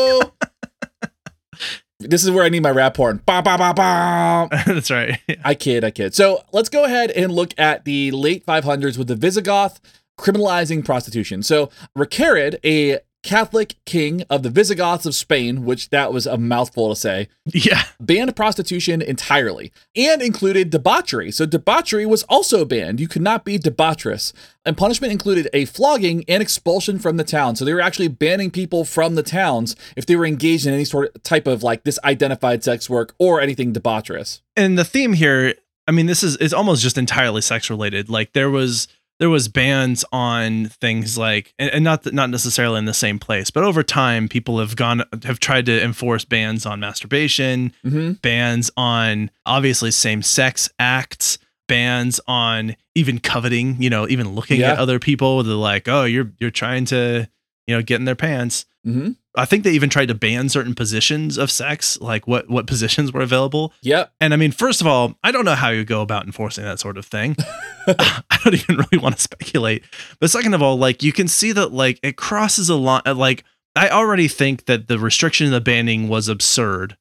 This 2.00 2.24
is 2.24 2.30
where 2.30 2.44
I 2.44 2.48
need 2.48 2.62
my 2.62 2.70
rap 2.70 2.96
horn. 2.96 3.22
Ba 3.26 3.42
ba 3.42 3.56
ba 3.56 3.72
ba. 3.74 4.48
That's 4.66 4.90
right. 4.90 5.18
I 5.44 5.54
kid, 5.54 5.84
I 5.84 5.90
kid. 5.90 6.14
So 6.14 6.42
let's 6.52 6.68
go 6.68 6.84
ahead 6.84 7.10
and 7.12 7.32
look 7.32 7.54
at 7.58 7.84
the 7.84 8.10
late 8.10 8.44
500s 8.44 8.98
with 8.98 9.08
the 9.08 9.16
Visigoth 9.16 9.80
criminalizing 10.18 10.84
prostitution. 10.84 11.42
So 11.42 11.70
Recared, 11.96 12.56
a 12.64 12.98
Catholic 13.26 13.74
king 13.84 14.22
of 14.30 14.42
the 14.44 14.50
Visigoths 14.50 15.04
of 15.04 15.14
Spain, 15.14 15.64
which 15.64 15.90
that 15.90 16.12
was 16.12 16.26
a 16.26 16.38
mouthful 16.38 16.88
to 16.88 16.96
say, 16.96 17.28
Yeah. 17.44 17.82
banned 18.00 18.34
prostitution 18.36 19.02
entirely 19.02 19.72
and 19.96 20.22
included 20.22 20.70
debauchery. 20.70 21.32
So 21.32 21.44
debauchery 21.44 22.06
was 22.06 22.22
also 22.24 22.64
banned. 22.64 23.00
You 23.00 23.08
could 23.08 23.22
not 23.22 23.44
be 23.44 23.58
debaucherous. 23.58 24.32
And 24.64 24.76
punishment 24.76 25.12
included 25.12 25.48
a 25.52 25.64
flogging 25.64 26.24
and 26.28 26.40
expulsion 26.40 26.98
from 27.00 27.16
the 27.16 27.24
town. 27.24 27.56
So 27.56 27.64
they 27.64 27.74
were 27.74 27.80
actually 27.80 28.08
banning 28.08 28.50
people 28.52 28.84
from 28.84 29.16
the 29.16 29.22
towns 29.24 29.74
if 29.96 30.06
they 30.06 30.14
were 30.16 30.26
engaged 30.26 30.64
in 30.66 30.72
any 30.72 30.84
sort 30.84 31.14
of 31.14 31.22
type 31.24 31.48
of 31.48 31.62
like 31.64 31.82
this 31.84 31.98
identified 32.04 32.62
sex 32.62 32.88
work 32.88 33.14
or 33.18 33.40
anything 33.40 33.72
debaucherous. 33.72 34.40
and 34.56 34.78
the 34.78 34.84
theme 34.84 35.12
here 35.14 35.54
i 35.88 35.92
mean 35.92 36.06
this 36.06 36.22
is 36.22 36.36
it's 36.40 36.52
almost 36.54 36.82
just 36.82 36.96
entirely 36.98 37.40
sex 37.40 37.68
related 37.70 38.08
like 38.08 38.32
there 38.32 38.50
was 38.50 38.88
there 39.18 39.30
was 39.30 39.48
bans 39.48 40.04
on 40.12 40.66
things 40.66 41.16
like 41.16 41.54
and, 41.58 41.70
and 41.70 41.84
not 41.84 42.12
not 42.12 42.30
necessarily 42.30 42.78
in 42.78 42.84
the 42.84 42.94
same 42.94 43.18
place 43.18 43.50
but 43.50 43.64
over 43.64 43.82
time 43.82 44.28
people 44.28 44.58
have 44.58 44.76
gone 44.76 45.02
have 45.24 45.38
tried 45.38 45.66
to 45.66 45.82
enforce 45.82 46.24
bans 46.24 46.66
on 46.66 46.80
masturbation 46.80 47.72
hmm 47.82 48.12
bans 48.22 48.70
on 48.76 49.30
obviously 49.44 49.90
same 49.90 50.22
sex 50.22 50.68
acts 50.78 51.38
bans 51.68 52.20
on 52.26 52.76
even 52.94 53.18
coveting 53.18 53.80
you 53.82 53.90
know 53.90 54.08
even 54.08 54.34
looking 54.34 54.60
at 54.72 54.78
other 54.78 54.98
people. 54.98 55.42
They're 55.42 55.54
like 55.54 55.88
oh 55.88 56.04
you're 56.04 56.32
you're 56.38 56.50
trying 56.50 56.84
to 56.86 57.28
you 57.66 57.74
know 57.74 57.82
get 57.82 57.96
in 57.96 58.04
their 58.04 58.14
pants. 58.14 58.66
Hmm 58.84 59.12
i 59.36 59.44
think 59.44 59.64
they 59.64 59.72
even 59.72 59.88
tried 59.90 60.08
to 60.08 60.14
ban 60.14 60.48
certain 60.48 60.74
positions 60.74 61.36
of 61.38 61.50
sex 61.50 62.00
like 62.00 62.26
what 62.26 62.48
what 62.48 62.66
positions 62.66 63.12
were 63.12 63.20
available 63.20 63.72
Yep. 63.82 64.12
and 64.20 64.32
I 64.34 64.36
mean, 64.36 64.52
first 64.52 64.80
of 64.80 64.86
all, 64.86 65.14
I 65.22 65.30
don't 65.32 65.44
know 65.44 65.54
how 65.54 65.68
you 65.70 65.84
go 65.84 66.02
about 66.02 66.24
enforcing 66.26 66.64
that 66.64 66.80
sort 66.80 66.98
of 66.98 67.06
thing. 67.06 67.36
I 67.86 68.38
don't 68.44 68.54
even 68.54 68.76
really 68.78 68.98
want 69.02 69.16
to 69.16 69.22
speculate. 69.22 69.84
But 70.18 70.30
second 70.30 70.54
of 70.54 70.62
all, 70.62 70.76
like 70.76 71.02
you 71.02 71.12
can 71.12 71.28
see 71.28 71.52
that 71.52 71.72
like 71.72 72.00
it 72.02 72.16
crosses 72.16 72.68
a 72.68 72.74
line. 72.74 73.02
Like 73.06 73.44
I 73.76 73.88
already 73.90 74.26
think 74.28 74.64
that 74.66 74.88
the 74.88 74.98
restriction 74.98 75.46
and 75.46 75.54
the 75.54 75.60
banning 75.60 76.08
was 76.08 76.28
absurd, 76.28 76.96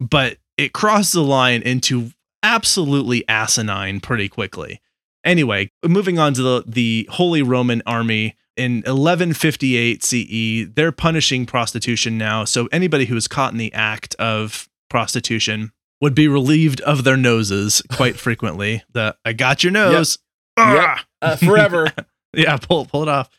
but 0.00 0.38
it 0.56 0.72
crosses 0.72 1.12
the 1.12 1.22
line 1.22 1.62
into 1.62 2.10
absolutely 2.42 3.26
asinine 3.28 4.00
pretty 4.00 4.28
quickly. 4.28 4.80
Anyway, 5.24 5.70
moving 5.86 6.18
on 6.18 6.34
to 6.34 6.42
the 6.42 6.64
the 6.66 7.08
Holy 7.12 7.42
Roman 7.42 7.82
Army 7.86 8.36
in 8.56 8.76
1158 8.86 10.02
CE, 10.02 10.72
they're 10.74 10.92
punishing 10.92 11.46
prostitution 11.46 12.16
now. 12.18 12.44
So 12.44 12.68
anybody 12.72 13.06
who 13.06 13.16
is 13.16 13.28
caught 13.28 13.52
in 13.52 13.58
the 13.58 13.72
act 13.72 14.14
of 14.16 14.68
prostitution 14.90 15.72
would 16.00 16.14
be 16.14 16.28
relieved 16.28 16.80
of 16.82 17.04
their 17.04 17.16
noses 17.16 17.82
quite 17.92 18.16
frequently. 18.20 18.82
The 18.92 19.16
I 19.24 19.32
got 19.32 19.64
your 19.64 19.72
nose. 19.72 20.18
Ah! 20.56 21.04
Uh, 21.22 21.36
forever. 21.36 21.92
Yeah, 22.36 22.56
pull 22.56 22.84
pull 22.86 23.02
it 23.02 23.08
off. 23.08 23.30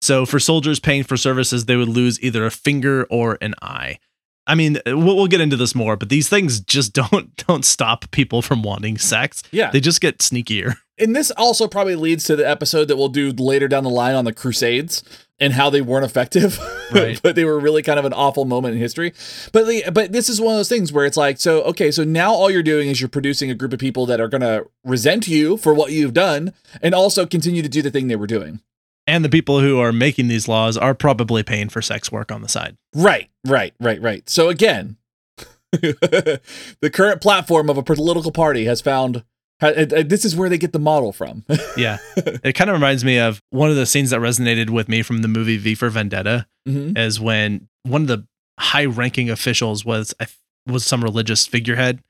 So 0.00 0.24
for 0.24 0.38
soldiers 0.38 0.78
paying 0.78 1.02
for 1.02 1.16
services, 1.16 1.64
they 1.64 1.74
would 1.74 1.88
lose 1.88 2.22
either 2.22 2.46
a 2.46 2.52
finger 2.52 3.04
or 3.10 3.36
an 3.40 3.56
eye. 3.62 3.98
I 4.46 4.54
mean, 4.54 4.78
we'll, 4.86 5.16
we'll 5.16 5.26
get 5.26 5.40
into 5.40 5.56
this 5.56 5.74
more, 5.74 5.96
but 5.96 6.08
these 6.08 6.28
things 6.28 6.60
just 6.60 6.92
don't 7.02 7.34
don't 7.48 7.64
stop 7.64 8.08
people 8.12 8.42
from 8.42 8.62
wanting 8.62 8.96
sex. 8.98 9.42
yeah. 9.50 9.72
They 9.72 9.80
just 9.80 10.00
get 10.00 10.18
sneakier. 10.18 10.76
And 10.98 11.14
this 11.16 11.30
also 11.32 11.66
probably 11.66 11.96
leads 11.96 12.24
to 12.24 12.36
the 12.36 12.48
episode 12.48 12.86
that 12.86 12.96
we'll 12.96 13.08
do 13.08 13.32
later 13.32 13.66
down 13.66 13.82
the 13.82 13.90
line 13.90 14.14
on 14.14 14.24
the 14.24 14.32
Crusades 14.32 15.02
and 15.40 15.52
how 15.54 15.68
they 15.68 15.80
weren't 15.80 16.04
effective, 16.04 16.60
Right. 16.92 17.20
but 17.20 17.34
they 17.34 17.44
were 17.44 17.58
really 17.58 17.82
kind 17.82 17.98
of 17.98 18.04
an 18.04 18.12
awful 18.12 18.44
moment 18.44 18.74
in 18.74 18.80
history. 18.80 19.12
But 19.52 19.66
the, 19.66 19.90
but 19.92 20.12
this 20.12 20.28
is 20.28 20.40
one 20.40 20.54
of 20.54 20.58
those 20.58 20.68
things 20.68 20.92
where 20.92 21.04
it's 21.04 21.16
like, 21.16 21.40
so 21.40 21.62
okay, 21.62 21.90
so 21.90 22.04
now 22.04 22.32
all 22.32 22.48
you're 22.48 22.62
doing 22.62 22.88
is 22.88 23.00
you're 23.00 23.08
producing 23.08 23.50
a 23.50 23.54
group 23.54 23.72
of 23.72 23.80
people 23.80 24.06
that 24.06 24.20
are 24.20 24.28
going 24.28 24.42
to 24.42 24.66
resent 24.84 25.26
you 25.26 25.56
for 25.56 25.74
what 25.74 25.90
you've 25.90 26.14
done, 26.14 26.52
and 26.80 26.94
also 26.94 27.26
continue 27.26 27.62
to 27.62 27.68
do 27.68 27.82
the 27.82 27.90
thing 27.90 28.06
they 28.06 28.14
were 28.14 28.28
doing. 28.28 28.60
And 29.08 29.24
the 29.24 29.28
people 29.28 29.60
who 29.60 29.80
are 29.80 29.92
making 29.92 30.28
these 30.28 30.46
laws 30.46 30.76
are 30.78 30.94
probably 30.94 31.42
paying 31.42 31.68
for 31.68 31.82
sex 31.82 32.12
work 32.12 32.30
on 32.30 32.40
the 32.42 32.48
side. 32.48 32.76
Right, 32.94 33.28
right, 33.44 33.74
right, 33.80 34.00
right. 34.00 34.30
So 34.30 34.48
again, 34.48 34.96
the 35.72 36.40
current 36.92 37.20
platform 37.20 37.68
of 37.68 37.76
a 37.76 37.82
political 37.82 38.30
party 38.30 38.64
has 38.66 38.80
found. 38.80 39.24
This 39.60 40.24
is 40.24 40.36
where 40.36 40.48
they 40.48 40.58
get 40.58 40.72
the 40.72 40.78
model 40.78 41.12
from. 41.12 41.44
Yeah. 41.76 41.98
it 42.16 42.54
kind 42.54 42.70
of 42.70 42.74
reminds 42.74 43.04
me 43.04 43.18
of 43.18 43.40
one 43.50 43.70
of 43.70 43.76
the 43.76 43.86
scenes 43.86 44.10
that 44.10 44.20
resonated 44.20 44.70
with 44.70 44.88
me 44.88 45.02
from 45.02 45.22
the 45.22 45.28
movie 45.28 45.56
V 45.56 45.74
for 45.74 45.88
Vendetta 45.90 46.46
Mhm. 46.68 46.96
is 46.98 47.20
when 47.20 47.68
one 47.82 48.02
of 48.02 48.08
the 48.08 48.26
high 48.58 48.84
ranking 48.86 49.28
officials 49.30 49.84
was 49.84 50.14
I 50.20 50.26
was 50.66 50.84
some 50.86 51.02
religious 51.02 51.46
figurehead 51.46 52.00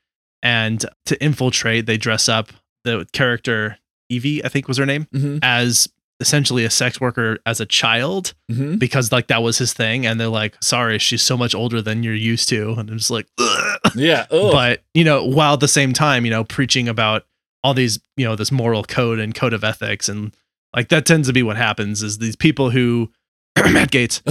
and 0.43 0.85
to 1.07 1.21
infiltrate 1.23 1.85
they 1.87 1.97
dress 1.97 2.29
up 2.29 2.51
the 2.83 3.05
character 3.13 3.79
Evie 4.09 4.43
I 4.45 4.49
think 4.49 4.67
was 4.67 4.77
her 4.77 4.85
name 4.85 5.07
Mhm. 5.13 5.39
as 5.41 5.89
essentially 6.21 6.63
a 6.63 6.69
sex 6.69 7.01
worker 7.01 7.39
as 7.45 7.59
a 7.59 7.65
child 7.65 8.33
Mhm. 8.51 8.79
because 8.79 9.11
like 9.11 9.27
that 9.27 9.43
was 9.43 9.57
his 9.57 9.73
thing 9.73 10.05
and 10.05 10.19
they're 10.21 10.27
like 10.29 10.55
sorry 10.61 10.97
she's 10.99 11.21
so 11.23 11.35
much 11.35 11.53
older 11.55 11.81
than 11.81 12.03
you're 12.03 12.13
used 12.15 12.47
to 12.49 12.71
and 12.77 12.89
I'm 12.89 12.97
just 12.97 13.09
like 13.11 13.27
Ugh. 13.39 13.79
Yeah. 13.95 14.25
Ugh. 14.31 14.51
but 14.53 14.83
you 14.93 15.03
know 15.03 15.25
while 15.25 15.55
at 15.55 15.59
the 15.59 15.67
same 15.67 15.91
time 15.91 16.23
you 16.23 16.31
know 16.31 16.43
preaching 16.45 16.87
about 16.87 17.25
all 17.65 17.73
these 17.73 17.99
you 18.15 18.23
know 18.23 18.35
this 18.35 18.51
moral 18.51 18.83
code 18.83 19.17
and 19.17 19.33
code 19.33 19.51
of 19.51 19.63
ethics 19.63 20.07
and 20.07 20.35
like 20.75 20.89
that 20.89 21.03
tends 21.03 21.27
to 21.27 21.33
be 21.33 21.41
what 21.41 21.57
happens 21.57 22.03
is 22.03 22.19
these 22.19 22.35
people 22.35 22.69
who 22.69 23.11
Matt 23.57 23.89
Gaetz 23.89 24.21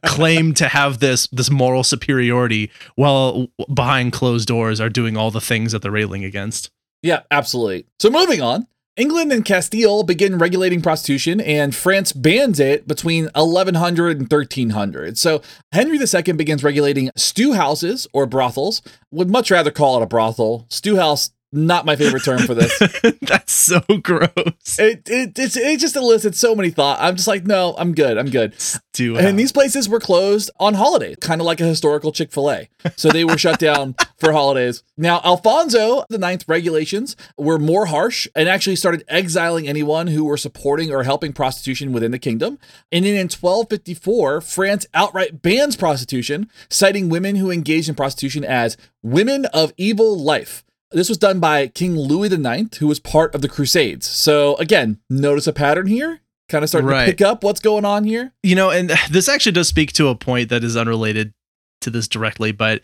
claim 0.04 0.52
to 0.54 0.66
have 0.66 0.98
this 0.98 1.28
this 1.28 1.50
moral 1.50 1.84
superiority 1.84 2.72
while 2.96 3.46
behind 3.72 4.12
closed 4.12 4.48
doors 4.48 4.80
are 4.80 4.88
doing 4.88 5.16
all 5.16 5.30
the 5.30 5.40
things 5.40 5.70
that 5.70 5.82
they're 5.82 5.92
railing 5.92 6.24
against 6.24 6.70
Yeah, 7.04 7.20
absolutely. 7.30 7.86
So 8.00 8.10
moving 8.10 8.42
on. 8.42 8.66
England 8.96 9.32
and 9.32 9.44
Castile 9.44 10.04
begin 10.04 10.38
regulating 10.38 10.80
prostitution, 10.80 11.40
and 11.40 11.74
France 11.74 12.12
bans 12.12 12.60
it 12.60 12.86
between 12.86 13.24
1100 13.34 14.20
and 14.20 14.30
1300. 14.30 15.18
So 15.18 15.42
Henry 15.72 15.98
II 15.98 16.32
begins 16.34 16.62
regulating 16.62 17.10
stew 17.16 17.54
houses 17.54 18.06
or 18.12 18.24
brothels. 18.24 18.82
Would 19.10 19.30
much 19.30 19.50
rather 19.50 19.72
call 19.72 19.98
it 19.98 20.04
a 20.04 20.06
brothel. 20.06 20.66
Stew 20.70 20.94
house 20.94 21.30
not 21.54 21.86
my 21.86 21.96
favorite 21.96 22.24
term 22.24 22.40
for 22.40 22.54
this. 22.54 22.76
That's 23.22 23.52
so 23.52 23.80
gross. 24.02 24.78
It, 24.78 25.08
it, 25.08 25.38
it, 25.38 25.56
it 25.56 25.80
just 25.80 25.96
elicits 25.96 26.38
so 26.38 26.54
many 26.54 26.70
thoughts. 26.70 27.00
I'm 27.00 27.16
just 27.16 27.28
like, 27.28 27.46
no, 27.46 27.74
I'm 27.78 27.94
good. 27.94 28.18
I'm 28.18 28.30
good. 28.30 28.54
Do 28.92 29.16
and 29.16 29.38
these 29.38 29.52
places 29.52 29.88
were 29.88 30.00
closed 30.00 30.50
on 30.60 30.74
holidays, 30.74 31.16
kind 31.20 31.40
of 31.40 31.46
like 31.46 31.60
a 31.60 31.66
historical 31.66 32.12
Chick 32.12 32.30
fil 32.30 32.50
A. 32.50 32.68
So 32.96 33.08
they 33.08 33.24
were 33.24 33.38
shut 33.38 33.58
down 33.58 33.96
for 34.16 34.32
holidays. 34.32 34.82
Now, 34.96 35.20
Alfonso 35.24 36.04
the 36.08 36.18
Ninth 36.18 36.44
regulations 36.48 37.16
were 37.36 37.58
more 37.58 37.86
harsh 37.86 38.28
and 38.36 38.48
actually 38.48 38.76
started 38.76 39.04
exiling 39.08 39.66
anyone 39.66 40.08
who 40.08 40.24
were 40.24 40.36
supporting 40.36 40.92
or 40.92 41.02
helping 41.02 41.32
prostitution 41.32 41.92
within 41.92 42.12
the 42.12 42.18
kingdom. 42.18 42.58
And 42.92 43.04
then 43.04 43.14
in 43.14 43.28
1254, 43.28 44.40
France 44.40 44.86
outright 44.94 45.42
bans 45.42 45.76
prostitution, 45.76 46.48
citing 46.68 47.08
women 47.08 47.36
who 47.36 47.50
engaged 47.50 47.88
in 47.88 47.94
prostitution 47.94 48.44
as 48.44 48.76
women 49.02 49.46
of 49.46 49.72
evil 49.76 50.18
life. 50.18 50.64
This 50.94 51.08
was 51.08 51.18
done 51.18 51.40
by 51.40 51.66
King 51.66 51.96
Louis 51.96 52.32
IX, 52.32 52.76
who 52.78 52.86
was 52.86 53.00
part 53.00 53.34
of 53.34 53.42
the 53.42 53.48
Crusades. 53.48 54.06
So 54.06 54.54
again, 54.56 55.00
notice 55.10 55.46
a 55.46 55.52
pattern 55.52 55.86
here. 55.88 56.20
Kind 56.48 56.62
of 56.62 56.68
starting 56.68 56.88
right. 56.88 57.06
to 57.06 57.10
pick 57.10 57.20
up 57.20 57.42
what's 57.42 57.60
going 57.60 57.84
on 57.84 58.04
here. 58.04 58.32
You 58.42 58.54
know, 58.54 58.70
and 58.70 58.90
this 59.10 59.28
actually 59.28 59.52
does 59.52 59.68
speak 59.68 59.92
to 59.94 60.08
a 60.08 60.14
point 60.14 60.50
that 60.50 60.62
is 60.62 60.76
unrelated 60.76 61.34
to 61.80 61.90
this 61.90 62.06
directly, 62.06 62.52
but 62.52 62.82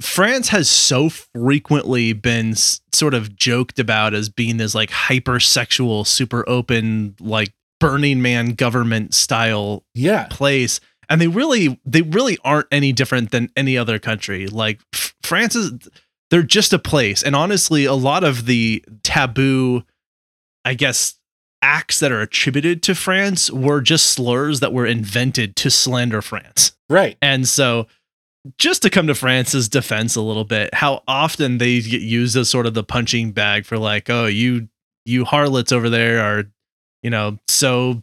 France 0.00 0.48
has 0.48 0.68
so 0.68 1.08
frequently 1.08 2.12
been 2.12 2.54
sort 2.56 3.14
of 3.14 3.36
joked 3.36 3.78
about 3.78 4.14
as 4.14 4.28
being 4.28 4.56
this 4.56 4.74
like 4.74 4.90
hypersexual, 4.90 6.06
super 6.06 6.48
open, 6.48 7.14
like 7.20 7.52
Burning 7.78 8.22
Man 8.22 8.54
government 8.54 9.14
style 9.14 9.84
yeah. 9.94 10.26
place. 10.30 10.80
And 11.08 11.20
they 11.20 11.28
really, 11.28 11.80
they 11.84 12.02
really 12.02 12.38
aren't 12.44 12.68
any 12.72 12.92
different 12.92 13.30
than 13.30 13.50
any 13.56 13.76
other 13.76 13.98
country. 13.98 14.46
Like 14.46 14.80
France 15.22 15.54
is 15.54 15.72
they're 16.32 16.42
just 16.42 16.72
a 16.72 16.78
place. 16.78 17.22
And 17.22 17.36
honestly, 17.36 17.84
a 17.84 17.92
lot 17.92 18.24
of 18.24 18.46
the 18.46 18.82
taboo, 19.02 19.82
I 20.64 20.72
guess, 20.72 21.16
acts 21.60 22.00
that 22.00 22.10
are 22.10 22.22
attributed 22.22 22.82
to 22.84 22.94
France 22.94 23.50
were 23.50 23.82
just 23.82 24.06
slurs 24.06 24.60
that 24.60 24.72
were 24.72 24.86
invented 24.86 25.56
to 25.56 25.70
slander 25.70 26.22
France. 26.22 26.72
Right. 26.88 27.18
And 27.20 27.46
so 27.46 27.86
just 28.56 28.80
to 28.80 28.88
come 28.88 29.08
to 29.08 29.14
France's 29.14 29.68
defense 29.68 30.16
a 30.16 30.22
little 30.22 30.44
bit, 30.44 30.72
how 30.72 31.02
often 31.06 31.58
they 31.58 31.82
get 31.82 32.00
used 32.00 32.34
as 32.34 32.48
sort 32.48 32.64
of 32.64 32.72
the 32.72 32.82
punching 32.82 33.32
bag 33.32 33.66
for 33.66 33.76
like, 33.76 34.08
oh, 34.08 34.24
you 34.24 34.68
you 35.04 35.26
harlots 35.26 35.70
over 35.70 35.90
there 35.90 36.20
are, 36.20 36.44
you 37.02 37.10
know, 37.10 37.38
so 37.46 38.02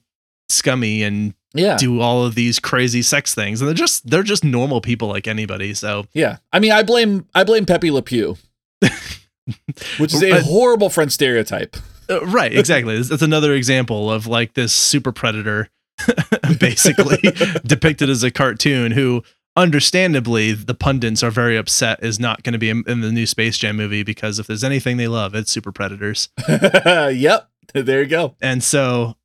scummy 0.50 1.02
and 1.02 1.34
yeah. 1.54 1.78
do 1.78 2.00
all 2.00 2.26
of 2.26 2.36
these 2.36 2.60
crazy 2.60 3.02
sex 3.02 3.34
things. 3.34 3.62
And 3.62 3.68
they're 3.68 3.76
just 3.76 4.10
they're 4.10 4.24
just 4.24 4.44
normal 4.44 4.82
people 4.82 5.08
like 5.08 5.28
anybody 5.28 5.74
so. 5.74 6.06
Yeah. 6.14 6.38
I 6.54 6.60
mean 6.60 6.72
i 6.72 6.84
blame 6.84 7.28
i 7.34 7.44
blame 7.44 7.66
pepe 7.66 7.92
le 7.92 8.02
pew 8.02 8.38
which 9.98 10.14
is 10.14 10.24
a 10.24 10.42
horrible 10.44 10.90
french 10.90 11.12
stereotype. 11.12 11.76
Uh, 12.10 12.26
right 12.26 12.56
exactly. 12.56 13.02
That's 13.02 13.22
another 13.22 13.54
example 13.54 14.12
of 14.12 14.28
like 14.28 14.54
this 14.54 14.74
super 14.74 15.12
predator 15.12 15.70
basically 16.60 17.20
depicted 17.66 18.10
as 18.10 18.24
a 18.24 18.32
cartoon 18.32 18.92
who 18.92 19.24
understandably 19.56 20.54
the 20.54 20.74
pundits 20.74 21.22
are 21.22 21.32
very 21.32 21.58
upset 21.58 22.02
is 22.02 22.20
not 22.20 22.44
going 22.44 22.54
to 22.54 22.60
be 22.60 22.70
in, 22.70 22.84
in 22.88 23.02
the 23.02 23.12
new 23.12 23.26
space 23.26 23.58
jam 23.58 23.76
movie 23.76 24.04
because 24.04 24.40
if 24.40 24.48
there's 24.48 24.64
anything 24.64 24.98
they 24.98 25.08
love 25.08 25.36
it's 25.36 25.52
super 25.52 25.72
predators. 25.72 26.30
Yep 26.48 27.50
there 27.74 28.02
you 28.02 28.08
go. 28.08 28.36
And 28.42 28.64
so 28.64 29.16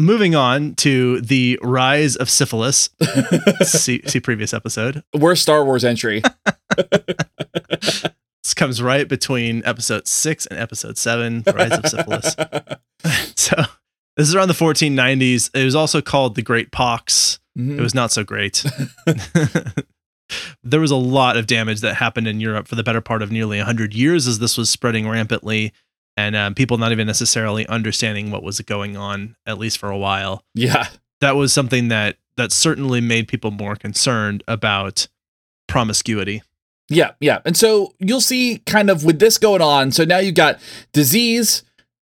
moving 0.00 0.34
on 0.34 0.74
to 0.76 1.20
the 1.20 1.58
rise 1.62 2.16
of 2.16 2.30
syphilis. 2.30 2.88
see, 3.62 4.00
see 4.06 4.20
previous 4.20 4.54
episode. 4.54 5.04
Worst 5.14 5.42
Star 5.42 5.64
Wars 5.64 5.84
entry. 5.84 6.22
this 7.80 8.54
comes 8.56 8.82
right 8.82 9.08
between 9.08 9.62
episode 9.64 10.08
six 10.08 10.46
and 10.46 10.58
episode 10.58 10.98
seven, 10.98 11.42
the 11.42 11.52
rise 11.52 11.72
of 11.72 11.86
syphilis. 11.86 12.34
so 13.36 13.56
this 14.16 14.28
is 14.28 14.34
around 14.34 14.48
the 14.48 14.54
1490s. 14.54 15.50
It 15.54 15.64
was 15.64 15.74
also 15.74 16.00
called 16.00 16.34
the 16.34 16.42
Great 16.42 16.72
Pox. 16.72 17.38
Mm-hmm. 17.58 17.78
It 17.78 17.82
was 17.82 17.94
not 17.94 18.10
so 18.10 18.24
great. 18.24 18.64
there 20.62 20.80
was 20.80 20.90
a 20.90 20.96
lot 20.96 21.36
of 21.36 21.46
damage 21.46 21.80
that 21.80 21.96
happened 21.96 22.26
in 22.26 22.40
Europe 22.40 22.68
for 22.68 22.74
the 22.74 22.84
better 22.84 23.00
part 23.00 23.22
of 23.22 23.30
nearly 23.30 23.58
100 23.58 23.94
years 23.94 24.26
as 24.26 24.38
this 24.38 24.56
was 24.56 24.70
spreading 24.70 25.08
rampantly 25.08 25.72
and 26.16 26.36
um, 26.36 26.54
people 26.54 26.78
not 26.78 26.92
even 26.92 27.06
necessarily 27.06 27.66
understanding 27.66 28.30
what 28.30 28.42
was 28.42 28.60
going 28.60 28.96
on 28.96 29.36
at 29.46 29.58
least 29.58 29.78
for 29.78 29.90
a 29.90 29.98
while. 29.98 30.44
Yeah, 30.54 30.88
that 31.20 31.36
was 31.36 31.52
something 31.52 31.88
that 31.88 32.16
that 32.36 32.52
certainly 32.52 33.00
made 33.00 33.28
people 33.28 33.50
more 33.50 33.76
concerned 33.76 34.42
about 34.48 35.08
promiscuity. 35.68 36.42
Yeah, 36.88 37.12
yeah. 37.20 37.38
And 37.44 37.56
so 37.56 37.94
you'll 38.00 38.20
see 38.20 38.62
kind 38.66 38.90
of 38.90 39.04
with 39.04 39.20
this 39.20 39.38
going 39.38 39.62
on. 39.62 39.92
So 39.92 40.04
now 40.04 40.18
you've 40.18 40.34
got 40.34 40.58
disease, 40.92 41.62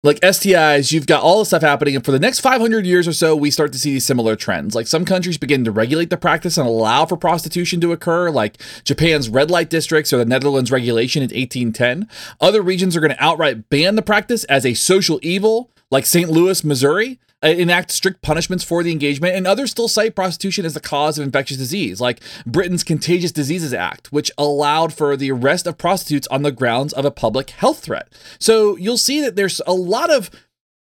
like 0.01 0.19
STIs, 0.21 0.93
you've 0.93 1.07
got 1.07 1.23
all 1.23 1.39
the 1.39 1.45
stuff 1.45 1.61
happening. 1.61 1.95
And 1.95 2.05
for 2.05 2.11
the 2.11 2.19
next 2.19 2.39
500 2.39 2.85
years 2.85 3.05
or 3.05 3.11
so, 3.11 3.35
we 3.35 3.51
start 3.51 3.73
to 3.73 3.79
see 3.79 3.99
similar 3.99 4.37
trends. 4.37 4.73
Like 4.73 4.87
some 4.87 5.03
countries 5.03 5.37
begin 5.37 5.65
to 5.65 5.71
regulate 5.71 6.09
the 6.09 6.15
practice 6.15 6.57
and 6.57 6.65
allow 6.65 7.05
for 7.05 7.17
prostitution 7.17 7.81
to 7.81 7.91
occur, 7.91 8.29
like 8.29 8.61
Japan's 8.85 9.27
red 9.27 9.51
light 9.51 9.69
districts 9.69 10.13
or 10.13 10.17
the 10.17 10.25
Netherlands 10.25 10.71
regulation 10.71 11.21
in 11.21 11.27
1810. 11.27 12.07
Other 12.39 12.61
regions 12.61 12.95
are 12.95 13.01
going 13.01 13.11
to 13.11 13.23
outright 13.23 13.69
ban 13.69 13.95
the 13.95 14.01
practice 14.01 14.45
as 14.45 14.65
a 14.65 14.73
social 14.73 15.19
evil, 15.21 15.69
like 15.91 16.05
St. 16.05 16.29
Louis, 16.29 16.63
Missouri. 16.63 17.19
Uh, 17.41 17.47
enact 17.47 17.89
strict 17.89 18.21
punishments 18.21 18.65
for 18.65 18.83
the 18.83 18.91
engagement, 18.91 19.33
and 19.33 19.47
others 19.47 19.71
still 19.71 19.87
cite 19.87 20.13
prostitution 20.13 20.65
as 20.65 20.73
the 20.73 20.81
cause 20.81 21.17
of 21.17 21.23
infectious 21.23 21.55
disease, 21.55 22.01
like 22.01 22.19
Britain's 22.45 22.83
Contagious 22.83 23.31
Diseases 23.31 23.73
Act, 23.73 24.11
which 24.11 24.29
allowed 24.37 24.93
for 24.93 25.15
the 25.15 25.31
arrest 25.31 25.65
of 25.65 25.77
prostitutes 25.77 26.27
on 26.27 26.41
the 26.41 26.51
grounds 26.51 26.91
of 26.91 27.05
a 27.05 27.11
public 27.11 27.51
health 27.51 27.79
threat. 27.79 28.09
So 28.39 28.75
you'll 28.75 28.97
see 28.97 29.21
that 29.21 29.37
there's 29.37 29.61
a 29.65 29.73
lot 29.73 30.09
of 30.09 30.29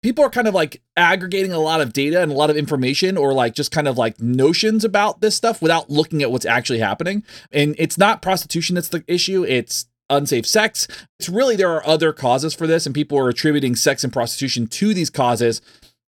people 0.03 0.23
are 0.23 0.29
kind 0.29 0.47
of 0.47 0.53
like 0.53 0.81
aggregating 0.95 1.53
a 1.53 1.59
lot 1.59 1.81
of 1.81 1.91
data 1.93 2.21
and 2.21 2.31
a 2.31 2.35
lot 2.35 2.51
of 2.51 2.57
information 2.57 3.17
or 3.17 3.33
like 3.33 3.55
just 3.55 3.71
kind 3.71 3.87
of 3.87 3.97
like 3.97 4.21
notions 4.21 4.83
about 4.83 5.21
this 5.21 5.35
stuff 5.35 5.61
without 5.61 5.89
looking 5.89 6.21
at 6.21 6.31
what's 6.31 6.45
actually 6.45 6.79
happening. 6.79 7.23
And 7.51 7.73
it's 7.79 7.97
not 7.97 8.21
prostitution 8.21 8.75
that's 8.75 8.89
the 8.89 9.03
issue, 9.07 9.43
it's 9.43 9.87
unsafe 10.09 10.45
sex. 10.45 10.87
It's 11.19 11.29
really 11.29 11.55
there 11.55 11.71
are 11.71 11.87
other 11.87 12.13
causes 12.13 12.53
for 12.53 12.67
this, 12.67 12.85
and 12.85 12.93
people 12.93 13.17
are 13.17 13.29
attributing 13.29 13.75
sex 13.75 14.03
and 14.03 14.13
prostitution 14.13 14.67
to 14.67 14.93
these 14.93 15.09
causes 15.09 15.61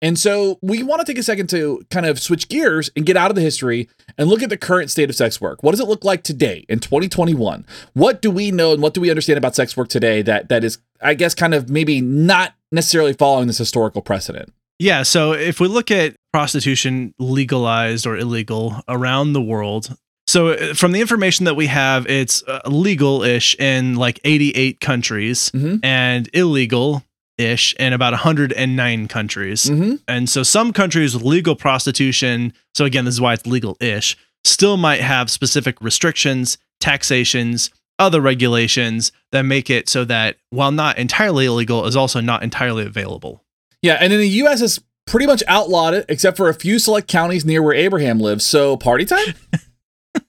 and 0.01 0.19
so 0.19 0.59
we 0.63 0.83
want 0.83 1.01
to 1.01 1.05
take 1.05 1.19
a 1.19 1.23
second 1.23 1.49
to 1.51 1.83
kind 1.91 2.07
of 2.07 2.21
switch 2.21 2.49
gears 2.49 2.91
and 2.95 3.05
get 3.05 3.17
out 3.17 3.31
of 3.31 3.35
the 3.35 3.43
history 3.43 3.89
and 4.17 4.29
look 4.29 4.43
at 4.43 4.51
the 4.51 4.57
current 4.57 4.91
state 4.91 5.11
of 5.11 5.17
sex 5.17 5.41
work. 5.41 5.63
What 5.63 5.73
does 5.73 5.81
it 5.81 5.89
look 5.89 6.05
like 6.05 6.23
today 6.23 6.65
in 6.69 6.79
2021? 6.79 7.67
What 7.95 8.23
do 8.23 8.31
we 8.31 8.51
know 8.51 8.73
and 8.73 8.83
what 8.83 8.95
do 8.95 9.01
we 9.01 9.11
understand 9.11 9.39
about 9.39 9.57
sex 9.57 9.77
work 9.77 9.89
today 9.89 10.23
that 10.23 10.49
that 10.49 10.65
is 10.65 10.79
I 11.01 11.15
guess 11.15 11.35
kind 11.35 11.55
of 11.55 11.69
maybe 11.69 12.01
not 12.01 12.55
necessarily 12.71 13.13
following 13.13 13.47
this 13.47 13.59
historical 13.59 14.03
precedent? 14.03 14.53
Yeah, 14.79 15.03
so 15.03 15.33
if 15.33 15.59
we 15.59 15.67
look 15.67 15.91
at 15.91 16.15
prostitution 16.33 17.13
legalized 17.19 18.07
or 18.07 18.17
illegal 18.17 18.77
around 18.87 19.33
the 19.33 19.43
world, 19.43 19.97
so 20.29 20.49
uh, 20.49 20.75
from 20.75 20.93
the 20.93 21.01
information 21.01 21.47
that 21.47 21.57
we 21.57 21.67
have, 21.67 22.07
it's 22.07 22.45
uh, 22.47 22.61
legal-ish 22.67 23.57
in 23.59 23.97
like 23.97 24.21
88 24.25 24.79
countries 24.79 25.51
mm-hmm. 25.51 25.83
and 25.83 26.29
illegal 26.33 27.03
ish 27.39 27.75
in 27.79 27.93
about 27.93 28.13
109 28.13 29.09
countries. 29.09 29.65
Mm-hmm. 29.65 29.95
And 30.07 30.29
so 30.29 30.43
some 30.43 30.73
countries 30.73 31.15
with 31.15 31.23
legal 31.23 31.57
prostitution, 31.57 32.53
so 32.75 32.85
again, 32.85 33.05
this 33.05 33.15
is 33.15 33.21
why 33.21 33.35
it's 33.35 33.47
legal 33.47 33.77
ish, 33.81 34.17
still 34.45 34.77
might 34.77 35.01
have 35.01 35.31
specific 35.31 35.81
restrictions, 35.81 36.59
taxations, 36.81 37.71
other 37.99 38.21
regulations 38.21 39.13
that 39.33 39.43
make 39.43 39.71
it 39.71 39.89
so 39.89 40.05
that 40.05 40.37
while 40.51 40.71
not 40.71 40.99
entirely 40.99 41.47
illegal, 41.47 41.87
is 41.87 41.97
also 41.97 42.21
not 42.21 42.43
entirely 42.43 42.85
available. 42.85 43.45
Yeah. 43.83 43.99
And 44.01 44.13
in 44.13 44.21
the 44.21 44.29
US, 44.29 44.61
it's 44.61 44.81
pretty 45.07 45.27
much 45.27 45.43
outlawed 45.49 45.95
it, 45.95 46.05
except 46.09 46.37
for 46.37 46.49
a 46.49 46.55
few 46.55 46.79
select 46.79 47.09
counties 47.09 47.45
near 47.45 47.63
where 47.63 47.75
Abraham 47.75 48.21
lives. 48.21 48.45
So 48.45 48.77
party 48.77 49.05
time? 49.05 49.35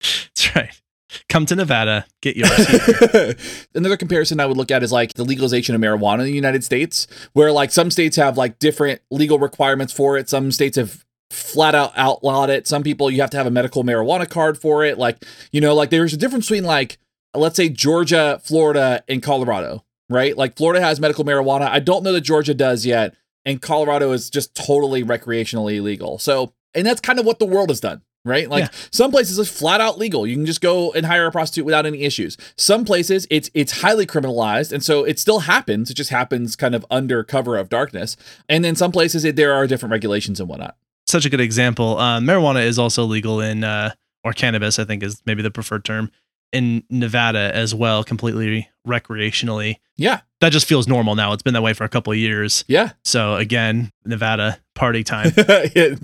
That's 0.00 0.54
right 0.54 0.80
come 1.28 1.46
to 1.46 1.56
Nevada, 1.56 2.06
get 2.20 2.36
yours. 2.36 3.66
Another 3.74 3.96
comparison 3.96 4.40
I 4.40 4.46
would 4.46 4.56
look 4.56 4.70
at 4.70 4.82
is 4.82 4.92
like 4.92 5.14
the 5.14 5.24
legalization 5.24 5.74
of 5.74 5.80
marijuana 5.80 6.20
in 6.20 6.26
the 6.26 6.32
United 6.32 6.64
States, 6.64 7.06
where 7.32 7.52
like 7.52 7.70
some 7.70 7.90
states 7.90 8.16
have 8.16 8.36
like 8.36 8.58
different 8.58 9.00
legal 9.10 9.38
requirements 9.38 9.92
for 9.92 10.16
it. 10.16 10.28
Some 10.28 10.52
states 10.52 10.76
have 10.76 11.04
flat 11.30 11.74
out 11.74 11.92
outlawed 11.96 12.50
it. 12.50 12.66
Some 12.66 12.82
people 12.82 13.10
you 13.10 13.20
have 13.20 13.30
to 13.30 13.36
have 13.36 13.46
a 13.46 13.50
medical 13.50 13.84
marijuana 13.84 14.28
card 14.28 14.58
for 14.58 14.84
it. 14.84 14.98
Like, 14.98 15.24
you 15.52 15.60
know, 15.60 15.74
like 15.74 15.90
there's 15.90 16.12
a 16.12 16.18
difference 16.18 16.46
between 16.46 16.64
like 16.64 16.98
let's 17.34 17.56
say 17.56 17.68
Georgia, 17.68 18.40
Florida, 18.42 19.02
and 19.08 19.22
Colorado, 19.22 19.84
right? 20.08 20.36
Like 20.36 20.56
Florida 20.56 20.80
has 20.80 21.00
medical 21.00 21.24
marijuana. 21.24 21.68
I 21.68 21.80
don't 21.80 22.02
know 22.02 22.12
that 22.12 22.22
Georgia 22.22 22.54
does 22.54 22.86
yet. 22.86 23.14
And 23.44 23.62
Colorado 23.62 24.12
is 24.12 24.28
just 24.28 24.54
totally 24.54 25.02
recreationally 25.02 25.76
illegal. 25.76 26.18
So, 26.18 26.52
and 26.74 26.86
that's 26.86 27.00
kind 27.00 27.18
of 27.18 27.24
what 27.24 27.38
the 27.38 27.46
world 27.46 27.70
has 27.70 27.80
done 27.80 28.02
right? 28.28 28.48
Like 28.48 28.64
Yeah. 28.64 28.78
some 28.92 29.10
places 29.10 29.38
it's 29.38 29.50
flat 29.50 29.80
out 29.80 29.98
legal. 29.98 30.26
You 30.26 30.36
can 30.36 30.46
just 30.46 30.60
go 30.60 30.92
and 30.92 31.06
hire 31.06 31.26
a 31.26 31.32
prostitute 31.32 31.64
without 31.64 31.86
any 31.86 32.02
issues. 32.02 32.36
Some 32.56 32.84
places 32.84 33.26
it's 33.30 33.50
it's 33.54 33.80
highly 33.80 34.06
criminalized, 34.06 34.72
and 34.72 34.84
so 34.84 35.04
it 35.04 35.18
still 35.18 35.40
happens. 35.40 35.90
It 35.90 35.94
just 35.94 36.10
happens 36.10 36.54
kind 36.56 36.74
of 36.74 36.84
under 36.90 37.24
cover 37.24 37.56
of 37.56 37.68
darkness. 37.68 38.16
And 38.48 38.64
then 38.64 38.76
some 38.76 38.92
places 38.92 39.24
it, 39.24 39.36
there 39.36 39.52
are 39.52 39.66
different 39.66 39.90
regulations 39.92 40.38
and 40.40 40.48
whatnot. 40.48 40.76
Such 41.06 41.24
a 41.24 41.30
good 41.30 41.40
example. 41.40 41.98
Uh, 41.98 42.20
marijuana 42.20 42.64
is 42.64 42.78
also 42.78 43.04
legal 43.04 43.40
in, 43.40 43.64
uh, 43.64 43.92
or 44.24 44.32
cannabis, 44.34 44.78
I 44.78 44.84
think 44.84 45.02
is 45.02 45.22
maybe 45.24 45.40
the 45.42 45.50
preferred 45.50 45.84
term, 45.84 46.10
in 46.52 46.82
Nevada 46.90 47.54
as 47.54 47.74
well, 47.74 48.02
completely 48.04 48.68
recreationally. 48.86 49.76
Yeah, 49.96 50.20
That 50.40 50.52
just 50.52 50.66
feels 50.66 50.86
normal 50.86 51.14
now. 51.16 51.32
It's 51.32 51.42
been 51.42 51.54
that 51.54 51.62
way 51.62 51.72
for 51.72 51.84
a 51.84 51.88
couple 51.88 52.12
of 52.12 52.18
years. 52.18 52.64
yeah. 52.68 52.92
So 53.04 53.34
again, 53.34 53.90
Nevada 54.04 54.60
party 54.74 55.02
time. 55.02 55.32
Yeah, 55.74 55.94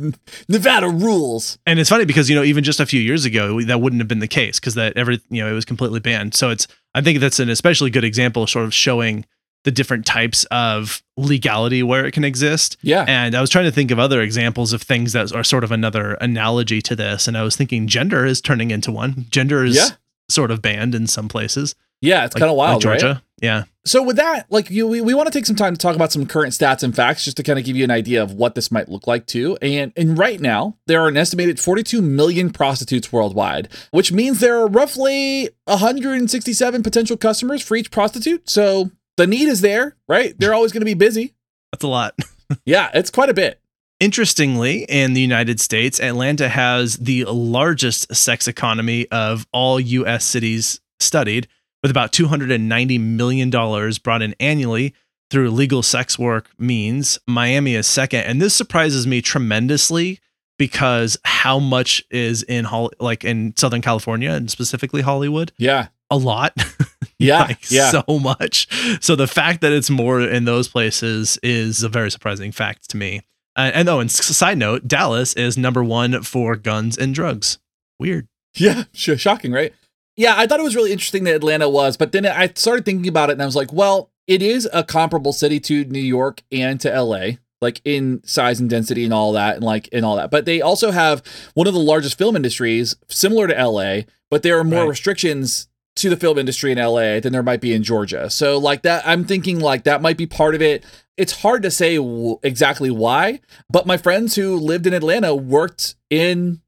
Nevada 0.48 0.88
rules. 0.88 1.58
and 1.66 1.78
it's 1.78 1.88
funny 1.90 2.04
because 2.04 2.28
you 2.28 2.34
know 2.36 2.42
even 2.42 2.64
just 2.64 2.80
a 2.80 2.86
few 2.86 3.00
years 3.00 3.24
ago 3.24 3.60
that 3.62 3.80
wouldn't 3.80 4.00
have 4.00 4.08
been 4.08 4.18
the 4.18 4.26
case 4.28 4.58
because 4.58 4.74
that 4.74 4.96
every 4.96 5.20
you 5.30 5.40
know 5.42 5.48
it 5.50 5.54
was 5.54 5.64
completely 5.64 6.00
banned 6.00 6.34
so 6.34 6.50
it's 6.50 6.66
i 6.94 7.00
think 7.00 7.20
that's 7.20 7.38
an 7.38 7.48
especially 7.48 7.88
good 7.90 8.02
example 8.04 8.46
sort 8.48 8.64
of 8.64 8.74
showing 8.74 9.24
the 9.62 9.70
different 9.70 10.04
types 10.04 10.44
of 10.50 11.02
legality 11.16 11.82
where 11.84 12.04
it 12.04 12.12
can 12.12 12.24
exist 12.24 12.76
Yeah, 12.82 13.04
and 13.06 13.34
i 13.36 13.40
was 13.40 13.48
trying 13.50 13.64
to 13.66 13.70
think 13.70 13.90
of 13.92 13.98
other 14.00 14.20
examples 14.20 14.72
of 14.72 14.82
things 14.82 15.12
that 15.12 15.32
are 15.32 15.44
sort 15.44 15.62
of 15.64 15.70
another 15.70 16.14
analogy 16.14 16.82
to 16.82 16.96
this 16.96 17.28
and 17.28 17.38
i 17.38 17.42
was 17.44 17.54
thinking 17.56 17.86
gender 17.86 18.26
is 18.26 18.40
turning 18.40 18.70
into 18.72 18.90
one 18.90 19.26
gender 19.30 19.64
is 19.64 19.76
Yeah. 19.76 19.88
Sort 20.28 20.50
of 20.50 20.62
banned 20.62 20.94
in 20.94 21.06
some 21.06 21.28
places 21.28 21.74
yeah. 22.00 22.26
It's 22.26 22.34
like- 22.34 22.40
kind 22.40 22.50
of 22.50 22.56
wild, 22.58 22.84
like 22.84 22.90
right? 22.92 23.00
georgia 23.00 23.22
yeah 23.40 23.64
So 23.86 24.02
with 24.02 24.16
that, 24.16 24.44
like 24.50 24.68
you, 24.70 24.86
we, 24.86 25.00
we 25.00 25.14
want 25.14 25.26
to 25.26 25.30
take 25.32 25.46
some 25.46 25.56
time 25.56 25.72
to 25.74 25.78
talk 25.78 25.96
about 25.96 26.12
some 26.12 26.26
current 26.26 26.52
stats 26.52 26.82
and 26.82 26.94
facts, 26.94 27.24
just 27.24 27.36
to 27.38 27.42
kind 27.42 27.58
of 27.58 27.64
give 27.64 27.76
you 27.76 27.84
an 27.84 27.90
idea 27.90 28.22
of 28.22 28.32
what 28.32 28.54
this 28.54 28.70
might 28.70 28.88
look 28.90 29.06
like 29.06 29.26
too. 29.26 29.56
And 29.62 29.92
and 29.96 30.18
right 30.18 30.40
now, 30.40 30.76
there 30.86 31.00
are 31.00 31.08
an 31.08 31.16
estimated 31.16 31.58
42 31.60 32.00
million 32.02 32.50
prostitutes 32.50 33.10
worldwide, 33.12 33.68
which 33.90 34.12
means 34.12 34.40
there 34.40 34.58
are 34.58 34.66
roughly 34.68 35.48
167 35.64 36.82
potential 36.82 37.16
customers 37.16 37.62
for 37.62 37.76
each 37.76 37.90
prostitute. 37.90 38.48
So 38.48 38.90
the 39.16 39.26
need 39.26 39.48
is 39.48 39.60
there, 39.60 39.96
right? 40.08 40.34
They're 40.38 40.54
always 40.54 40.72
going 40.72 40.82
to 40.82 40.86
be 40.86 40.94
busy. 40.94 41.34
that's 41.72 41.84
a 41.84 41.88
lot 41.88 42.14
Yeah, 42.66 42.90
it's 42.94 43.10
quite 43.10 43.30
a 43.30 43.34
bit. 43.34 43.60
Interestingly, 44.00 44.84
in 44.88 45.14
the 45.14 45.20
United 45.20 45.60
States, 45.60 46.00
Atlanta 46.00 46.48
has 46.48 46.96
the 46.96 47.24
largest 47.24 48.14
sex 48.14 48.48
economy 48.48 49.06
of 49.10 49.46
all 49.52 49.78
US 49.78 50.24
cities 50.24 50.80
studied, 51.00 51.48
with 51.82 51.90
about 51.90 52.12
$290 52.12 53.00
million 53.00 53.50
brought 53.50 54.22
in 54.22 54.34
annually 54.40 54.94
through 55.30 55.50
legal 55.50 55.82
sex 55.82 56.18
work 56.18 56.48
means. 56.58 57.18
Miami 57.26 57.74
is 57.74 57.86
second. 57.86 58.20
And 58.20 58.40
this 58.40 58.54
surprises 58.54 59.06
me 59.06 59.20
tremendously 59.20 60.20
because 60.58 61.16
how 61.24 61.58
much 61.58 62.02
is 62.10 62.42
in 62.42 62.64
Hol- 62.64 62.92
like 63.00 63.24
in 63.24 63.54
Southern 63.56 63.82
California 63.82 64.30
and 64.30 64.50
specifically 64.50 65.02
Hollywood? 65.02 65.52
Yeah, 65.58 65.88
A 66.10 66.16
lot. 66.16 66.56
yeah, 67.18 67.40
like 67.40 67.70
yeah. 67.70 67.90
so 67.90 68.18
much. 68.18 68.68
So 69.02 69.16
the 69.16 69.26
fact 69.26 69.60
that 69.60 69.72
it's 69.72 69.90
more 69.90 70.20
in 70.20 70.44
those 70.44 70.68
places 70.68 71.38
is 71.42 71.82
a 71.82 71.88
very 71.88 72.10
surprising 72.10 72.52
fact 72.52 72.90
to 72.90 72.96
me. 72.96 73.22
Uh, 73.56 73.70
and 73.74 73.88
oh, 73.88 74.00
and 74.00 74.10
side 74.10 74.58
note, 74.58 74.88
Dallas 74.88 75.32
is 75.34 75.56
number 75.56 75.82
one 75.84 76.22
for 76.22 76.56
guns 76.56 76.98
and 76.98 77.14
drugs. 77.14 77.58
Weird. 77.98 78.26
Yeah, 78.56 78.84
sh- 78.92 79.10
shocking, 79.16 79.52
right? 79.52 79.72
Yeah, 80.16 80.34
I 80.36 80.46
thought 80.46 80.60
it 80.60 80.64
was 80.64 80.76
really 80.76 80.92
interesting 80.92 81.24
that 81.24 81.34
Atlanta 81.34 81.68
was, 81.68 81.96
but 81.96 82.12
then 82.12 82.24
I 82.26 82.50
started 82.54 82.84
thinking 82.84 83.08
about 83.08 83.30
it 83.30 83.34
and 83.34 83.42
I 83.42 83.46
was 83.46 83.56
like, 83.56 83.72
well, 83.72 84.10
it 84.28 84.42
is 84.42 84.68
a 84.72 84.84
comparable 84.84 85.32
city 85.32 85.58
to 85.60 85.84
New 85.84 85.98
York 86.00 86.42
and 86.52 86.80
to 86.80 86.88
LA, 87.02 87.32
like 87.60 87.80
in 87.84 88.22
size 88.24 88.60
and 88.60 88.70
density 88.70 89.04
and 89.04 89.12
all 89.12 89.32
that, 89.32 89.56
and 89.56 89.64
like 89.64 89.88
and 89.92 90.04
all 90.04 90.16
that. 90.16 90.30
But 90.30 90.44
they 90.44 90.60
also 90.60 90.92
have 90.92 91.22
one 91.54 91.66
of 91.66 91.74
the 91.74 91.80
largest 91.80 92.16
film 92.16 92.36
industries, 92.36 92.94
similar 93.08 93.46
to 93.48 93.54
LA, 93.54 94.02
but 94.30 94.42
there 94.44 94.58
are 94.58 94.64
more 94.64 94.82
Right. 94.82 94.88
restrictions 94.90 95.68
to 95.96 96.10
the 96.10 96.16
film 96.16 96.38
industry 96.38 96.72
in 96.72 96.78
LA 96.78 97.20
than 97.20 97.32
there 97.32 97.42
might 97.42 97.60
be 97.60 97.72
in 97.72 97.82
Georgia. 97.82 98.28
So 98.30 98.58
like 98.58 98.82
that, 98.82 99.06
I'm 99.06 99.24
thinking 99.24 99.60
like 99.60 99.84
that 99.84 100.02
might 100.02 100.16
be 100.16 100.26
part 100.26 100.54
of 100.54 100.62
it. 100.62 100.84
It's 101.16 101.42
hard 101.42 101.62
to 101.62 101.70
say 101.70 101.96
w- 101.96 102.38
exactly 102.42 102.90
why, 102.90 103.40
but 103.70 103.86
my 103.86 103.96
friends 103.96 104.34
who 104.34 104.56
lived 104.56 104.86
in 104.86 104.92
Atlanta 104.94 105.34
worked 105.34 105.94
in 106.10 106.60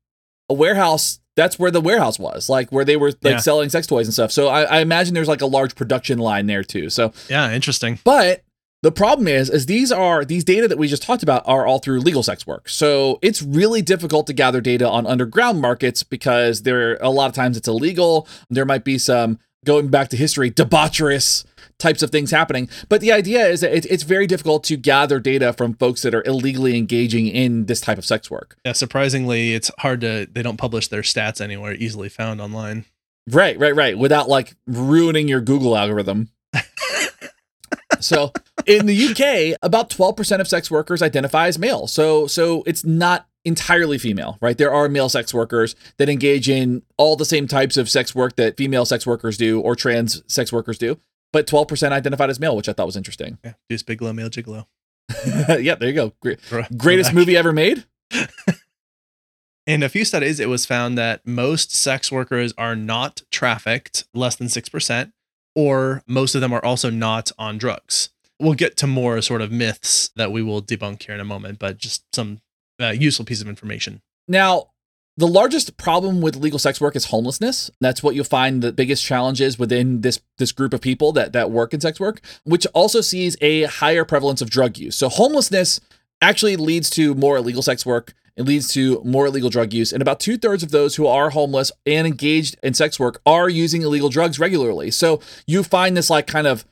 a 0.48 0.54
warehouse 0.54 1.18
that's 1.34 1.58
where 1.58 1.70
the 1.72 1.80
warehouse 1.82 2.18
was 2.18 2.48
like 2.48 2.70
where 2.70 2.84
they 2.84 2.96
were 2.96 3.08
like 3.08 3.18
Yeah. 3.34 3.36
selling 3.38 3.68
sex 3.68 3.86
toys 3.86 4.06
and 4.06 4.14
stuff 4.14 4.30
so 4.32 4.46
I, 4.48 4.62
I 4.62 4.78
imagine 4.80 5.12
there's 5.12 5.28
like 5.28 5.42
a 5.42 5.46
large 5.46 5.74
production 5.74 6.18
line 6.18 6.46
there 6.46 6.62
too 6.62 6.88
so 6.88 7.12
Yeah, 7.28 7.52
interesting. 7.52 7.98
but 8.04 8.42
the 8.86 8.92
problem 8.92 9.26
is 9.26 9.50
is 9.50 9.66
these 9.66 9.90
are 9.90 10.24
these 10.24 10.44
data 10.44 10.68
that 10.68 10.78
we 10.78 10.86
just 10.86 11.02
talked 11.02 11.24
about 11.24 11.42
are 11.44 11.66
all 11.66 11.80
through 11.80 11.98
legal 11.98 12.22
sex 12.22 12.46
work 12.46 12.68
so 12.68 13.18
it's 13.20 13.42
really 13.42 13.82
difficult 13.82 14.28
to 14.28 14.32
gather 14.32 14.60
data 14.60 14.88
on 14.88 15.04
underground 15.08 15.60
markets 15.60 16.04
because 16.04 16.62
there 16.62 16.96
a 17.00 17.10
lot 17.10 17.26
of 17.26 17.34
times 17.34 17.56
it's 17.56 17.66
illegal 17.66 18.28
there 18.48 18.64
might 18.64 18.84
be 18.84 18.96
some 18.96 19.40
going 19.64 19.88
back 19.88 20.08
to 20.08 20.16
history 20.16 20.52
debaucherous 20.52 21.44
types 21.80 22.00
of 22.00 22.10
things 22.10 22.30
happening 22.30 22.68
but 22.88 23.00
the 23.00 23.10
idea 23.10 23.44
is 23.48 23.60
that 23.60 23.76
it, 23.76 23.84
it's 23.86 24.04
very 24.04 24.24
difficult 24.24 24.62
to 24.62 24.76
gather 24.76 25.18
data 25.18 25.52
from 25.52 25.74
folks 25.74 26.02
that 26.02 26.14
are 26.14 26.22
illegally 26.24 26.76
engaging 26.76 27.26
in 27.26 27.66
this 27.66 27.80
type 27.80 27.98
of 27.98 28.04
sex 28.04 28.30
work 28.30 28.56
Yeah, 28.64 28.70
surprisingly, 28.70 29.52
it's 29.52 29.68
hard 29.80 30.00
to. 30.02 30.28
They 30.30 30.42
don't 30.42 30.58
publish 30.58 30.86
their 30.86 31.02
stats 31.02 31.40
anywhere 31.40 31.74
easily 31.74 32.08
found 32.08 32.40
online. 32.40 32.84
Right, 33.28 33.58
right, 33.58 33.74
right. 33.74 33.98
Without 33.98 34.28
like 34.28 34.54
ruining 34.68 35.26
your 35.26 35.40
Google 35.40 35.76
algorithm. 35.76 36.30
so 38.00 38.32
in 38.66 38.86
the 38.86 39.08
UK, 39.08 39.58
about 39.62 39.90
12% 39.90 40.40
of 40.40 40.48
sex 40.48 40.70
workers 40.70 41.02
identify 41.02 41.46
as 41.46 41.58
male. 41.58 41.86
So 41.86 42.26
so 42.26 42.62
it's 42.66 42.84
not 42.84 43.28
entirely 43.44 43.96
female, 43.96 44.38
right? 44.40 44.58
There 44.58 44.72
are 44.72 44.88
male 44.88 45.08
sex 45.08 45.32
workers 45.32 45.76
that 45.98 46.08
engage 46.08 46.48
in 46.48 46.82
all 46.96 47.16
the 47.16 47.24
same 47.24 47.46
types 47.46 47.76
of 47.76 47.88
sex 47.88 48.14
work 48.14 48.36
that 48.36 48.56
female 48.56 48.84
sex 48.84 49.06
workers 49.06 49.36
do 49.36 49.60
or 49.60 49.76
trans 49.76 50.22
sex 50.26 50.52
workers 50.52 50.78
do. 50.78 50.98
But 51.32 51.46
12% 51.46 51.92
identified 51.92 52.30
as 52.30 52.40
male, 52.40 52.56
which 52.56 52.68
I 52.68 52.72
thought 52.72 52.86
was 52.86 52.96
interesting. 52.96 53.38
Yeah, 53.44 53.54
Deuce 53.68 53.82
Bigalow, 53.82 54.14
Male 54.14 54.30
Gigolo. 54.30 54.66
yeah, 55.60 55.74
there 55.74 55.88
you 55.88 55.94
go. 55.94 56.12
Great, 56.20 56.40
greatest 56.76 57.12
movie 57.12 57.36
ever 57.36 57.52
made? 57.52 57.84
In 59.66 59.82
a 59.82 59.88
few 59.88 60.04
studies, 60.04 60.38
it 60.38 60.48
was 60.48 60.64
found 60.64 60.96
that 60.96 61.26
most 61.26 61.74
sex 61.74 62.10
workers 62.12 62.54
are 62.56 62.76
not 62.76 63.22
trafficked, 63.30 64.04
less 64.14 64.36
than 64.36 64.46
6%, 64.46 65.12
or 65.56 66.02
most 66.06 66.36
of 66.36 66.40
them 66.40 66.52
are 66.52 66.64
also 66.64 66.88
not 66.88 67.32
on 67.36 67.58
drugs. 67.58 68.10
We'll 68.38 68.54
get 68.54 68.76
to 68.78 68.86
more 68.86 69.20
sort 69.22 69.40
of 69.40 69.50
myths 69.50 70.10
that 70.16 70.30
we 70.30 70.42
will 70.42 70.62
debunk 70.62 71.02
here 71.02 71.14
in 71.14 71.20
a 71.20 71.24
moment, 71.24 71.58
but 71.58 71.78
just 71.78 72.04
some 72.14 72.40
uh, 72.80 72.88
useful 72.88 73.24
piece 73.24 73.40
of 73.40 73.48
information. 73.48 74.02
Now, 74.28 74.70
the 75.18 75.26
largest 75.26 75.78
problem 75.78 76.20
with 76.20 76.36
legal 76.36 76.58
sex 76.58 76.78
work 76.78 76.94
is 76.94 77.06
homelessness. 77.06 77.70
That's 77.80 78.02
what 78.02 78.14
you'll 78.14 78.24
find 78.24 78.62
the 78.62 78.72
biggest 78.72 79.02
challenges 79.02 79.58
within 79.58 80.02
this 80.02 80.20
this 80.36 80.52
group 80.52 80.74
of 80.74 80.82
people 80.82 81.12
that 81.12 81.32
that 81.32 81.50
work 81.50 81.72
in 81.72 81.80
sex 81.80 81.98
work, 81.98 82.20
which 82.44 82.66
also 82.74 83.00
sees 83.00 83.36
a 83.40 83.62
higher 83.64 84.04
prevalence 84.04 84.42
of 84.42 84.50
drug 84.50 84.76
use. 84.76 84.94
So 84.94 85.08
homelessness 85.08 85.80
actually 86.20 86.56
leads 86.56 86.90
to 86.90 87.14
more 87.14 87.38
illegal 87.38 87.62
sex 87.62 87.86
work. 87.86 88.12
It 88.36 88.44
leads 88.44 88.68
to 88.74 89.00
more 89.02 89.26
illegal 89.26 89.48
drug 89.48 89.72
use, 89.72 89.90
and 89.90 90.02
about 90.02 90.20
two 90.20 90.36
thirds 90.36 90.62
of 90.62 90.70
those 90.70 90.96
who 90.96 91.06
are 91.06 91.30
homeless 91.30 91.72
and 91.86 92.06
engaged 92.06 92.58
in 92.62 92.74
sex 92.74 93.00
work 93.00 93.22
are 93.24 93.48
using 93.48 93.80
illegal 93.80 94.10
drugs 94.10 94.38
regularly. 94.38 94.90
So 94.90 95.22
you 95.46 95.62
find 95.62 95.96
this 95.96 96.10
like 96.10 96.26
kind 96.26 96.46
of 96.46 96.66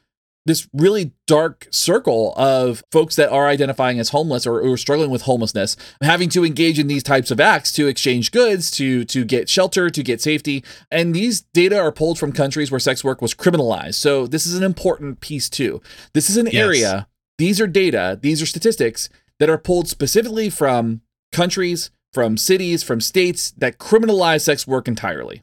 this 0.47 0.69
really 0.73 1.13
dark 1.27 1.67
circle 1.71 2.35
of 2.37 2.83
folks 2.93 3.17
that 3.17 3.31
are 3.31 3.47
identifying 3.49 3.99
as 3.99 4.11
homeless 4.11 4.47
or, 4.47 4.61
or 4.61 4.77
struggling 4.77 5.11
with 5.11 5.23
homelessness 5.23 5.77
having 6.03 6.29
to 6.29 6.45
engage 6.45 6.79
in 6.79 6.87
these 6.87 7.03
types 7.03 7.31
of 7.31 7.41
acts 7.41 7.73
to 7.73 7.87
exchange 7.87 8.31
goods 8.31 8.71
to 8.71 9.05
to 9.07 9.25
get 9.25 9.49
shelter 9.49 9.89
to 9.91 10.03
get 10.03 10.21
safety. 10.21 10.63
And 10.91 11.15
these 11.15 11.43
data 11.55 11.79
are 11.79 11.93
pulled 11.93 12.19
from 12.19 12.33
countries 12.33 12.71
where 12.71 12.81
sex 12.81 13.03
work 13.03 13.23
was 13.23 13.35
criminalized. 13.35 13.95
So 13.95 14.27
this 14.27 14.47
is 14.47 14.55
an 14.55 14.63
important 14.63 15.21
piece 15.21 15.49
too. 15.49 15.81
This 16.13 16.29
is 16.29 16.37
an 16.37 16.47
Yes. 16.47 16.55
area 16.55 17.07
these 17.39 17.61
are 17.61 17.67
data 17.67 18.19
these 18.23 18.41
are 18.41 18.47
statistics 18.47 19.09
that 19.41 19.51
are 19.51 19.59
pulled 19.59 19.89
specifically 19.89 20.49
from 20.51 21.01
countries 21.33 21.91
from 22.13 22.37
cities 22.37 22.83
from 22.85 23.01
states 23.01 23.51
that 23.59 23.79
criminalize 23.79 24.43
sex 24.43 24.67
work 24.67 24.87
entirely 24.87 25.43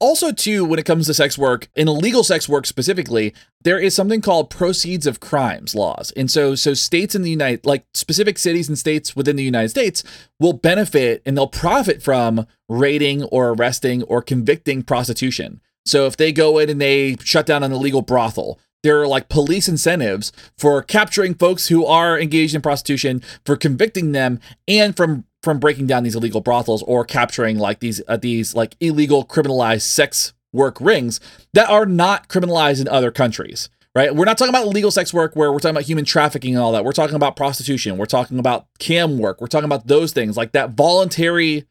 also, 0.00 0.32
too, 0.32 0.64
when 0.64 0.78
it 0.78 0.86
comes 0.86 1.06
to 1.06 1.14
sex 1.14 1.36
work, 1.36 1.68
in 1.74 1.88
illegal 1.88 2.22
sex 2.22 2.48
work 2.48 2.66
specifically, 2.66 3.34
there 3.62 3.78
is 3.78 3.94
something 3.94 4.20
called 4.20 4.50
proceeds 4.50 5.06
of 5.06 5.20
crimes 5.20 5.74
laws. 5.74 6.12
And 6.16 6.30
so 6.30 6.54
so 6.54 6.74
states 6.74 7.14
in 7.14 7.22
the 7.22 7.30
United 7.30 7.66
like 7.66 7.84
specific 7.94 8.38
cities 8.38 8.68
and 8.68 8.78
states 8.78 9.16
within 9.16 9.36
the 9.36 9.42
United 9.42 9.70
States 9.70 10.04
will 10.38 10.52
benefit 10.52 11.22
and 11.26 11.36
they'll 11.36 11.48
profit 11.48 12.02
from 12.02 12.46
raiding 12.68 13.24
or 13.24 13.50
arresting 13.50 14.02
or 14.04 14.22
convicting 14.22 14.82
prostitution. 14.82 15.60
So 15.84 16.06
if 16.06 16.16
they 16.16 16.32
go 16.32 16.58
in 16.58 16.68
and 16.68 16.80
they 16.80 17.16
shut 17.22 17.46
down 17.46 17.62
an 17.62 17.72
illegal 17.72 18.02
brothel, 18.02 18.60
there 18.82 19.00
are 19.00 19.08
like 19.08 19.28
police 19.28 19.68
incentives 19.68 20.32
for 20.56 20.82
capturing 20.82 21.34
folks 21.34 21.68
who 21.68 21.84
are 21.84 22.18
engaged 22.18 22.54
in 22.54 22.62
prostitution, 22.62 23.22
for 23.44 23.56
convicting 23.56 24.12
them, 24.12 24.38
and 24.68 24.96
from 24.96 25.24
from 25.42 25.58
breaking 25.58 25.86
down 25.86 26.02
these 26.02 26.16
illegal 26.16 26.40
brothels 26.40 26.82
or 26.82 27.04
capturing 27.04 27.58
like 27.58 27.80
these 27.80 28.00
uh, 28.08 28.16
these 28.16 28.54
like 28.54 28.76
illegal 28.80 29.24
criminalized 29.24 29.82
sex 29.82 30.32
work 30.52 30.80
rings 30.80 31.20
that 31.52 31.68
are 31.68 31.86
not 31.86 32.28
criminalized 32.28 32.80
in 32.80 32.88
other 32.88 33.10
countries. 33.10 33.68
Right? 33.94 34.14
We're 34.14 34.26
not 34.26 34.38
talking 34.38 34.54
about 34.54 34.66
illegal 34.66 34.92
sex 34.92 35.12
work 35.12 35.34
where 35.34 35.50
we're 35.50 35.58
talking 35.58 35.74
about 35.76 35.84
human 35.84 36.04
trafficking 36.04 36.54
and 36.54 36.62
all 36.62 36.72
that. 36.72 36.84
We're 36.84 36.92
talking 36.92 37.16
about 37.16 37.34
prostitution. 37.34 37.96
We're 37.96 38.06
talking 38.06 38.38
about 38.38 38.66
cam 38.78 39.18
work. 39.18 39.40
We're 39.40 39.48
talking 39.48 39.64
about 39.64 39.88
those 39.88 40.12
things 40.12 40.36
like 40.36 40.52
that 40.52 40.70
voluntary 40.70 41.66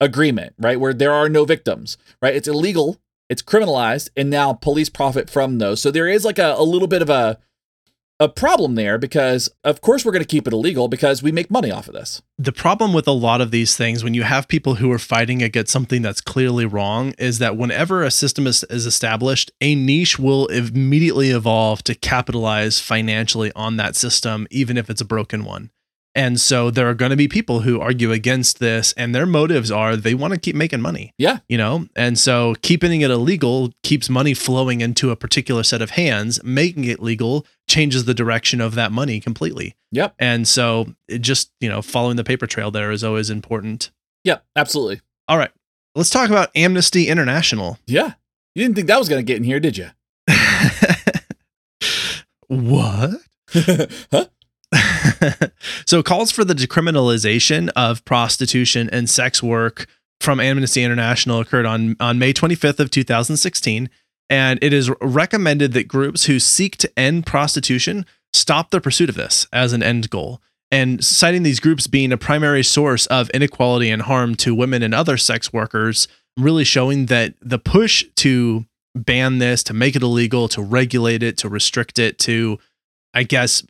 agreement, 0.00 0.54
right? 0.58 0.78
Where 0.80 0.92
there 0.92 1.12
are 1.12 1.28
no 1.28 1.44
victims, 1.44 1.96
right? 2.20 2.34
It's 2.34 2.48
illegal, 2.48 3.00
it's 3.28 3.42
criminalized, 3.42 4.10
and 4.16 4.28
now 4.28 4.52
police 4.52 4.90
profit 4.90 5.30
from 5.30 5.58
those. 5.58 5.80
So 5.80 5.90
there 5.90 6.08
is 6.08 6.24
like 6.24 6.38
a, 6.38 6.54
a 6.58 6.64
little 6.64 6.88
bit 6.88 7.02
of 7.02 7.08
a 7.08 7.38
a 8.20 8.28
problem 8.28 8.74
there 8.74 8.98
because 8.98 9.50
of 9.64 9.80
course 9.80 10.04
we're 10.04 10.12
going 10.12 10.22
to 10.22 10.28
keep 10.28 10.46
it 10.46 10.52
illegal 10.52 10.86
because 10.86 11.22
we 11.22 11.32
make 11.32 11.50
money 11.50 11.70
off 11.70 11.88
of 11.88 11.94
this. 11.94 12.20
The 12.38 12.52
problem 12.52 12.92
with 12.92 13.08
a 13.08 13.12
lot 13.12 13.40
of 13.40 13.50
these 13.50 13.76
things 13.76 14.04
when 14.04 14.14
you 14.14 14.22
have 14.22 14.46
people 14.46 14.76
who 14.76 14.92
are 14.92 14.98
fighting 14.98 15.42
against 15.42 15.72
something 15.72 16.02
that's 16.02 16.20
clearly 16.20 16.66
wrong 16.66 17.14
is 17.18 17.38
that 17.38 17.56
whenever 17.56 18.02
a 18.02 18.10
system 18.10 18.46
is, 18.46 18.62
is 18.64 18.84
established, 18.84 19.50
a 19.62 19.74
niche 19.74 20.18
will 20.18 20.46
immediately 20.48 21.30
evolve 21.30 21.82
to 21.84 21.94
capitalize 21.94 22.78
financially 22.78 23.50
on 23.56 23.78
that 23.78 23.96
system 23.96 24.46
even 24.50 24.76
if 24.76 24.90
it's 24.90 25.00
a 25.00 25.06
broken 25.06 25.44
one. 25.44 25.70
And 26.14 26.40
so 26.40 26.70
there 26.70 26.88
are 26.88 26.94
going 26.94 27.10
to 27.10 27.16
be 27.16 27.28
people 27.28 27.60
who 27.60 27.80
argue 27.80 28.10
against 28.10 28.58
this, 28.58 28.92
and 28.96 29.14
their 29.14 29.26
motives 29.26 29.70
are 29.70 29.96
they 29.96 30.14
want 30.14 30.34
to 30.34 30.40
keep 30.40 30.56
making 30.56 30.80
money. 30.80 31.14
Yeah. 31.18 31.38
You 31.48 31.56
know, 31.56 31.86
and 31.94 32.18
so 32.18 32.56
keeping 32.62 33.00
it 33.00 33.10
illegal 33.10 33.72
keeps 33.82 34.10
money 34.10 34.34
flowing 34.34 34.80
into 34.80 35.10
a 35.10 35.16
particular 35.16 35.62
set 35.62 35.82
of 35.82 35.90
hands. 35.90 36.42
Making 36.42 36.84
it 36.84 37.00
legal 37.00 37.46
changes 37.68 38.06
the 38.06 38.14
direction 38.14 38.60
of 38.60 38.74
that 38.74 38.90
money 38.90 39.20
completely. 39.20 39.76
Yep. 39.92 40.14
And 40.18 40.48
so 40.48 40.94
it 41.08 41.20
just, 41.20 41.52
you 41.60 41.68
know, 41.68 41.80
following 41.82 42.16
the 42.16 42.24
paper 42.24 42.46
trail 42.46 42.70
there 42.70 42.90
is 42.90 43.04
always 43.04 43.30
important. 43.30 43.90
Yep. 44.24 44.44
Absolutely. 44.56 45.00
All 45.28 45.38
right. 45.38 45.50
Let's 45.94 46.10
talk 46.10 46.30
about 46.30 46.50
Amnesty 46.54 47.08
International. 47.08 47.78
Yeah. 47.86 48.14
You 48.54 48.64
didn't 48.64 48.74
think 48.74 48.88
that 48.88 48.98
was 48.98 49.08
going 49.08 49.24
to 49.24 49.26
get 49.26 49.36
in 49.36 49.44
here, 49.44 49.60
did 49.60 49.76
you? 49.76 49.90
what? 52.48 53.20
huh? 54.10 54.26
so 55.86 56.02
calls 56.02 56.30
for 56.30 56.44
the 56.44 56.54
decriminalization 56.54 57.70
of 57.76 58.04
prostitution 58.04 58.88
and 58.92 59.10
sex 59.10 59.42
work 59.42 59.86
from 60.20 60.38
Amnesty 60.38 60.82
International 60.82 61.40
occurred 61.40 61.66
on 61.66 61.96
on 61.98 62.18
May 62.18 62.32
25th 62.32 62.80
of 62.80 62.90
2016 62.90 63.90
and 64.30 64.60
it 64.62 64.72
is 64.72 64.90
recommended 65.00 65.72
that 65.72 65.88
groups 65.88 66.24
who 66.24 66.38
seek 66.38 66.76
to 66.78 66.98
end 66.98 67.26
prostitution 67.26 68.06
stop 68.32 68.70
the 68.70 68.80
pursuit 68.80 69.08
of 69.08 69.16
this 69.16 69.46
as 69.52 69.72
an 69.72 69.82
end 69.82 70.08
goal. 70.08 70.40
And 70.70 71.04
citing 71.04 71.42
these 71.42 71.58
groups 71.58 71.88
being 71.88 72.12
a 72.12 72.16
primary 72.16 72.62
source 72.62 73.06
of 73.06 73.28
inequality 73.30 73.90
and 73.90 74.02
harm 74.02 74.36
to 74.36 74.54
women 74.54 74.84
and 74.84 74.94
other 74.94 75.16
sex 75.16 75.52
workers 75.52 76.06
really 76.38 76.62
showing 76.62 77.06
that 77.06 77.34
the 77.42 77.58
push 77.58 78.04
to 78.16 78.64
ban 78.94 79.38
this 79.38 79.64
to 79.64 79.74
make 79.74 79.96
it 79.96 80.02
illegal 80.02 80.48
to 80.48 80.62
regulate 80.62 81.24
it 81.24 81.36
to 81.38 81.48
restrict 81.48 81.98
it 81.98 82.18
to 82.20 82.58
I 83.14 83.24
guess 83.24 83.64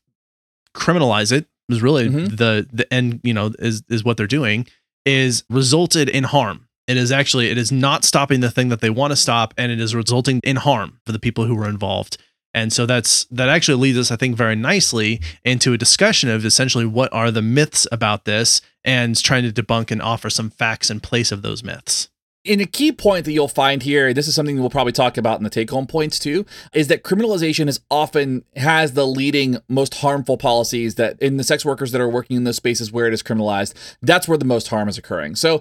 criminalize 0.74 1.32
it 1.32 1.46
is 1.68 1.82
really 1.82 2.08
Mhm. 2.08 2.36
the 2.36 2.66
the 2.72 2.92
end 2.92 3.20
you 3.22 3.34
know 3.34 3.52
is 3.58 3.82
is 3.88 4.04
what 4.04 4.16
they're 4.16 4.26
doing 4.26 4.66
is 5.06 5.44
resulted 5.48 6.08
in 6.08 6.24
harm. 6.24 6.66
It 6.86 6.96
is 6.96 7.12
actually 7.12 7.48
it 7.50 7.58
is 7.58 7.70
not 7.72 8.04
stopping 8.04 8.40
the 8.40 8.50
thing 8.50 8.68
that 8.68 8.80
they 8.80 8.90
want 8.90 9.12
to 9.12 9.16
stop 9.16 9.54
and 9.56 9.70
it 9.72 9.80
is 9.80 9.94
resulting 9.94 10.40
in 10.44 10.56
harm 10.56 10.98
for 11.06 11.12
the 11.12 11.18
people 11.18 11.44
who 11.46 11.54
were 11.54 11.68
involved. 11.68 12.18
And 12.52 12.72
so 12.72 12.84
that's 12.84 13.24
that 13.30 13.48
actually 13.48 13.78
leads 13.80 13.96
us 13.96 14.10
i 14.10 14.16
think 14.16 14.36
very 14.36 14.56
nicely 14.56 15.20
into 15.44 15.72
a 15.72 15.78
discussion 15.78 16.28
of 16.28 16.44
essentially 16.44 16.84
what 16.84 17.12
are 17.12 17.30
the 17.30 17.42
myths 17.42 17.86
about 17.92 18.24
this 18.24 18.60
and 18.84 19.16
trying 19.22 19.44
to 19.50 19.52
debunk 19.62 19.90
and 19.92 20.02
offer 20.02 20.28
some 20.28 20.50
facts 20.50 20.90
in 20.90 20.98
place 21.00 21.30
of 21.30 21.42
those 21.42 21.62
myths 21.62 22.08
And 22.46 22.60
a 22.60 22.66
key 22.66 22.90
point 22.90 23.26
that 23.26 23.32
you'll 23.32 23.48
find 23.48 23.82
here, 23.82 24.14
this 24.14 24.26
is 24.26 24.34
something 24.34 24.58
we'll 24.58 24.70
probably 24.70 24.92
talk 24.92 25.18
about 25.18 25.38
in 25.38 25.44
the 25.44 25.50
take 25.50 25.70
home 25.70 25.86
points 25.86 26.18
too, 26.18 26.46
is 26.72 26.88
that 26.88 27.04
criminalization 27.04 27.68
is 27.68 27.80
often 27.90 28.44
has 28.56 28.94
the 28.94 29.06
leading 29.06 29.58
most 29.68 29.96
harmful 29.96 30.38
policies 30.38 30.94
that 30.94 31.20
in 31.20 31.36
the 31.36 31.44
sex 31.44 31.66
workers 31.66 31.92
that 31.92 32.00
are 32.00 32.08
working 32.08 32.38
in 32.38 32.44
those 32.44 32.56
spaces 32.56 32.90
where 32.90 33.06
it 33.06 33.12
is 33.12 33.22
criminalized, 33.22 33.74
that's 34.00 34.26
where 34.26 34.38
the 34.38 34.46
most 34.46 34.68
harm 34.68 34.88
is 34.88 34.96
occurring. 34.96 35.36
So 35.36 35.60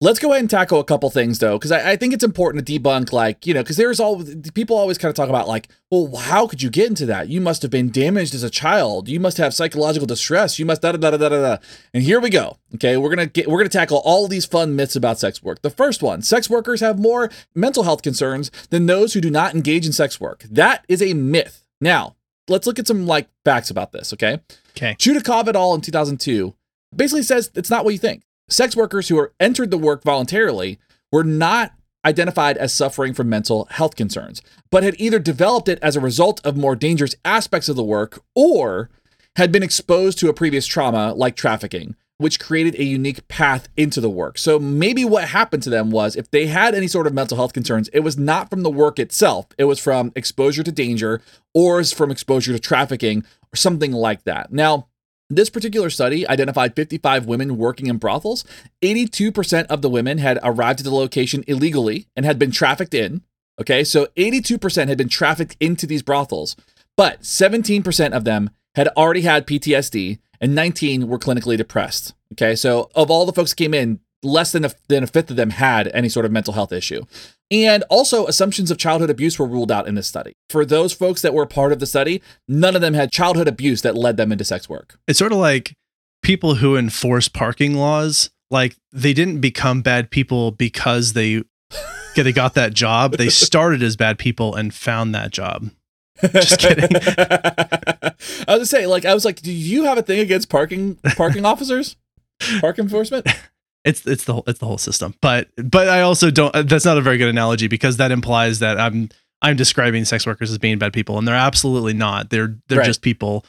let's 0.00 0.18
go 0.18 0.30
ahead 0.30 0.40
and 0.40 0.50
tackle 0.50 0.78
a 0.78 0.84
couple 0.84 1.10
things 1.10 1.38
though, 1.38 1.58
because 1.58 1.72
I, 1.72 1.92
I 1.92 1.96
think 1.96 2.14
it's 2.14 2.24
important 2.24 2.64
to 2.64 2.78
debunk 2.78 3.12
like, 3.12 3.46
you 3.46 3.54
know, 3.54 3.62
because 3.62 3.76
there's 3.76 4.00
all 4.00 4.22
people 4.54 4.76
always 4.76 4.98
kind 4.98 5.10
of 5.10 5.16
talk 5.16 5.28
about 5.28 5.48
like, 5.48 5.68
well, 5.90 6.16
how 6.16 6.46
could 6.46 6.62
you 6.62 6.70
get 6.70 6.86
into 6.86 7.06
that? 7.06 7.28
You 7.28 7.40
must 7.40 7.62
have 7.62 7.70
been 7.70 7.90
damaged 7.90 8.34
as 8.34 8.42
a 8.42 8.50
child. 8.50 9.08
You 9.08 9.20
must 9.20 9.38
have 9.38 9.54
psychological 9.54 10.06
distress. 10.06 10.58
You 10.58 10.66
must 10.66 10.82
da 10.82 10.92
da 10.92 10.98
da 10.98 11.16
da 11.16 11.28
da 11.28 11.40
da. 11.40 11.56
And 11.92 12.02
here 12.02 12.20
we 12.20 12.30
go. 12.30 12.58
Okay, 12.74 12.96
we're 12.96 13.10
gonna 13.10 13.26
get 13.26 13.48
we're 13.48 13.58
gonna 13.58 13.68
tackle 13.68 14.02
all 14.04 14.28
these 14.28 14.44
fun 14.44 14.76
myths 14.76 14.96
about 14.96 15.18
sex 15.18 15.42
work. 15.42 15.62
The 15.62 15.70
first 15.70 16.02
one: 16.02 16.22
sex 16.22 16.48
workers 16.48 16.80
have 16.80 16.98
more 16.98 17.30
mental 17.54 17.82
health 17.82 18.02
concerns 18.02 18.50
than 18.70 18.86
those 18.86 19.14
who 19.14 19.20
do 19.20 19.30
not 19.30 19.54
engage 19.54 19.86
in 19.86 19.92
sex 19.92 20.20
work. 20.20 20.44
That 20.50 20.84
is 20.88 21.02
a 21.02 21.14
myth. 21.14 21.66
Now, 21.80 22.16
let's 22.48 22.66
look 22.66 22.78
at 22.78 22.86
some 22.86 23.06
like 23.06 23.28
facts 23.44 23.70
about 23.70 23.92
this. 23.92 24.12
Okay, 24.12 24.40
okay 24.76 24.94
Chudakov 24.94 25.48
et 25.48 25.56
al. 25.56 25.74
in 25.74 25.80
2002 25.80 26.54
basically 26.94 27.22
says 27.22 27.50
it's 27.54 27.70
not 27.70 27.84
what 27.84 27.92
you 27.92 27.98
think. 27.98 28.22
Sex 28.48 28.74
workers 28.74 29.08
who 29.08 29.28
entered 29.38 29.70
the 29.70 29.78
work 29.78 30.02
voluntarily 30.02 30.78
were 31.12 31.24
not 31.24 31.72
identified 32.04 32.56
as 32.56 32.72
suffering 32.72 33.12
from 33.12 33.28
mental 33.28 33.66
health 33.70 33.96
concerns, 33.96 34.40
but 34.70 34.82
had 34.82 34.94
either 34.98 35.18
developed 35.18 35.68
it 35.68 35.78
as 35.82 35.96
a 35.96 36.00
result 36.00 36.44
of 36.44 36.56
more 36.56 36.76
dangerous 36.76 37.14
aspects 37.24 37.68
of 37.68 37.76
the 37.76 37.84
work 37.84 38.22
or 38.34 38.88
had 39.36 39.52
been 39.52 39.62
exposed 39.62 40.18
to 40.18 40.28
a 40.28 40.34
previous 40.34 40.66
trauma 40.66 41.12
like 41.14 41.36
trafficking, 41.36 41.94
which 42.16 42.40
created 42.40 42.74
a 42.76 42.84
unique 42.84 43.26
path 43.28 43.68
into 43.76 44.00
the 44.00 44.10
work. 44.10 44.38
So 44.38 44.58
maybe 44.58 45.04
what 45.04 45.28
happened 45.28 45.62
to 45.64 45.70
them 45.70 45.90
was 45.90 46.16
if 46.16 46.30
they 46.30 46.46
had 46.46 46.74
any 46.74 46.88
sort 46.88 47.06
of 47.06 47.14
mental 47.14 47.36
health 47.36 47.52
concerns, 47.52 47.88
it 47.88 48.00
was 48.00 48.16
not 48.16 48.48
from 48.48 48.62
the 48.62 48.70
work 48.70 48.98
itself, 48.98 49.46
it 49.58 49.64
was 49.64 49.78
from 49.78 50.12
exposure 50.16 50.62
to 50.62 50.72
danger 50.72 51.20
or 51.52 51.84
from 51.84 52.10
exposure 52.10 52.52
to 52.52 52.58
trafficking 52.58 53.24
or 53.52 53.56
something 53.56 53.92
like 53.92 54.24
that. 54.24 54.52
Now, 54.52 54.88
this 55.30 55.50
particular 55.50 55.90
study 55.90 56.26
identified 56.26 56.74
55 56.74 57.26
women 57.26 57.58
working 57.58 57.86
in 57.86 57.98
brothels. 57.98 58.44
82% 58.82 59.66
of 59.66 59.82
the 59.82 59.90
women 59.90 60.18
had 60.18 60.38
arrived 60.42 60.80
at 60.80 60.84
the 60.84 60.94
location 60.94 61.44
illegally 61.46 62.06
and 62.16 62.24
had 62.24 62.38
been 62.38 62.50
trafficked 62.50 62.94
in. 62.94 63.22
Okay, 63.60 63.84
so 63.84 64.06
82% 64.16 64.88
had 64.88 64.98
been 64.98 65.08
trafficked 65.08 65.56
into 65.58 65.86
these 65.86 66.02
brothels, 66.02 66.56
but 66.96 67.22
17% 67.22 68.12
of 68.12 68.24
them 68.24 68.50
had 68.76 68.88
already 68.88 69.22
had 69.22 69.46
PTSD 69.46 70.18
and 70.40 70.54
19 70.54 71.08
were 71.08 71.18
clinically 71.18 71.56
depressed. 71.56 72.14
Okay, 72.32 72.54
so 72.54 72.90
of 72.94 73.10
all 73.10 73.26
the 73.26 73.32
folks 73.32 73.50
that 73.50 73.56
came 73.56 73.74
in, 73.74 74.00
less 74.22 74.52
than 74.52 74.64
a, 74.64 74.70
than 74.88 75.04
a 75.04 75.06
fifth 75.06 75.30
of 75.30 75.36
them 75.36 75.50
had 75.50 75.88
any 75.88 76.08
sort 76.08 76.26
of 76.26 76.32
mental 76.32 76.54
health 76.54 76.72
issue. 76.72 77.04
And 77.50 77.84
also, 77.88 78.26
assumptions 78.26 78.70
of 78.70 78.78
childhood 78.78 79.10
abuse 79.10 79.38
were 79.38 79.46
ruled 79.46 79.72
out 79.72 79.88
in 79.88 79.94
this 79.94 80.06
study. 80.06 80.32
For 80.50 80.64
those 80.64 80.92
folks 80.92 81.22
that 81.22 81.32
were 81.32 81.46
part 81.46 81.72
of 81.72 81.78
the 81.80 81.86
study, 81.86 82.20
none 82.46 82.74
of 82.74 82.82
them 82.82 82.94
had 82.94 83.10
childhood 83.10 83.48
abuse 83.48 83.82
that 83.82 83.94
led 83.94 84.16
them 84.16 84.32
into 84.32 84.44
sex 84.44 84.68
work. 84.68 84.98
it's 85.06 85.18
sort 85.18 85.32
of 85.32 85.38
like 85.38 85.72
people 86.22 86.56
who 86.56 86.76
enforce 86.76 87.28
parking 87.28 87.74
laws 87.74 88.28
like 88.50 88.76
they 88.92 89.12
didn't 89.12 89.40
become 89.40 89.82
bad 89.82 90.10
people 90.10 90.50
because 90.50 91.12
they 91.12 91.42
they 92.16 92.32
got 92.32 92.54
that 92.54 92.74
job 92.74 93.16
they 93.16 93.28
started 93.46 93.80
as 93.82 93.94
bad 93.96 94.18
people 94.18 94.54
and 94.56 94.74
found 94.74 95.14
that 95.14 95.30
job 95.30 95.70
Just 96.32 96.58
kidding. 96.58 96.88
I 96.96 98.14
was 98.48 98.56
gonna 98.56 98.66
say, 98.66 98.86
like, 98.88 99.04
I 99.04 99.14
was 99.14 99.24
like, 99.24 99.40
do 99.40 99.52
you 99.52 99.84
have 99.84 99.98
a 99.98 100.02
thing 100.02 100.18
against 100.18 100.48
parking 100.50 100.96
parking 101.16 101.44
officers, 101.52 101.94
park 102.60 102.78
enforcement? 102.80 103.28
It's 103.84 104.06
it's 104.06 104.24
the 104.24 104.32
whole 104.34 104.44
it's 104.46 104.58
the 104.58 104.66
whole 104.66 104.78
system 104.78 105.14
but 105.20 105.48
but 105.56 105.88
i 105.88 106.00
also 106.00 106.30
don't 106.30 106.52
that's 106.68 106.84
not 106.84 106.98
a 106.98 107.00
very 107.00 107.16
good 107.18 107.28
analogy 107.28 107.68
because 107.68 107.96
that 107.96 108.10
implies 108.10 108.58
that 108.58 108.78
i'm 108.78 109.08
i'm 109.42 109.56
describing 109.56 110.04
sex 110.04 110.26
workers 110.26 110.50
as 110.50 110.58
being 110.58 110.78
bad 110.78 110.92
people 110.92 111.16
and 111.18 111.26
they're 111.28 111.34
absolutely 111.34 111.94
not 111.94 112.30
they're 112.30 112.56
they're 112.68 112.78
Right. 112.78 112.86
just 112.86 113.02
people 113.02 113.44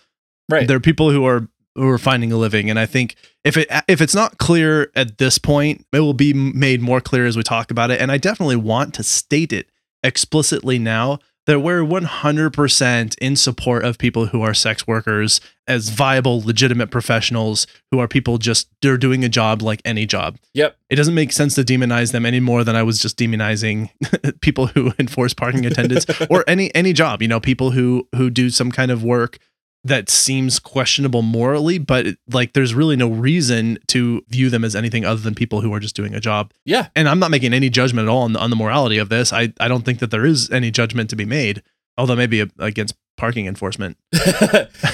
Right. 0.49 0.67
they're 0.67 0.79
people 0.79 1.11
who 1.11 1.25
are 1.25 1.47
who 1.75 1.87
are 1.87 1.97
finding 1.97 2.31
a 2.31 2.37
living 2.37 2.69
and 2.69 2.77
i 2.79 2.85
think 2.85 3.15
if 3.43 3.57
it 3.57 3.67
if 3.87 4.01
it's 4.01 4.15
not 4.15 4.37
clear 4.37 4.91
at 4.95 5.17
this 5.17 5.37
point 5.37 5.85
it 5.93 5.99
will 5.99 6.13
be 6.13 6.33
made 6.33 6.81
more 6.81 7.01
clear 7.01 7.25
as 7.25 7.35
we 7.37 7.43
talk 7.43 7.71
about 7.71 7.89
it 7.91 7.99
and 8.01 8.11
i 8.11 8.17
definitely 8.17 8.55
want 8.55 8.93
to 8.93 9.03
state 9.03 9.51
it 9.53 9.67
explicitly 10.03 10.79
now 10.79 11.19
that 11.49 11.61
we're 11.61 11.81
100% 11.81 13.17
in 13.17 13.35
support 13.35 13.83
of 13.83 13.97
people 13.97 14.27
who 14.27 14.43
are 14.43 14.53
sex 14.53 14.85
workers 14.85 15.41
as 15.67 15.89
viable 15.89 16.41
legitimate 16.41 16.91
professionals 16.91 17.65
who 17.91 17.97
are 17.99 18.07
people 18.07 18.37
just 18.37 18.69
they're 18.81 18.97
doing 18.97 19.23
a 19.23 19.29
job 19.29 19.61
like 19.61 19.81
any 19.85 20.05
job 20.05 20.37
Yep. 20.53 20.77
it 20.89 20.95
doesn't 20.95 21.15
make 21.15 21.31
sense 21.31 21.55
to 21.55 21.63
demonize 21.63 22.11
them 22.11 22.25
any 22.25 22.39
more 22.39 22.63
than 22.63 22.75
I 22.75 22.83
was 22.83 22.99
just 22.99 23.17
demonizing 23.17 23.89
people 24.41 24.67
who 24.67 24.93
enforce 24.99 25.33
parking 25.33 25.65
attendants 25.65 26.05
or 26.29 26.43
any 26.47 26.73
any 26.75 26.93
job. 26.93 27.21
You 27.21 27.27
know, 27.27 27.39
people 27.39 27.71
who 27.71 28.07
who 28.15 28.29
do 28.29 28.49
some 28.49 28.71
kind 28.71 28.91
of 28.91 29.03
work 29.03 29.37
that 29.83 30.09
seems 30.09 30.59
questionable 30.59 31.21
morally, 31.21 31.77
but 31.77 32.05
it- 32.05 32.17
like 32.31 32.53
there's 32.53 32.73
really 32.73 32.95
no 32.95 33.07
reason 33.09 33.77
to 33.87 34.21
view 34.27 34.49
them 34.49 34.63
as 34.65 34.75
anything 34.75 35.05
other 35.05 35.21
than 35.21 35.33
people 35.35 35.61
who 35.61 35.73
are 35.73 35.79
just 35.79 35.95
doing 35.95 36.13
a 36.13 36.19
job. 36.19 36.51
Yeah. 36.65 36.87
And 36.95 37.07
I'm 37.07 37.19
not 37.19 37.31
making 37.31 37.53
any 37.53 37.69
judgment 37.69 38.07
at 38.07 38.11
all 38.11 38.23
on 38.23 38.33
the, 38.33 38.39
on 38.39 38.49
the 38.49 38.55
morality 38.57 38.97
of 38.97 39.09
this. 39.09 39.31
I 39.31 39.53
I 39.59 39.67
don't 39.67 39.85
think 39.85 39.99
that 39.99 40.11
there 40.11 40.25
is 40.25 40.49
any 40.51 40.69
judgment 40.71 41.09
to 41.11 41.15
be 41.15 41.25
made, 41.25 41.63
although 41.97 42.15
maybe 42.15 42.45
against 42.59 42.95
parking 43.17 43.47
enforcement. 43.47 43.97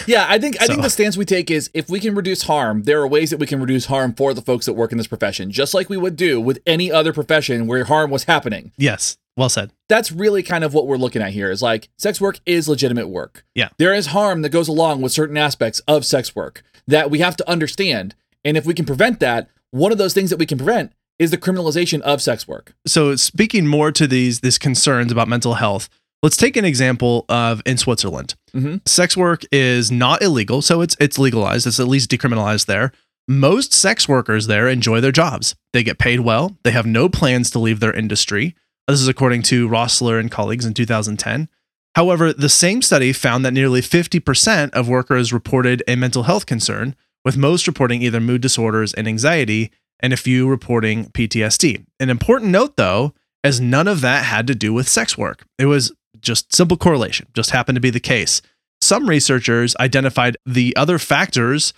yeah, 0.07 0.25
I 0.27 0.37
think 0.39 0.61
I 0.61 0.67
think 0.67 0.81
the 0.81 0.89
stance 0.89 1.15
we 1.17 1.25
take 1.25 1.49
is 1.51 1.69
if 1.73 1.89
we 1.89 1.99
can 1.99 2.15
reduce 2.15 2.43
harm, 2.43 2.83
there 2.83 2.99
are 3.01 3.07
ways 3.07 3.29
that 3.31 3.37
we 3.37 3.45
can 3.47 3.59
reduce 3.59 3.85
harm 3.85 4.13
for 4.13 4.33
the 4.33 4.41
folks 4.41 4.65
that 4.65 4.73
work 4.73 4.91
in 4.91 4.97
this 4.97 5.07
profession, 5.07 5.51
just 5.51 5.73
like 5.73 5.89
we 5.89 5.97
would 5.97 6.15
do 6.15 6.41
with 6.41 6.59
any 6.65 6.91
other 6.91 7.13
profession 7.13 7.67
where 7.67 7.83
harm 7.85 8.09
was 8.11 8.23
happening. 8.25 8.71
Yes, 8.77 9.17
well 9.37 9.49
said. 9.49 9.71
That's 9.89 10.11
really 10.11 10.43
kind 10.43 10.63
of 10.63 10.73
what 10.73 10.87
we're 10.87 10.97
looking 10.97 11.21
at 11.21 11.31
here 11.31 11.51
is 11.51 11.61
like 11.61 11.89
sex 11.97 12.19
work 12.21 12.39
is 12.45 12.67
legitimate 12.69 13.07
work. 13.09 13.45
Yeah. 13.53 13.69
There 13.77 13.93
is 13.93 14.07
harm 14.07 14.41
that 14.41 14.49
goes 14.49 14.67
along 14.67 15.01
with 15.01 15.11
certain 15.11 15.37
aspects 15.37 15.79
of 15.87 16.05
sex 16.05 16.35
work 16.35 16.63
that 16.87 17.09
we 17.11 17.19
have 17.19 17.35
to 17.37 17.49
understand. 17.49 18.15
And 18.43 18.57
if 18.57 18.65
we 18.65 18.73
can 18.73 18.85
prevent 18.85 19.19
that, 19.19 19.49
one 19.71 19.91
of 19.91 19.97
those 19.97 20.13
things 20.13 20.29
that 20.29 20.39
we 20.39 20.45
can 20.45 20.57
prevent 20.57 20.93
is 21.19 21.31
the 21.31 21.37
criminalization 21.37 22.01
of 22.01 22.21
sex 22.21 22.47
work. 22.47 22.73
So 22.85 23.15
speaking 23.15 23.67
more 23.67 23.91
to 23.91 24.07
these 24.07 24.41
these 24.41 24.57
concerns 24.57 25.11
about 25.11 25.27
mental 25.27 25.55
health, 25.55 25.89
let's 26.23 26.37
take 26.37 26.57
an 26.57 26.65
example 26.65 27.25
of 27.29 27.61
in 27.65 27.77
Switzerland. 27.77 28.35
Mhm. 28.53 28.87
Sex 28.87 29.15
work 29.17 29.43
is 29.51 29.91
not 29.91 30.21
illegal, 30.21 30.61
so 30.61 30.81
it's 30.81 30.95
it's 30.99 31.17
legalized. 31.17 31.67
It's 31.67 31.79
at 31.79 31.87
least 31.87 32.09
decriminalized 32.11 32.65
there. 32.65 32.91
Most 33.27 33.73
sex 33.73 34.07
workers 34.07 34.47
there 34.47 34.67
enjoy 34.67 35.01
their 35.01 35.11
jobs. 35.11 35.55
They 35.73 35.83
get 35.83 35.97
paid 35.97 36.19
well. 36.19 36.57
They 36.63 36.71
have 36.71 36.85
no 36.85 37.09
plans 37.09 37.49
to 37.51 37.59
leave 37.59 37.79
their 37.79 37.93
industry. 37.93 38.55
This 38.87 39.01
is 39.01 39.07
according 39.07 39.41
to 39.43 39.67
Rossler 39.67 40.19
and 40.19 40.29
colleagues 40.29 40.65
in 40.65 40.75
2010. 40.75 41.49
However, 41.95 42.31
the 42.31 42.49
same 42.49 42.83
study 42.83 43.13
found 43.13 43.43
that 43.43 43.53
nearly 43.53 43.81
50% 43.81 44.69
of 44.71 44.87
workers 44.87 45.33
reported 45.33 45.81
a 45.87 45.95
mental 45.95 46.23
health 46.23 46.45
concern, 46.45 46.95
with 47.23 47.35
most 47.35 47.65
reporting 47.65 48.03
either 48.03 48.19
mood 48.19 48.41
disorders 48.41 48.93
and 48.93 49.07
anxiety, 49.07 49.71
and 49.99 50.13
a 50.13 50.17
few 50.17 50.47
reporting 50.47 51.05
PTSD. 51.05 51.83
An 51.99 52.11
important 52.11 52.51
note, 52.51 52.77
though, 52.77 53.13
as 53.43 53.59
none 53.59 53.87
of 53.87 54.01
that 54.01 54.25
had 54.25 54.45
to 54.47 54.53
do 54.53 54.71
with 54.71 54.87
sex 54.87 55.17
work. 55.17 55.45
It 55.57 55.65
was 55.65 55.91
just 56.21 56.53
simple 56.53 56.77
correlation, 56.77 57.27
just 57.33 57.51
happened 57.51 57.77
to 57.77 57.81
be 57.81 57.89
the 57.89 57.99
case. 57.99 58.41
Some 58.81 59.09
researchers 59.09 59.75
identified 59.79 60.37
the 60.45 60.75
other 60.75 60.99
factors, 60.99 61.73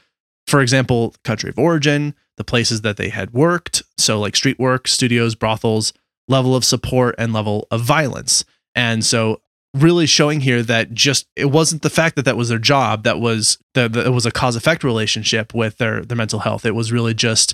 for 0.46 0.62
example, 0.62 1.16
country 1.24 1.50
of 1.50 1.60
origin, 1.60 2.16
the 2.36 2.44
places 2.44 2.82
that 2.82 2.98
they 2.98 3.10
had 3.10 3.32
worked, 3.32 3.84
so 3.98 4.20
like 4.20 4.36
street 4.36 4.60
work, 4.60 4.90
studios, 4.90 5.36
brothels, 5.36 5.94
level 6.28 6.56
of 6.56 6.66
support, 6.66 7.16
and 7.18 7.34
level 7.34 7.68
of 7.72 7.82
violence. 7.82 8.46
And 8.76 9.06
so 9.06 9.42
really 9.74 10.06
showing 10.06 10.42
here 10.42 10.64
that 10.64 10.94
just 10.94 11.28
it 11.36 11.46
wasn't 11.46 11.82
the 11.82 11.90
fact 11.90 12.16
that 12.16 12.26
that 12.26 12.38
was 12.38 12.50
their 12.50 12.58
job 12.58 13.04
that 13.04 13.20
was 13.20 13.58
that 13.74 13.96
it 13.96 14.12
was 14.12 14.26
a 14.26 14.32
cause 14.32 14.56
effect 14.56 14.84
relationship 14.84 15.54
with 15.54 15.78
their 15.78 16.04
their 16.04 16.18
mental 16.18 16.40
health 16.40 16.66
it 16.66 16.74
was 16.74 16.92
really 16.92 17.14
just 17.14 17.54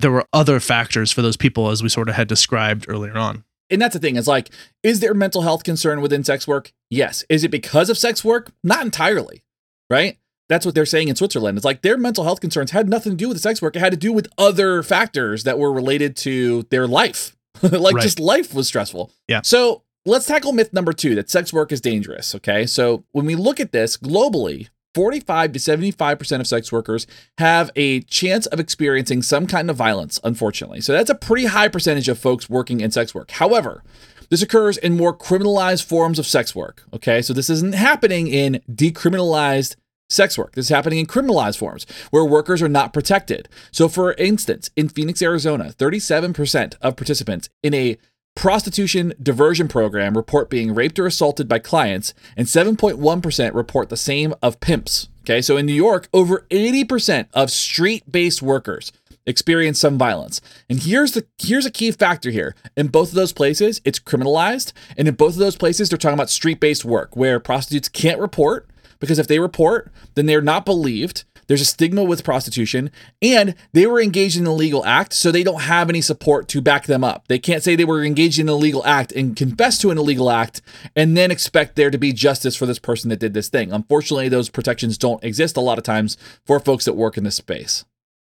there 0.00 0.10
were 0.10 0.26
other 0.32 0.58
factors 0.58 1.12
for 1.12 1.22
those 1.22 1.36
people 1.36 1.68
as 1.68 1.82
we 1.82 1.88
sort 1.88 2.08
of 2.08 2.14
had 2.14 2.26
described 2.26 2.86
earlier 2.88 3.16
on 3.16 3.44
And 3.70 3.80
that's 3.80 3.94
the 3.94 4.00
thing. 4.00 4.16
It's 4.16 4.26
like, 4.26 4.50
is 4.82 4.98
there 5.00 5.14
mental 5.14 5.42
health 5.42 5.62
concern 5.62 6.00
within 6.00 6.24
sex 6.24 6.46
work? 6.46 6.72
Yes. 6.90 7.24
Is 7.28 7.44
it 7.44 7.50
because 7.50 7.88
of 7.88 7.96
sex 7.96 8.24
work? 8.24 8.50
Not 8.64 8.84
entirely. 8.84 9.44
Right? 9.88 10.18
That's 10.48 10.66
what 10.66 10.74
they're 10.74 10.86
saying 10.86 11.06
in 11.08 11.14
Switzerland. 11.14 11.56
It's 11.56 11.64
like 11.64 11.82
their 11.82 11.96
mental 11.96 12.24
health 12.24 12.40
concerns 12.40 12.72
had 12.72 12.88
nothing 12.88 13.12
to 13.12 13.16
do 13.16 13.28
with 13.28 13.40
sex 13.40 13.62
work. 13.62 13.76
It 13.76 13.80
had 13.80 13.92
to 13.92 13.96
do 13.96 14.12
with 14.12 14.26
other 14.36 14.82
factors 14.82 15.44
that 15.44 15.58
were 15.58 15.72
related 15.72 16.16
to 16.18 16.64
their 16.70 16.88
life. 16.88 17.36
like 17.80 17.94
Right. 17.94 18.02
just 18.02 18.18
life 18.20 18.54
was 18.54 18.66
stressful. 18.68 19.10
Yeah. 19.28 19.40
So 19.44 19.82
let's 20.06 20.26
tackle 20.26 20.52
myth 20.52 20.72
number 20.72 20.92
two 20.92 21.14
that 21.14 21.28
sex 21.30 21.52
work 21.52 21.72
is 21.72 21.80
dangerous. 21.80 22.34
Okay. 22.34 22.66
So 22.66 23.04
when 23.12 23.26
we 23.26 23.34
look 23.34 23.60
at 23.60 23.72
this 23.72 23.96
globally, 23.96 24.68
45 24.94 25.52
to 25.52 25.58
75% 25.60 26.40
of 26.40 26.46
sex 26.48 26.72
workers 26.72 27.06
have 27.38 27.70
a 27.76 28.00
chance 28.02 28.46
of 28.46 28.58
experiencing 28.58 29.22
some 29.22 29.46
kind 29.46 29.70
of 29.70 29.76
violence, 29.76 30.18
unfortunately. 30.24 30.80
So 30.80 30.92
that's 30.92 31.10
a 31.10 31.14
pretty 31.14 31.46
high 31.46 31.68
percentage 31.68 32.08
of 32.08 32.18
folks 32.18 32.50
working 32.50 32.80
in 32.80 32.90
sex 32.90 33.14
work. 33.14 33.30
However, 33.30 33.84
this 34.30 34.42
occurs 34.42 34.76
in 34.76 34.96
more 34.96 35.16
criminalized 35.16 35.84
forms 35.84 36.18
of 36.18 36.26
sex 36.26 36.54
work. 36.56 36.82
Okay. 36.92 37.22
So 37.22 37.32
this 37.32 37.48
isn't 37.50 37.74
happening 37.76 38.26
in 38.26 38.62
decriminalized 38.70 39.76
sex 40.10 40.36
work. 40.36 40.54
This 40.54 40.66
is 40.66 40.70
happening 40.70 40.98
in 40.98 41.06
criminalized 41.06 41.58
forms 41.58 41.86
where 42.10 42.24
workers 42.24 42.60
are 42.60 42.68
not 42.68 42.92
protected. 42.92 43.48
So, 43.70 43.88
for 43.88 44.12
instance, 44.14 44.70
in 44.76 44.88
Phoenix, 44.88 45.22
Arizona, 45.22 45.72
37% 45.78 46.74
of 46.82 46.96
participants 46.96 47.48
in 47.62 47.72
a 47.72 47.96
prostitution 48.36 49.12
diversion 49.22 49.68
program 49.68 50.16
report 50.16 50.48
being 50.48 50.74
raped 50.74 50.98
or 50.98 51.06
assaulted 51.06 51.48
by 51.48 51.58
clients, 51.58 52.14
and 52.36 52.46
7.1% 52.46 53.54
report 53.54 53.88
the 53.88 53.96
same 53.96 54.34
of 54.42 54.60
pimps. 54.60 55.08
Okay, 55.22 55.42
so 55.42 55.56
in 55.56 55.66
New 55.66 55.74
York, 55.74 56.08
over 56.14 56.46
80% 56.50 57.26
of 57.34 57.50
street-based 57.50 58.40
workers 58.40 58.92
experience 59.26 59.78
some 59.78 59.98
violence. 59.98 60.40
And 60.70 60.80
here's 60.80 61.12
the 61.12 61.26
here's 61.38 61.66
a 61.66 61.70
key 61.70 61.90
factor 61.90 62.30
here. 62.30 62.54
In 62.76 62.88
both 62.88 63.10
of 63.10 63.14
those 63.14 63.32
places, 63.32 63.80
it's 63.84 63.98
criminalized, 63.98 64.72
and 64.96 65.06
in 65.06 65.14
both 65.14 65.34
of 65.34 65.38
those 65.38 65.56
places 65.56 65.88
they're 65.88 65.98
talking 65.98 66.14
about 66.14 66.30
street-based 66.30 66.84
work 66.84 67.14
where 67.16 67.38
prostitutes 67.40 67.88
can't 67.88 68.18
report 68.18 68.69
because 69.00 69.18
if 69.18 69.26
they 69.26 69.40
report, 69.40 69.90
then 70.14 70.26
they're 70.26 70.40
not 70.40 70.64
believed. 70.64 71.24
There's 71.48 71.60
a 71.60 71.64
stigma 71.64 72.04
with 72.04 72.22
prostitution, 72.22 72.92
and 73.20 73.56
they 73.72 73.84
were 73.84 74.00
engaged 74.00 74.36
in 74.36 74.44
an 74.44 74.52
illegal 74.52 74.84
act, 74.84 75.12
so 75.12 75.32
they 75.32 75.42
don't 75.42 75.62
have 75.62 75.88
any 75.88 76.00
support 76.00 76.46
to 76.48 76.60
back 76.60 76.86
them 76.86 77.02
up. 77.02 77.26
They 77.26 77.40
can't 77.40 77.64
say 77.64 77.74
they 77.74 77.84
were 77.84 78.04
engaged 78.04 78.38
in 78.38 78.48
an 78.48 78.54
illegal 78.54 78.86
act 78.86 79.10
and 79.10 79.34
confess 79.34 79.76
to 79.78 79.90
an 79.90 79.98
illegal 79.98 80.30
act 80.30 80.62
and 80.94 81.16
then 81.16 81.32
expect 81.32 81.74
there 81.74 81.90
to 81.90 81.98
be 81.98 82.12
justice 82.12 82.54
for 82.54 82.66
this 82.66 82.78
person 82.78 83.10
that 83.10 83.18
did 83.18 83.34
this 83.34 83.48
thing. 83.48 83.72
Unfortunately, 83.72 84.28
those 84.28 84.48
protections 84.48 84.96
don't 84.96 85.24
exist 85.24 85.56
a 85.56 85.60
lot 85.60 85.76
of 85.78 85.82
times 85.82 86.16
for 86.46 86.60
folks 86.60 86.84
that 86.84 86.92
work 86.94 87.16
in 87.18 87.24
this 87.24 87.34
space. 87.36 87.84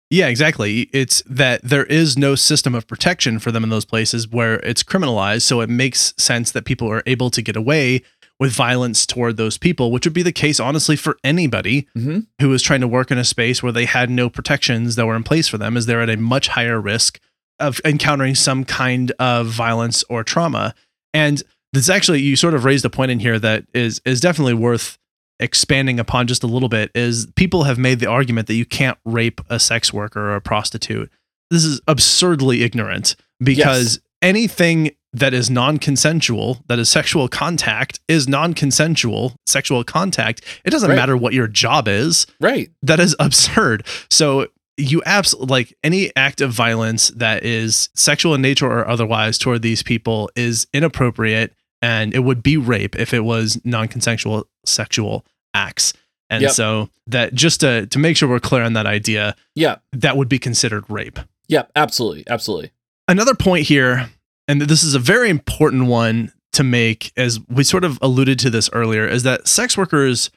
yeah 0.10 0.28
exactly 0.28 0.82
it's 0.94 1.22
that 1.26 1.60
there 1.64 1.86
is 1.86 2.18
no 2.18 2.34
system 2.36 2.74
of 2.76 2.88
protection 2.88 3.40
for 3.40 3.52
them 3.52 3.64
in 3.64 3.70
those 3.70 3.84
places 3.84 4.28
where 4.28 4.56
it's 4.60 4.84
criminalized 4.84 5.42
so 5.42 5.60
it 5.60 5.70
makes 5.70 6.14
sense 6.18 6.52
that 6.52 6.64
people 6.64 6.88
are 6.90 7.04
able 7.06 7.30
to 7.30 7.42
get 7.42 7.58
away 7.58 8.02
with 8.40 8.52
violence 8.54 9.06
toward 9.06 9.36
those 9.38 9.58
people 9.58 9.92
which 9.92 10.06
would 10.06 10.14
be 10.14 10.22
the 10.24 10.32
case 10.32 10.60
honestly 10.60 10.96
for 10.96 11.18
anybody 11.24 11.88
Mhm. 11.98 12.28
who 12.40 12.54
is 12.54 12.62
trying 12.62 12.82
to 12.82 12.88
work 12.88 13.10
in 13.12 13.18
a 13.18 13.24
space 13.24 13.64
where 13.64 13.72
they 13.72 13.86
had 13.86 14.10
no 14.10 14.30
protections 14.30 14.96
that 14.96 15.06
were 15.06 15.16
in 15.16 15.24
place 15.24 15.48
for 15.48 15.58
them 15.58 15.76
as 15.76 15.86
they're 15.86 16.02
at 16.02 16.10
a 16.10 16.18
much 16.18 16.50
higher 16.50 16.80
risk 16.80 17.20
of 17.60 17.82
encountering 17.84 18.36
some 18.36 18.64
kind 18.64 19.12
of 19.20 19.48
violence 19.48 20.04
or 20.10 20.24
trauma. 20.24 20.76
And 21.14 21.42
this 21.74 21.90
actually 21.90 22.22
you 22.22 22.36
sort 22.36 22.54
of 22.54 22.64
raised 22.66 22.86
a 22.86 22.90
point 22.90 23.10
in 23.12 23.20
here 23.20 23.40
that 23.40 23.66
is 23.74 24.00
is 24.06 24.20
definitely 24.22 24.54
worth 24.54 24.98
expanding 25.40 26.00
upon 26.00 26.28
just 26.28 26.44
a 26.44 26.48
little 26.48 26.70
bit 26.70 26.90
is 26.96 27.28
people 27.36 27.64
have 27.64 27.78
made 27.80 28.00
the 28.00 28.08
argument 28.08 28.48
that 28.48 28.56
you 28.56 28.66
can't 28.66 28.98
rape 29.06 29.42
a 29.50 29.60
sex 29.60 29.92
worker 29.94 30.30
or 30.32 30.36
a 30.36 30.42
prostitute. 30.42 31.12
This 31.50 31.64
is 31.64 31.80
absurdly 31.88 32.62
ignorant 32.64 33.16
because 33.44 34.00
anything 34.22 34.92
that 35.20 35.34
is 35.34 35.50
non-consensual 35.50 36.64
that 36.68 36.80
is 36.80 36.90
sexual 36.90 37.28
contact 37.28 38.00
is 38.08 38.28
non-consensual 38.28 39.36
sexual 39.46 39.84
contact 39.84 40.42
it 40.64 40.70
doesn't 40.70 40.90
Right. 40.90 40.96
matter 40.96 41.18
what 41.18 41.34
your 41.34 41.48
job 41.48 41.88
is 41.88 42.26
Right. 42.40 42.70
that 42.84 43.00
is 43.00 43.16
absurd. 43.20 43.86
So 44.10 44.48
you 44.80 45.02
absolutely 45.08 45.50
like 45.52 45.74
any 45.84 46.12
act 46.16 46.40
of 46.40 46.52
violence 46.52 47.10
that 47.16 47.44
is 47.44 47.90
sexual 47.96 48.36
in 48.36 48.42
nature 48.42 48.68
or 48.68 48.88
otherwise 48.88 49.38
toward 49.40 49.64
these 49.64 49.82
people 49.82 50.30
is 50.36 50.68
inappropriate 50.74 51.52
and 51.82 52.14
it 52.14 52.20
would 52.20 52.44
be 52.44 52.58
rape 52.58 52.96
if 52.96 53.14
it 53.14 53.24
was 53.24 53.60
non-consensual 53.64 54.48
sexual 54.66 55.26
acts. 55.56 55.94
And 56.30 56.42
Yep. 56.44 56.52
so 56.52 56.90
that 57.08 57.34
just 57.34 57.62
to 57.62 57.88
to 57.88 57.98
make 58.00 58.18
sure 58.18 58.30
we're 58.30 58.40
clear 58.40 58.62
on 58.64 58.74
that 58.74 58.86
idea, 58.86 59.36
Yeah. 59.56 59.78
that 59.94 60.16
would 60.18 60.30
be 60.30 60.38
considered 60.40 60.84
rape. 60.90 61.20
Yeah. 61.48 61.64
Absolutely. 61.76 62.24
Absolutely. 62.30 62.72
Another 63.08 63.34
point 63.34 63.66
here, 63.66 64.10
and 64.48 64.62
this 64.62 64.84
is 64.84 64.96
a 64.96 65.00
very 65.00 65.30
important 65.30 65.86
one 65.88 66.32
to 66.54 66.64
make, 66.64 67.12
as 67.18 67.40
we 67.50 67.64
sort 67.64 67.84
of 67.84 68.00
alluded 68.02 68.40
to 68.40 68.50
this 68.50 68.70
earlier, 68.74 69.08
is 69.08 69.24
that 69.24 69.48
sex 69.48 69.78
workers 69.78 70.32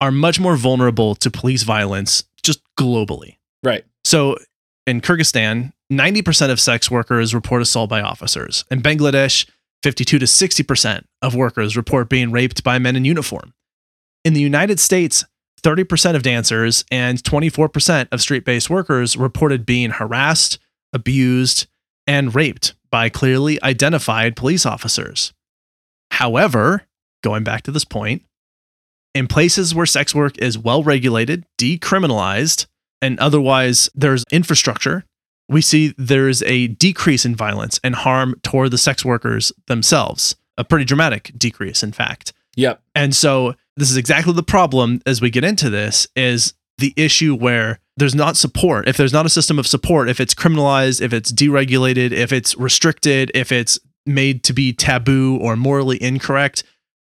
are 0.00 0.10
much 0.10 0.40
more 0.40 0.56
vulnerable 0.56 1.14
to 1.14 1.30
police 1.30 1.62
violence 1.62 2.24
just 2.42 2.60
globally. 2.78 3.36
Right. 3.62 3.84
So 4.04 4.38
in 4.86 5.00
Kyrgyzstan, 5.00 5.72
90% 5.92 6.50
of 6.50 6.58
sex 6.58 6.90
workers 6.90 7.34
report 7.34 7.62
assault 7.62 7.90
by 7.90 8.00
officers. 8.00 8.64
In 8.70 8.80
Bangladesh, 8.80 9.48
52 9.82 10.18
to 10.18 10.26
60% 10.26 11.04
of 11.22 11.34
workers 11.34 11.76
report 11.76 12.08
being 12.08 12.32
raped 12.32 12.64
by 12.64 12.78
men 12.78 12.96
in 12.96 13.04
uniform. 13.04 13.52
In 14.24 14.32
the 14.32 14.40
United 14.40 14.80
States, 14.80 15.24
30% 15.62 16.14
of 16.14 16.22
dancers 16.22 16.84
and 16.90 17.22
24% 17.22 18.08
of 18.10 18.20
street 18.20 18.44
based 18.44 18.70
workers 18.70 19.16
reported 19.16 19.66
being 19.66 19.90
harassed, 19.90 20.58
abused, 20.92 21.66
and 22.06 22.34
raped 22.34 22.74
by 22.90 23.08
clearly 23.08 23.62
identified 23.62 24.36
police 24.36 24.66
officers. 24.66 25.32
However, 26.10 26.86
going 27.22 27.44
back 27.44 27.62
to 27.62 27.70
this 27.70 27.84
point, 27.84 28.22
in 29.14 29.26
places 29.26 29.74
where 29.74 29.86
sex 29.86 30.14
work 30.14 30.38
is 30.38 30.58
well 30.58 30.82
regulated, 30.82 31.44
decriminalized, 31.58 32.66
and 33.02 33.18
otherwise 33.18 33.90
there's 33.94 34.24
infrastructure, 34.30 35.04
we 35.48 35.60
see 35.60 35.94
there's 35.98 36.42
a 36.44 36.68
decrease 36.68 37.24
in 37.24 37.34
violence 37.34 37.80
and 37.82 37.94
harm 37.94 38.36
toward 38.42 38.70
the 38.70 38.78
sex 38.78 39.04
workers 39.04 39.52
themselves. 39.66 40.36
A 40.56 40.64
pretty 40.64 40.84
dramatic 40.84 41.32
decrease, 41.36 41.82
in 41.82 41.92
fact. 41.92 42.32
Yep. 42.56 42.82
And 42.94 43.14
so 43.14 43.54
this 43.76 43.90
is 43.90 43.96
exactly 43.96 44.32
the 44.32 44.42
problem 44.42 45.00
as 45.06 45.20
we 45.20 45.30
get 45.30 45.44
into 45.44 45.70
this 45.70 46.06
is 46.14 46.54
the 46.78 46.92
issue 46.96 47.34
where 47.34 47.80
there's 48.00 48.14
not 48.16 48.36
support. 48.36 48.88
If 48.88 48.96
there's 48.96 49.12
not 49.12 49.26
a 49.26 49.30
system 49.30 49.58
of 49.58 49.66
support, 49.66 50.08
if 50.08 50.18
it's 50.20 50.34
criminalized, 50.34 51.00
if 51.00 51.12
it's 51.12 51.30
deregulated, 51.32 52.10
if 52.10 52.32
it's 52.32 52.56
restricted, 52.56 53.30
if 53.34 53.52
it's 53.52 53.78
made 54.06 54.42
to 54.44 54.52
be 54.52 54.72
taboo 54.72 55.36
or 55.40 55.54
morally 55.56 56.02
incorrect, 56.02 56.64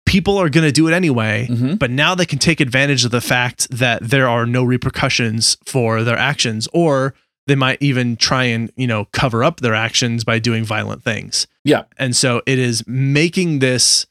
people 0.06 0.38
are 0.38 0.50
going 0.50 0.64
to 0.66 0.72
do 0.72 0.88
it 0.88 0.94
anyway. 0.94 1.48
Mhm. 1.52 1.78
But 1.80 1.92
now 1.92 2.16
they 2.16 2.26
can 2.26 2.40
take 2.40 2.62
advantage 2.62 3.04
of 3.04 3.12
the 3.12 3.20
fact 3.22 3.68
that 3.72 4.02
there 4.08 4.30
are 4.30 4.46
no 4.46 4.64
repercussions 4.64 5.58
for 5.66 6.04
their 6.04 6.18
actions 6.18 6.68
or 6.74 7.14
they 7.48 7.56
might 7.56 7.80
even 7.82 8.16
try 8.16 8.46
and, 8.46 8.72
you 8.76 8.88
know, 8.88 9.06
cover 9.14 9.44
up 9.44 9.60
their 9.62 9.76
actions 9.76 10.24
by 10.24 10.40
doing 10.40 10.64
violent 10.64 11.04
things. 11.04 11.48
Yeah. 11.64 11.84
And 11.98 12.16
so 12.16 12.42
it 12.46 12.58
is 12.60 12.84
making 12.88 13.60
this 13.60 14.06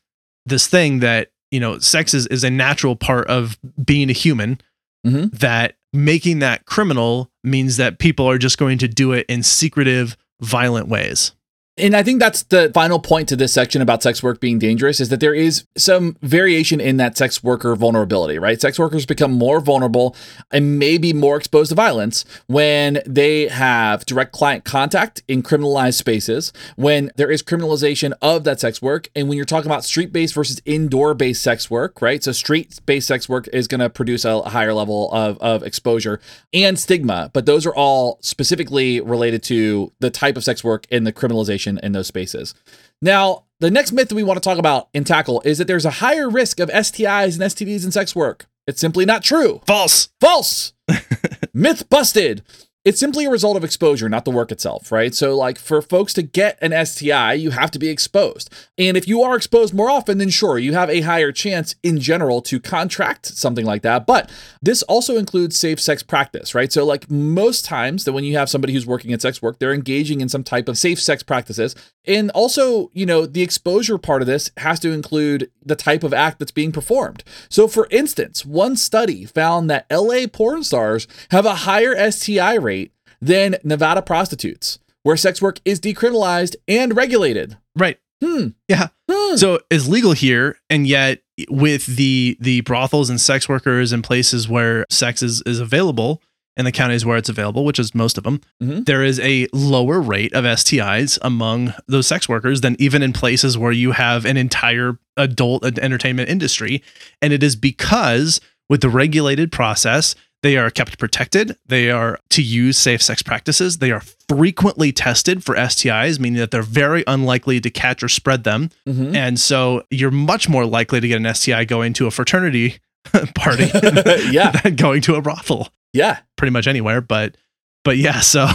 this 0.47 0.66
thing 0.66 1.01
that, 1.01 1.31
you 1.51 1.59
know, 1.59 1.79
sex 1.79 2.12
is, 2.12 2.27
is 2.27 2.45
a 2.45 2.51
natural 2.51 2.97
part 2.97 3.27
of 3.29 3.57
being 3.83 4.11
a 4.11 4.12
human 4.12 4.61
Mhm. 5.07 5.31
that 5.39 5.77
making 5.95 6.40
that 6.40 6.66
criminal 6.66 7.30
means 7.42 7.76
that 7.76 7.99
people 7.99 8.28
are 8.28 8.38
just 8.38 8.59
going 8.59 8.78
to 8.78 8.88
do 8.88 9.12
it 9.12 9.24
in 9.28 9.42
secretive, 9.42 10.16
violent 10.40 10.88
ways. 10.88 11.32
And 11.77 11.97
I 11.97 12.05
think 12.05 12.20
that's 12.20 12.45
the 12.45 12.70
final 12.72 13.01
point 13.01 13.29
to 13.31 13.37
this 13.37 13.53
section 13.53 13.83
about 13.83 14.01
sex 14.01 14.22
work 14.22 14.39
being 14.39 14.61
dangerous 14.61 15.01
is 15.01 15.09
that 15.09 15.18
there 15.18 15.35
is 15.35 15.64
some 15.77 16.16
variation 16.22 16.81
in 16.81 16.99
that 16.99 17.18
sex 17.18 17.43
worker 17.43 17.75
vulnerability, 17.75 18.39
right? 18.39 18.61
Sex 18.61 18.79
workers 18.79 19.05
become 19.05 19.33
more 19.33 19.59
vulnerable 19.59 20.14
and 20.53 20.79
maybe 20.79 21.12
more 21.12 21.37
exposed 21.37 21.70
to 21.70 21.75
violence 21.75 22.25
when 22.47 23.03
they 23.07 23.49
have 23.49 24.07
direct 24.07 24.31
client 24.31 24.64
contact 24.64 25.25
in 25.27 25.43
criminalized 25.43 25.95
spaces, 25.95 26.53
when 26.77 27.11
there 27.16 27.29
is 27.29 27.43
criminalization 27.43 28.12
of 28.22 28.45
that 28.45 28.61
sex 28.61 28.81
work, 28.81 29.09
and 29.16 29.29
when 29.29 29.37
you're 29.37 29.45
talking 29.45 29.68
about 29.68 29.85
street 29.85 30.12
based 30.12 30.35
versus 30.35 30.62
indoor 30.64 31.12
based 31.12 31.43
sex 31.43 31.68
work, 31.68 32.01
right? 32.01 32.22
So 32.22 32.31
street 32.31 32.79
based 32.87 33.09
sex 33.09 33.29
work 33.29 33.49
is 33.53 33.66
going 33.66 33.81
to 33.81 33.91
produce 33.91 34.25
a 34.25 34.43
higher 34.43 34.75
level 34.75 35.11
of, 35.11 35.39
of 35.39 35.64
exposure 35.64 36.20
and 36.53 36.79
stigma, 36.79 37.31
but 37.33 37.47
those 37.47 37.66
are 37.66 37.75
all 37.75 38.18
specifically 38.20 39.01
related 39.01 39.43
to 39.45 39.91
the 39.99 40.11
type 40.11 40.37
of 40.37 40.45
sex 40.45 40.62
work 40.62 40.87
and 40.93 41.05
the 41.05 41.12
criminalization 41.12 41.63
in 41.66 41.92
those 41.92 42.06
spaces. 42.06 42.54
Now, 43.00 43.44
the 43.60 43.70
next 43.70 43.92
myth 43.92 44.08
that 44.08 44.14
we 44.14 44.22
want 44.22 44.42
to 44.42 44.46
talk 44.46 44.58
about 44.58 44.88
and 44.94 45.06
tackle 45.06 45.42
is 45.44 45.58
that 45.58 45.66
there's 45.66 45.84
a 45.84 45.90
higher 45.90 46.28
risk 46.28 46.60
of 46.60 46.68
STIs 46.70 47.34
and 47.34 47.42
STDs 47.42 47.84
in 47.84 47.92
sex 47.92 48.14
work. 48.14 48.46
It's 48.66 48.80
simply 48.80 49.04
not 49.04 49.22
true. 49.22 49.60
False. 49.66 50.08
False. 50.20 50.72
Myth 51.54 51.88
busted. 51.88 52.42
It's 52.85 53.01
simply 53.01 53.24
a 53.24 53.30
result 53.30 53.57
of 53.57 53.64
exposure, 53.64 54.11
not 54.11 54.26
the 54.26 54.30
work 54.30 54.53
itself, 54.53 54.93
right? 54.93 55.14
So, 55.14 55.35
like, 55.35 55.59
for 55.59 55.80
folks 55.80 56.12
to 56.14 56.22
get 56.22 56.59
an 56.61 56.87
STI, 56.87 57.32
you 57.32 57.51
have 57.51 57.70
to 57.70 57.78
be 57.78 57.89
exposed. 57.89 58.51
And 58.76 58.95
if 58.95 59.09
you 59.09 59.22
are 59.22 59.35
exposed 59.37 59.72
more 59.72 59.89
often, 59.89 60.18
then 60.18 60.28
sure, 60.28 60.59
you 60.59 60.74
have 60.74 60.91
a 60.91 61.01
higher 61.01 61.32
chance 61.32 61.76
in 61.82 61.99
general 61.99 62.43
to 62.43 62.61
contract 62.61 63.24
something 63.24 63.64
like 63.64 63.80
that. 63.82 64.07
But 64.07 64.30
this 64.61 64.82
also 64.82 65.16
includes 65.16 65.59
safe 65.59 65.80
sex 65.80 66.03
practice, 66.03 66.55
right? 66.55 66.70
So, 66.70 66.85
like, 66.85 67.11
most 67.11 67.64
times 67.64 68.05
that 68.05 68.12
when 68.12 68.24
you 68.24 68.37
have 68.37 68.51
somebody 68.51 68.74
who's 68.74 68.87
working 68.87 69.12
in 69.12 69.20
sex 69.20 69.41
work, 69.41 69.59
they're 69.59 69.72
engaging 69.72 70.20
in 70.20 70.28
some 70.28 70.45
type 70.45 70.68
of 70.68 70.76
safe 70.76 71.01
sex 71.01 71.22
practices. 71.22 71.74
And 72.07 72.30
also, 72.32 72.90
you 72.92 73.07
know, 73.07 73.26
the 73.26 73.42
exposure 73.42 73.98
part 73.98 74.22
of 74.22 74.26
this 74.26 74.50
has 74.59 74.78
to 74.80 74.90
include 74.90 75.50
the 75.64 75.76
type 75.76 76.02
of 76.02 76.12
act 76.12 76.38
that's 76.38 76.50
being 76.50 76.72
performed. 76.72 77.24
So, 77.48 77.66
for 77.66 77.86
instance, 77.90 78.44
one 78.44 78.76
study 78.76 79.24
found 79.24 79.70
that 79.70 79.86
LA 79.90 80.26
porn 80.30 80.64
stars 80.64 81.07
have 81.30 81.46
a 81.46 81.55
higher 81.55 82.11
STI 82.11 82.55
rate 82.55 82.92
than 83.20 83.57
Nevada 83.64 84.02
prostitutes, 84.02 84.78
where 85.02 85.16
sex 85.16 85.40
work 85.40 85.61
is 85.64 85.80
decriminalized 85.80 86.57
and 86.68 86.94
regulated. 86.94 87.57
Right. 87.74 87.98
Hmm. 88.22 88.48
Yeah. 88.68 88.88
Hmm. 89.11 89.36
So 89.36 89.61
it's 89.70 89.88
legal 89.88 90.12
here, 90.12 90.57
and 90.70 90.86
yet 90.86 91.20
with 91.48 91.86
the 91.86 92.36
the 92.40 92.61
brothels 92.62 93.11
and 93.11 93.20
sex 93.20 93.48
workers 93.48 93.92
and 93.92 94.05
places 94.05 94.48
where 94.48 94.86
sex 94.88 95.22
is, 95.22 95.42
is 95.42 95.61
available 95.61 96.22
in 96.57 96.64
the 96.64 96.72
counties 96.72 97.05
where 97.05 97.16
it's 97.16 97.28
available, 97.28 97.64
which 97.64 97.78
is 97.78 97.94
most 97.94 98.16
of 98.16 98.24
them, 98.24 98.40
Mhm. 98.62 98.86
there 98.86 99.02
is 99.02 99.18
a 99.20 99.48
lower 99.52 100.00
rate 100.00 100.32
of 100.34 100.44
STIs 100.44 101.18
among 101.22 101.74
those 101.88 102.07
sex 102.07 102.28
workers 102.28 102.61
than 102.61 102.76
even 102.78 103.02
in 103.02 103.12
places 103.12 103.59
where 103.59 103.72
you 103.72 103.92
have 103.92 104.24
an 104.24 104.36
entire 104.36 104.98
adult 105.16 105.64
entertainment 105.64 106.28
industry. 106.28 106.82
And 107.20 107.32
it 107.32 107.42
is 107.42 107.57
because 107.57 108.40
with 108.70 108.80
the 108.82 108.88
regulated 108.88 109.50
process, 109.52 110.14
they 110.42 110.57
are 110.59 110.70
kept 110.70 110.98
protected. 110.98 111.57
They 111.66 111.90
are 111.90 112.18
to 112.30 112.42
use 112.42 112.76
safe 112.78 113.02
sex 113.02 113.22
practices. 113.22 113.78
They 113.78 113.90
are 113.90 114.02
frequently 114.28 114.92
tested 114.92 115.42
for 115.42 115.57
STIs, 115.57 116.20
meaning 116.20 116.38
that 116.38 116.50
they're 116.50 116.62
very 116.62 117.02
unlikely 117.07 117.61
to 117.62 117.70
catch 117.70 118.02
or 118.02 118.09
spread 118.09 118.44
them. 118.44 118.70
Mhm. 118.86 119.14
And 119.16 119.40
so 119.40 119.84
you're 119.90 120.11
much 120.11 120.48
more 120.48 120.66
likely 120.66 121.00
to 121.00 121.09
get 121.09 121.16
an 121.16 121.26
STI 121.26 121.64
going 121.64 121.94
to 121.94 122.07
a 122.07 122.11
fraternity 122.11 122.76
party 123.34 123.70
Yeah. 124.30 124.50
than 124.62 124.76
going 124.76 125.00
to 125.02 125.14
a 125.14 125.22
brothel 125.22 125.70
yeah. 125.95 126.18
pretty 126.36 126.53
much 126.53 126.66
anywhere. 126.66 127.01
But 127.01 127.36
but 127.84 127.97
yeah, 127.97 128.20
so 128.20 128.47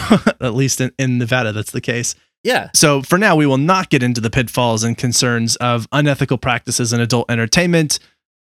at 0.42 0.54
least 0.54 0.82
in, 0.82 0.92
in 1.00 1.18
Nevada, 1.18 1.52
that's 1.54 1.72
the 1.72 1.82
case. 1.82 2.16
Yeah. 2.44 2.70
So 2.74 3.02
for 3.02 3.18
now, 3.18 3.36
we 3.36 3.46
will 3.46 3.58
not 3.58 3.90
get 3.90 4.04
into 4.04 4.22
the 4.22 4.30
pitfalls 4.30 4.84
and 4.84 4.98
concerns 4.98 5.56
of 5.58 5.88
unethical 5.92 6.38
practices 6.38 6.94
in 6.94 7.02
adult 7.02 7.30
entertainment. 7.30 8.00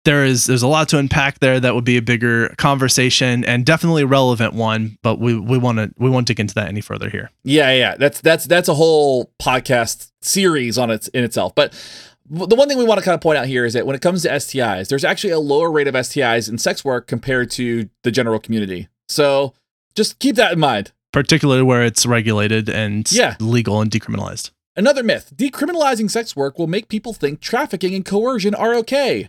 There 0.05 0.25
is 0.25 0.47
there's 0.47 0.63
a 0.63 0.69
lot 0.69 0.91
to 0.91 0.99
unpack 0.99 1.39
there 1.39 1.59
that 1.61 1.75
would 1.75 1.85
be 1.85 1.97
a 1.97 2.03
bigger 2.03 2.49
conversation 2.59 3.43
and 3.45 3.65
definitely 3.65 4.03
a 4.03 4.07
relevant 4.07 4.53
one, 4.53 4.99
but 5.03 5.19
we 5.19 5.39
we 5.39 5.57
want 5.57 5.79
to 5.79 5.93
we 5.97 6.11
won't 6.11 6.27
dig 6.27 6.41
into 6.41 6.55
that 6.55 6.69
any 6.69 6.83
further 6.83 7.09
here. 7.09 7.31
Yeah, 7.43 7.73
yeah, 7.73 7.97
that's 7.97 8.21
that's 8.21 8.45
that's 8.45 8.69
a 8.69 8.75
whole 8.75 9.33
podcast 9.41 10.11
series 10.21 10.77
on 10.77 10.91
its 10.91 11.09
in 11.09 11.25
itself. 11.25 11.55
But 11.55 11.73
the 12.29 12.57
one 12.57 12.69
thing 12.69 12.79
we 12.79 12.85
want 12.85 12.99
to 12.99 13.05
kind 13.05 13.15
of 13.15 13.21
point 13.21 13.39
out 13.39 13.47
here 13.47 13.65
is 13.65 13.75
that 13.75 13.87
when 13.87 13.95
it 13.97 14.03
comes 14.03 14.23
to 14.23 14.31
STIs, 14.31 14.89
there's 14.89 15.05
actually 15.05 15.33
a 15.33 15.39
lower 15.39 15.71
rate 15.71 15.87
of 15.89 15.95
STIs 15.95 16.49
in 16.49 16.59
sex 16.59 16.85
work 16.85 17.07
compared 17.07 17.51
to 17.53 17.89
the 18.03 18.11
general 18.11 18.39
community. 18.39 18.89
So 19.09 19.53
just 19.95 20.19
keep 20.19 20.37
that 20.37 20.53
in 20.53 20.59
mind. 20.59 20.93
Particularly 21.13 21.63
where 21.63 21.83
it's 21.85 22.07
regulated 22.07 22.69
and 22.69 23.11
Yeah. 23.13 23.37
legal 23.39 23.81
and 23.81 23.91
decriminalized. 23.91 24.51
Another 24.77 25.03
myth: 25.05 25.33
decriminalizing 25.37 26.11
sex 26.11 26.35
work 26.35 26.59
will 26.59 26.67
make 26.67 26.89
people 26.89 27.13
think 27.13 27.41
trafficking 27.41 27.95
and 27.95 28.05
coercion 28.05 28.55
are 28.55 28.75
okay. 28.77 29.29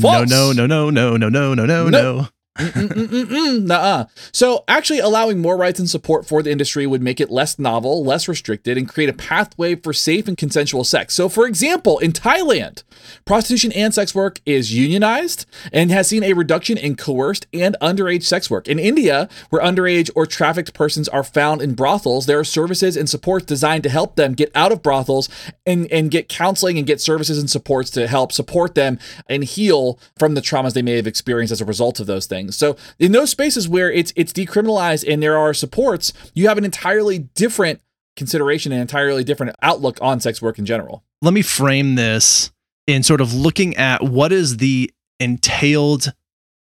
False. 0.00 0.30
No, 0.30 0.52
no, 0.52 0.64
no, 0.66 0.88
no, 0.90 1.16
no, 1.16 1.28
no, 1.28 1.54
no, 1.54 1.54
no, 1.54 1.66
no, 1.66 1.88
no. 1.90 2.28
Nuh-uh. 2.58 4.04
So 4.30 4.64
actually 4.68 4.98
allowing 4.98 5.40
more 5.40 5.56
rights 5.56 5.78
and 5.78 5.88
support 5.88 6.26
for 6.26 6.42
the 6.42 6.50
industry 6.50 6.86
would 6.86 7.02
make 7.02 7.20
it 7.20 7.30
less 7.30 7.58
novel, 7.58 8.04
less 8.04 8.28
restricted, 8.28 8.76
and 8.76 8.88
create 8.88 9.08
a 9.08 9.14
pathway 9.14 9.74
for 9.74 9.92
safe 9.92 10.28
and 10.28 10.36
consensual 10.36 10.84
sex. 10.84 11.14
So 11.14 11.28
for 11.28 11.46
example, 11.46 11.98
in 11.98 12.12
Thailand, 12.12 12.82
prostitution 13.24 13.72
and 13.72 13.94
sex 13.94 14.14
work 14.14 14.40
is 14.44 14.74
unionized 14.74 15.46
and 15.72 15.90
has 15.90 16.08
seen 16.08 16.22
a 16.22 16.34
reduction 16.34 16.76
in 16.76 16.94
coerced 16.96 17.46
and 17.54 17.76
underage 17.80 18.24
sex 18.24 18.50
work. 18.50 18.68
In 18.68 18.78
India, 18.78 19.28
where 19.48 19.62
underage 19.62 20.10
or 20.14 20.26
trafficked 20.26 20.74
persons 20.74 21.08
are 21.08 21.24
found 21.24 21.62
in 21.62 21.74
brothels, 21.74 22.26
there 22.26 22.38
are 22.38 22.44
services 22.44 22.96
and 22.96 23.08
supports 23.08 23.46
designed 23.46 23.82
to 23.84 23.88
help 23.88 24.16
them 24.16 24.34
get 24.34 24.50
out 24.54 24.72
of 24.72 24.82
brothels 24.82 25.28
and, 25.64 25.90
and 25.90 26.10
get 26.10 26.28
counseling 26.28 26.76
and 26.76 26.86
get 26.86 27.00
services 27.00 27.38
and 27.38 27.50
supports 27.50 27.90
to 27.90 28.06
help 28.06 28.30
support 28.30 28.74
them 28.74 28.98
and 29.28 29.44
heal 29.44 29.98
from 30.18 30.34
the 30.34 30.42
traumas 30.42 30.74
they 30.74 30.82
may 30.82 30.96
have 30.96 31.06
experienced 31.06 31.52
as 31.52 31.60
a 31.60 31.64
result 31.64 31.98
of 31.98 32.06
those 32.06 32.26
things. 32.26 32.41
So 32.50 32.76
in 32.98 33.12
those 33.12 33.30
spaces 33.30 33.68
where 33.68 33.90
it's 33.92 34.12
it's 34.16 34.32
decriminalized 34.32 35.04
and 35.10 35.22
there 35.22 35.38
are 35.38 35.54
supports, 35.54 36.12
you 36.34 36.48
have 36.48 36.58
an 36.58 36.64
entirely 36.64 37.18
different 37.18 37.80
consideration 38.16 38.72
and 38.72 38.80
entirely 38.80 39.24
different 39.24 39.54
outlook 39.62 39.98
on 40.00 40.20
sex 40.20 40.42
work 40.42 40.58
in 40.58 40.66
general. 40.66 41.04
let 41.22 41.32
me 41.32 41.42
frame 41.42 41.94
this 41.94 42.50
in 42.86 43.02
sort 43.02 43.20
of 43.20 43.32
looking 43.32 43.76
at 43.76 44.02
what 44.02 44.32
is 44.32 44.56
the 44.58 44.90
entailed 45.20 46.12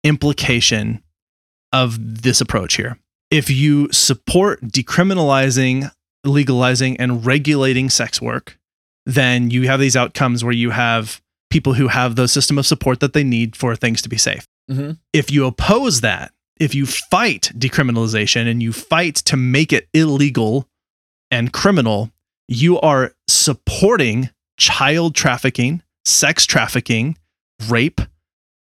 implication 0.05 1.03
of 1.73 2.23
this 2.23 2.41
approach 2.41 2.75
here. 2.75 2.99
If 3.31 3.49
you 3.49 3.91
support 3.93 4.61
decriminalizing, 4.61 5.91
legalizing, 6.23 6.99
and 6.99 7.25
regulating 7.25 7.89
sex 7.89 8.21
work, 8.21 8.59
then 9.07 9.51
you 9.51 9.67
have 9.69 9.81
these 9.81 9.97
outcomes 9.97 10.45
where 10.45 10.53
you 10.53 10.71
have 10.71 11.23
people 11.51 11.75
who 11.75 11.89
have 11.89 12.17
the 12.17 12.29
system 12.29 12.59
of 12.59 12.67
support 12.67 13.01
that 13.01 13.15
they 13.15 13.25
need 13.25 13.57
for 13.57 13.75
things 13.75 14.03
to 14.03 14.09
be 14.09 14.19
safe. 14.19 14.47
Mhm. 14.71 14.99
If 15.13 15.31
you 15.31 15.47
oppose 15.47 16.01
that, 16.03 16.33
if 16.59 16.75
you 16.75 16.87
fight 16.87 17.51
decriminalization 17.57 18.47
and 18.51 18.63
you 18.63 18.73
fight 18.73 19.17
to 19.17 19.37
make 19.37 19.73
it 19.73 19.89
illegal 19.93 20.69
and 21.31 21.53
criminal, 21.53 22.11
you 22.49 22.79
are 22.81 23.15
supporting 23.29 24.31
child 24.59 25.15
trafficking, 25.15 25.83
sex 26.05 26.47
trafficking, 26.47 27.17
rape, 27.69 28.01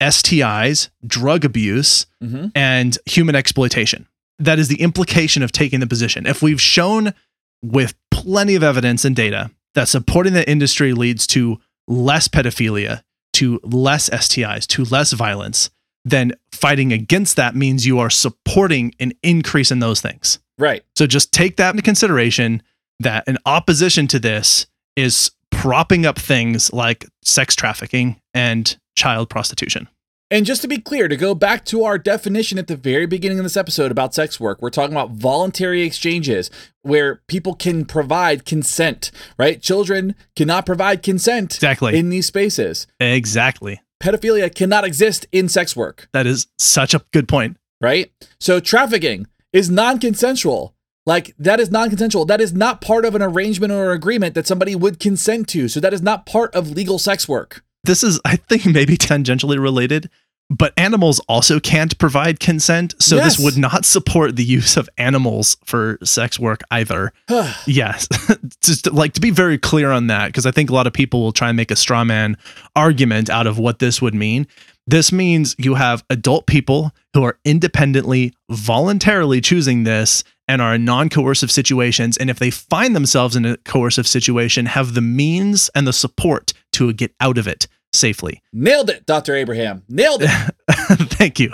STIs, 0.01 0.89
drug 1.07 1.45
abuse, 1.45 2.07
Mm-hmm. 2.23 2.49
and 2.55 2.99
human 3.07 3.35
exploitation. 3.35 4.07
That 4.39 4.59
is 4.59 4.69
the 4.69 4.81
implication 4.83 5.43
of 5.43 5.53
taking 5.53 5.81
the 5.81 5.87
position. 5.87 6.27
If 6.27 6.43
we've 6.43 6.61
shown 6.61 7.15
with 7.63 7.95
plenty 8.11 8.55
of 8.55 8.63
evidence 8.63 9.05
and 9.07 9.17
data 9.17 9.51
that 9.75 9.89
supporting 9.89 10.35
the 10.35 10.49
industry 10.49 10.93
leads 10.93 11.27
to 11.29 11.59
less 11.89 12.29
pedophilia, 12.29 13.03
to 13.35 13.59
less 13.65 14.11
STIs, 14.11 14.67
to 14.69 14.85
less 14.85 15.13
violence, 15.13 15.71
then 16.05 16.33
fighting 16.53 16.93
against 16.93 17.37
that 17.37 17.55
means 17.55 17.87
you 17.87 17.99
are 17.99 18.11
supporting 18.11 18.95
an 19.01 19.13
increase 19.23 19.71
in 19.71 19.81
those 19.81 20.01
things. 20.01 20.39
Right. 20.59 20.83
So 20.97 21.07
just 21.07 21.33
take 21.33 21.57
that 21.57 21.71
into 21.71 21.83
consideration 21.83 22.63
that 23.01 23.27
an 23.27 23.39
opposition 23.47 24.07
to 24.09 24.19
this 24.19 24.67
is 24.97 25.31
propping 25.51 26.07
up 26.07 26.19
things 26.19 26.73
like 26.73 27.07
sex 27.23 27.55
trafficking 27.57 28.21
and 28.35 28.77
child 28.97 29.31
prostitution. 29.31 29.89
And 30.33 30.47
just 30.47 30.63
to 30.63 30.69
be 30.69 30.79
clear, 30.79 31.09
to 31.09 31.17
go 31.17 31.35
back 31.35 31.65
to 31.67 31.83
our 31.83 31.99
definition 31.99 32.57
at 32.57 32.69
the 32.69 32.77
very 32.77 33.05
beginning 33.05 33.39
of 33.41 33.45
this 33.45 33.57
episode 33.57 33.91
about 33.91 34.15
sex 34.15 34.39
work, 34.39 34.63
we're 34.63 34.71
talking 34.71 34.95
about 34.95 35.11
voluntary 35.11 35.83
exchanges 35.83 36.51
where 36.83 37.17
people 37.27 37.55
can 37.55 37.85
provide 37.85 38.45
consent, 38.45 39.11
right? 39.39 39.61
Children 39.61 40.15
cannot 40.37 40.67
provide 40.67 41.03
consent 41.03 41.57
Exactly. 41.57 41.99
in 41.99 42.11
these 42.11 42.27
spaces. 42.27 42.87
exactly. 43.01 43.81
Pedophilia 44.03 44.53
cannot 44.55 44.85
exist 44.85 45.27
in 45.31 45.49
sex 45.49 45.77
work, 45.77 46.09
That 46.13 46.27
is 46.27 46.47
such 46.59 46.95
a 46.95 47.05
good 47.13 47.29
point. 47.29 47.57
right? 47.81 48.11
So 48.39 48.59
trafficking 48.61 49.27
is 49.53 49.69
non 49.71 49.99
consensual. 49.99 50.75
Like, 51.07 51.35
that 51.39 51.61
is 51.61 51.71
non 51.71 51.89
consensual. 51.89 52.25
That 52.27 52.41
is 52.41 52.53
not 52.53 52.81
part 52.81 53.05
of 53.05 53.15
an 53.15 53.23
arrangement 53.23 53.73
or 53.73 53.91
agreement 53.93 54.35
that 54.35 54.47
somebody 54.47 54.75
would 54.77 55.01
consent 55.01 55.49
to. 55.49 55.67
So, 55.69 55.81
that 55.81 55.95
is 55.95 56.03
not 56.03 56.27
part 56.27 56.55
of 56.55 56.71
legal 56.71 56.99
sex 56.99 57.27
work. 57.29 57.65
This 57.85 58.03
is, 58.05 58.21
I 58.25 58.37
think, 58.37 58.67
maybe 58.67 58.97
tangentially 58.99 59.59
related, 59.61 60.11
but 60.51 60.73
animals 60.77 61.21
also 61.29 61.61
can't 61.61 61.97
provide 61.99 62.41
consent. 62.41 62.95
So 62.99 63.17
Yes. 63.17 63.37
this 63.37 63.45
would 63.45 63.57
not 63.57 63.85
support 63.85 64.35
the 64.37 64.45
use 64.45 64.77
of 64.77 64.89
animals 64.99 65.57
for 65.65 65.97
sex 66.03 66.39
work 66.39 66.63
either. 66.71 67.13
Yes. 67.67 68.09
Just 68.63 68.85
to- 68.85 68.91
like 68.93 69.13
to 69.15 69.21
be 69.21 69.31
very 69.31 69.57
clear 69.59 69.91
on 69.93 70.09
that, 70.09 70.27
because 70.27 70.47
I 70.47 70.51
think 70.51 70.69
a 70.69 70.75
lot 70.75 70.87
of 70.89 70.93
people 70.93 71.21
will 71.23 71.33
try 71.33 71.49
and 71.49 71.57
make 71.57 71.71
a 71.71 71.77
straw 71.77 72.05
man 72.05 72.37
argument 72.75 73.31
out 73.31 73.47
of 73.47 73.59
what 73.59 73.79
this 73.79 74.03
would 74.03 74.15
mean. 74.15 74.47
This 74.87 75.13
means 75.13 75.55
you 75.57 75.75
have 75.77 76.03
adult 76.11 76.47
people 76.47 76.93
who 77.15 77.23
are 77.23 77.39
independently, 77.45 78.35
voluntarily 78.51 79.41
choosing 79.41 79.85
this 79.85 80.25
and 80.49 80.61
are 80.61 80.75
in 80.75 80.85
non 80.85 81.09
coercive 81.09 81.51
situations. 81.51 82.17
And 82.17 82.29
if 82.29 82.41
they 82.41 82.51
find 82.51 82.97
themselves 82.97 83.37
in 83.37 83.45
a 83.45 83.57
coercive 83.59 84.09
situation, 84.09 84.67
have 84.67 84.95
the 84.95 85.01
means 85.01 85.71
and 85.77 85.87
the 85.87 85.93
support 85.93 86.53
to 86.73 86.93
get 86.93 87.15
out 87.21 87.39
of 87.39 87.47
it 87.47 87.69
safely. 87.93 88.43
Nailed 88.53 88.91
it, 88.91 89.07
Dr. 89.07 89.35
Abraham. 89.35 89.83
Nailed 89.89 90.23
it. 90.25 90.55
Thank 91.11 91.41
you. 91.41 91.53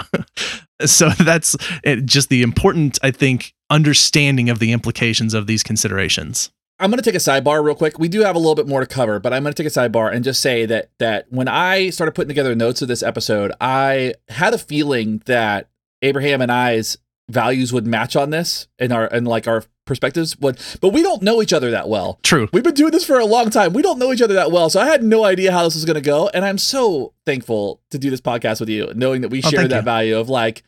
So 0.84 1.08
that's 1.10 1.56
eh, 1.84 1.96
just 2.04 2.28
the 2.28 2.42
important, 2.42 2.98
I 3.02 3.10
think, 3.10 3.54
understanding 3.70 4.50
of 4.50 4.58
the 4.58 4.72
implications 4.72 5.34
of 5.34 5.46
these 5.46 5.62
considerations. 5.62 6.50
I'm 6.78 6.90
going 6.90 7.02
to 7.02 7.02
take 7.02 7.14
a 7.14 7.18
sidebar 7.18 7.64
real 7.64 7.74
quick. 7.74 7.98
We 7.98 8.08
do 8.08 8.20
have 8.20 8.36
a 8.36 8.38
little 8.38 8.54
bit 8.54 8.66
more 8.66 8.80
to 8.80 8.86
cover, 8.86 9.18
but 9.18 9.32
I'm 9.32 9.42
going 9.42 9.54
to 9.54 9.62
take 9.62 9.70
a 9.70 9.74
sidebar 9.74 10.12
and 10.12 10.22
just 10.22 10.42
say 10.42 10.66
that 10.66 10.90
that 10.98 11.26
when 11.30 11.48
I 11.48 11.88
started 11.90 12.12
putting 12.12 12.28
together 12.28 12.54
notes 12.54 12.82
of 12.82 12.88
this 12.88 13.02
episode, 13.02 13.52
I 13.60 14.14
had 14.28 14.52
a 14.52 14.58
feeling 14.58 15.22
that 15.24 15.70
Abraham 16.02 16.42
and 16.42 16.52
I's 16.52 16.98
values 17.30 17.72
would 17.72 17.86
match 17.86 18.14
on 18.14 18.30
this 18.30 18.68
and 18.78 18.92
our 18.92 19.06
and 19.06 19.26
like 19.26 19.48
our 19.48 19.64
perspectives 19.86 20.36
would, 20.38 20.58
but 20.82 20.90
we 20.90 21.02
don't 21.02 21.22
know 21.22 21.40
each 21.40 21.52
other 21.54 21.70
that 21.70 21.88
well. 21.88 22.18
True. 22.22 22.48
We've 22.52 22.62
been 22.62 22.74
doing 22.74 22.92
this 22.92 23.04
for 23.06 23.18
a 23.18 23.24
long 23.24 23.48
time. 23.48 23.72
We 23.72 23.80
don't 23.82 23.98
know 23.98 24.12
each 24.12 24.20
other 24.20 24.34
that 24.34 24.52
well, 24.52 24.68
so 24.68 24.80
I 24.80 24.86
had 24.86 25.02
no 25.02 25.24
idea 25.24 25.52
how 25.52 25.64
this 25.64 25.74
was 25.74 25.84
going 25.86 25.94
to 25.94 26.00
go, 26.02 26.28
and 26.34 26.44
I'm 26.44 26.58
so 26.58 27.14
thankful 27.24 27.80
to 27.90 27.98
do 27.98 28.10
this 28.10 28.20
podcast 28.20 28.60
with 28.60 28.68
you, 28.68 28.92
knowing 28.94 29.22
that 29.22 29.30
we 29.30 29.42
Oh, 29.42 29.48
share 29.48 29.66
that 29.68 29.76
you. 29.76 29.82
value 29.82 30.18
of 30.18 30.28
like 30.28 30.62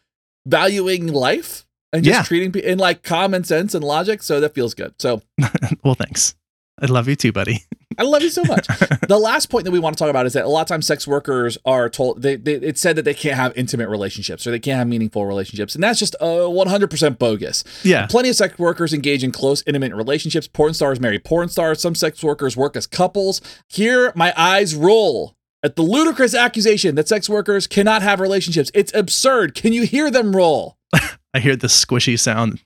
valuing 0.47 1.09
life 1.09 1.67
and 1.93 2.05
just 2.05 2.17
Yeah. 2.17 2.23
treating 2.23 2.53
people 2.53 2.71
in 2.71 2.79
like 2.79 3.03
common 3.03 3.45
sense 3.45 3.75
and 3.75 3.85
logic. 3.85 4.23
So 4.23 4.41
that 4.41 4.55
feels 4.55 4.75
good. 4.75 4.95
So 4.99 5.23
Well, 5.85 5.95
thanks. 5.95 6.35
I 6.81 6.87
love 6.87 7.09
you 7.09 7.17
too, 7.17 7.33
buddy. 7.33 7.65
I 7.99 8.05
love 8.05 8.23
you 8.23 8.31
so 8.31 8.45
much. 8.45 8.67
the 9.09 9.19
last 9.19 9.47
point 9.47 9.65
that 9.65 9.73
we 9.73 9.81
want 9.81 9.97
to 9.97 10.03
talk 10.03 10.11
about 10.11 10.25
is 10.25 10.33
that 10.35 10.45
a 10.45 10.49
lot 10.49 10.61
of 10.61 10.69
times 10.69 10.87
sex 10.87 11.07
workers 11.07 11.59
are 11.65 11.89
told 11.89 12.23
they, 12.23 12.37
they 12.37 12.55
it's 12.55 12.81
said 12.81 12.95
that 12.97 13.05
they 13.05 13.15
can't 13.15 13.35
have 13.35 13.57
intimate 13.57 13.89
relationships 13.89 14.47
or 14.47 14.53
they 14.53 14.61
can't 14.61 14.79
have 14.79 14.87
meaningful 14.87 15.27
relationships, 15.27 15.75
and 15.75 15.83
that's 15.83 15.99
just 15.99 16.15
uh, 16.21 16.27
100% 16.27 17.19
bogus. 17.19 17.65
Yeah. 17.83 18.07
Plenty 18.07 18.29
of 18.29 18.37
sex 18.37 18.57
workers 18.59 18.95
engage 18.95 19.25
in 19.25 19.33
close, 19.33 19.65
intimate 19.67 19.93
relationships. 19.95 20.47
Porn 20.47 20.75
stars 20.75 21.01
marry 21.01 21.19
porn 21.19 21.49
stars. 21.49 21.81
Some 21.81 21.97
sex 21.97 22.23
workers 22.23 22.57
work 22.57 22.77
as 22.77 22.87
couples. 22.87 23.41
Here, 23.67 24.13
my 24.15 24.33
eyes 24.37 24.75
roll 24.77 25.35
at 25.63 25.75
the 25.75 25.83
ludicrous 25.83 26.35
accusation 26.35 26.95
that 26.95 27.09
sex 27.09 27.29
workers 27.29 27.67
cannot 27.67 28.03
have 28.03 28.21
relationships. 28.21 28.71
It's 28.75 28.95
absurd. 28.95 29.55
Can 29.55 29.73
you 29.73 29.83
hear 29.83 30.11
them 30.11 30.37
roll? 30.37 30.77
I 31.35 31.41
hear 31.41 31.57
the 31.57 31.67
squishy 31.67 32.19
sound. 32.19 32.61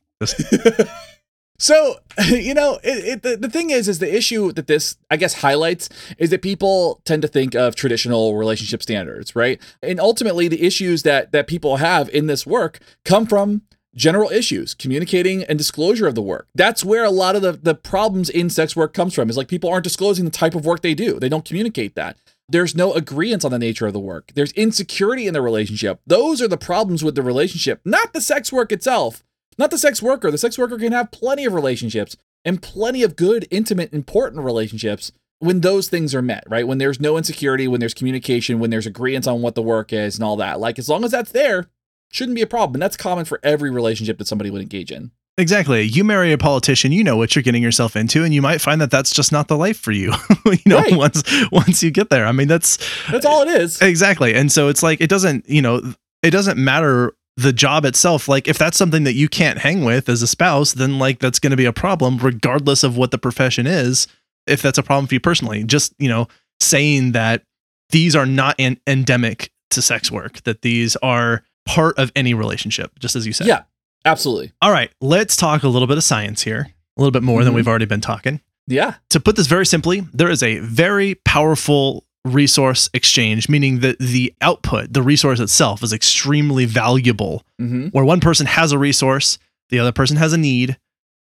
So, 1.58 1.96
you 2.28 2.54
know, 2.54 2.78
it, 2.82 3.04
it, 3.04 3.22
the, 3.22 3.36
the 3.36 3.50
thing 3.50 3.70
is, 3.70 3.88
is 3.88 3.98
the 3.98 4.14
issue 4.14 4.52
that 4.52 4.66
this, 4.66 4.96
I 5.10 5.16
guess, 5.16 5.34
highlights 5.34 5.88
is 6.18 6.30
that 6.30 6.42
people 6.42 7.00
tend 7.04 7.22
to 7.22 7.28
think 7.28 7.54
of 7.54 7.74
traditional 7.74 8.36
relationship 8.36 8.82
standards, 8.82 9.36
right? 9.36 9.60
And 9.82 10.00
ultimately, 10.00 10.48
the 10.48 10.64
issues 10.64 11.02
that 11.04 11.32
that 11.32 11.46
people 11.46 11.76
have 11.76 12.08
in 12.10 12.26
this 12.26 12.46
work 12.46 12.80
come 13.04 13.26
from 13.26 13.62
general 13.94 14.30
issues, 14.30 14.74
communicating 14.74 15.44
and 15.44 15.58
disclosure 15.58 16.06
of 16.06 16.14
the 16.14 16.22
work. 16.22 16.48
That's 16.54 16.84
where 16.84 17.04
a 17.04 17.10
lot 17.10 17.36
of 17.36 17.42
the, 17.42 17.52
the 17.52 17.74
problems 17.74 18.30
in 18.30 18.48
sex 18.48 18.74
work 18.74 18.94
comes 18.94 19.14
from, 19.14 19.28
is 19.28 19.36
like 19.36 19.48
people 19.48 19.70
aren't 19.70 19.84
disclosing 19.84 20.24
the 20.24 20.30
type 20.30 20.54
of 20.54 20.64
work 20.64 20.80
they 20.80 20.94
do. 20.94 21.18
They 21.18 21.28
don't 21.28 21.44
communicate 21.44 21.94
that. 21.94 22.16
There's 22.48 22.74
no 22.74 22.92
agreement 22.92 23.44
on 23.44 23.50
the 23.50 23.58
nature 23.58 23.86
of 23.86 23.92
the 23.92 24.00
work. 24.00 24.32
There's 24.34 24.52
insecurity 24.52 25.26
in 25.26 25.34
the 25.34 25.42
relationship. 25.42 26.00
Those 26.06 26.42
are 26.42 26.48
the 26.48 26.58
problems 26.58 27.04
with 27.04 27.14
the 27.14 27.22
relationship, 27.22 27.80
not 27.84 28.12
the 28.12 28.20
sex 28.20 28.52
work 28.52 28.72
itself. 28.72 29.22
Not 29.58 29.70
the 29.70 29.78
sex 29.78 30.02
worker. 30.02 30.30
The 30.30 30.38
sex 30.38 30.58
worker 30.58 30.78
can 30.78 30.92
have 30.92 31.10
plenty 31.10 31.44
of 31.44 31.52
relationships 31.52 32.16
and 32.44 32.60
plenty 32.62 33.02
of 33.02 33.16
good, 33.16 33.46
intimate, 33.50 33.92
important 33.92 34.42
relationships 34.42 35.12
when 35.38 35.60
those 35.60 35.88
things 35.88 36.14
are 36.14 36.22
met, 36.22 36.44
right? 36.48 36.66
When 36.66 36.78
there's 36.78 37.00
no 37.00 37.16
insecurity, 37.16 37.66
when 37.68 37.80
there's 37.80 37.94
communication, 37.94 38.58
when 38.60 38.70
there's 38.70 38.86
agreement 38.86 39.26
on 39.26 39.42
what 39.42 39.54
the 39.54 39.62
work 39.62 39.92
is 39.92 40.16
and 40.16 40.24
all 40.24 40.36
that. 40.36 40.60
Like, 40.60 40.78
as 40.78 40.88
long 40.88 41.04
as 41.04 41.10
that's 41.10 41.32
there, 41.32 41.66
shouldn't 42.10 42.36
be 42.36 42.42
a 42.42 42.46
problem. 42.46 42.76
And 42.76 42.82
that's 42.82 42.96
common 42.96 43.24
for 43.24 43.40
every 43.42 43.70
relationship 43.70 44.18
that 44.18 44.26
somebody 44.28 44.50
would 44.50 44.62
engage 44.62 44.90
in. 44.92 45.10
exactly. 45.38 45.82
You 45.82 46.04
marry 46.04 46.30
a 46.32 46.38
politician, 46.38 46.92
you 46.92 47.02
know 47.02 47.16
what 47.16 47.34
you're 47.34 47.42
getting 47.42 47.62
yourself 47.62 47.96
into, 47.96 48.22
and 48.22 48.32
you 48.34 48.42
might 48.42 48.60
find 48.60 48.80
that 48.80 48.90
that's 48.90 49.10
just 49.12 49.32
not 49.32 49.48
the 49.48 49.56
life 49.56 49.78
for 49.78 49.90
you. 49.92 50.12
you 50.46 50.58
know, 50.66 50.78
Right. 50.78 50.94
once 50.94 51.22
once 51.50 51.82
you 51.82 51.90
get 51.90 52.10
there. 52.10 52.26
I 52.26 52.32
mean, 52.32 52.48
that's 52.48 52.78
That's 53.10 53.26
all 53.26 53.42
it 53.42 53.48
is. 53.48 53.80
exactly. 53.82 54.34
And 54.34 54.52
so 54.52 54.68
it's 54.68 54.82
like 54.82 55.00
it 55.00 55.08
doesn't, 55.10 55.48
you 55.48 55.62
know, 55.62 55.94
it 56.22 56.30
doesn't 56.30 56.58
matter 56.58 57.14
the 57.36 57.52
job 57.52 57.84
itself. 57.84 58.28
Like 58.28 58.46
if 58.48 58.58
that's 58.58 58.76
something 58.76 59.04
that 59.04 59.14
you 59.14 59.28
can't 59.28 59.58
hang 59.58 59.84
with 59.84 60.08
as 60.08 60.22
a 60.22 60.26
spouse, 60.26 60.72
then 60.72 60.98
like 60.98 61.18
that's 61.18 61.38
going 61.38 61.50
to 61.52 61.56
be 61.56 61.64
a 61.64 61.72
problem, 61.72 62.18
regardless 62.18 62.82
of 62.84 62.96
what 62.96 63.10
the 63.10 63.18
profession 63.18 63.66
is. 63.66 64.06
If 64.46 64.60
that's 64.62 64.78
a 64.78 64.82
problem 64.82 65.06
for 65.06 65.14
you 65.14 65.20
personally, 65.20 65.64
just 65.64 65.94
you 65.98 66.08
know, 66.08 66.28
saying 66.60 67.12
that 67.12 67.44
these 67.90 68.14
are 68.16 68.26
not 68.26 68.56
an 68.58 68.78
endemic 68.86 69.50
to 69.70 69.80
sex 69.82 70.10
work, 70.10 70.42
that 70.42 70.62
these 70.62 70.96
are 70.96 71.42
part 71.64 71.98
of 71.98 72.10
any 72.16 72.34
relationship, 72.34 72.98
just 72.98 73.14
as 73.16 73.26
you 73.26 73.32
said. 73.32 73.46
Yeah, 73.46 73.62
absolutely. 74.04 74.52
All 74.60 74.72
right, 74.72 74.90
let's 75.00 75.36
talk 75.36 75.62
a 75.62 75.68
little 75.68 75.86
bit 75.88 75.96
of 75.96 76.04
science 76.04 76.42
here, 76.42 76.68
a 76.96 77.00
little 77.00 77.12
bit 77.12 77.22
more 77.22 77.44
than 77.44 77.52
Mhm. 77.52 77.56
we've 77.56 77.68
already 77.68 77.84
been 77.84 78.00
talking. 78.00 78.40
Yeah. 78.66 78.94
To 79.10 79.20
put 79.20 79.36
this 79.36 79.46
very 79.46 79.64
simply, 79.66 80.00
there 80.12 80.28
is 80.30 80.42
a 80.42 80.58
very 80.58 81.14
powerful 81.24 82.04
resource 82.24 82.88
exchange, 82.94 83.48
meaning 83.48 83.80
that 83.80 83.98
the 83.98 84.32
output, 84.40 84.92
the 84.92 85.02
resource 85.02 85.40
itself, 85.40 85.82
is 85.82 85.92
extremely 85.92 86.64
valuable. 86.64 87.42
Mm-hmm. 87.60 87.88
Where 87.88 88.04
one 88.04 88.20
person 88.20 88.46
has 88.46 88.72
a 88.72 88.78
resource, 88.78 89.38
the 89.70 89.78
other 89.78 89.92
person 89.92 90.16
has 90.16 90.32
a 90.32 90.38
need, 90.38 90.78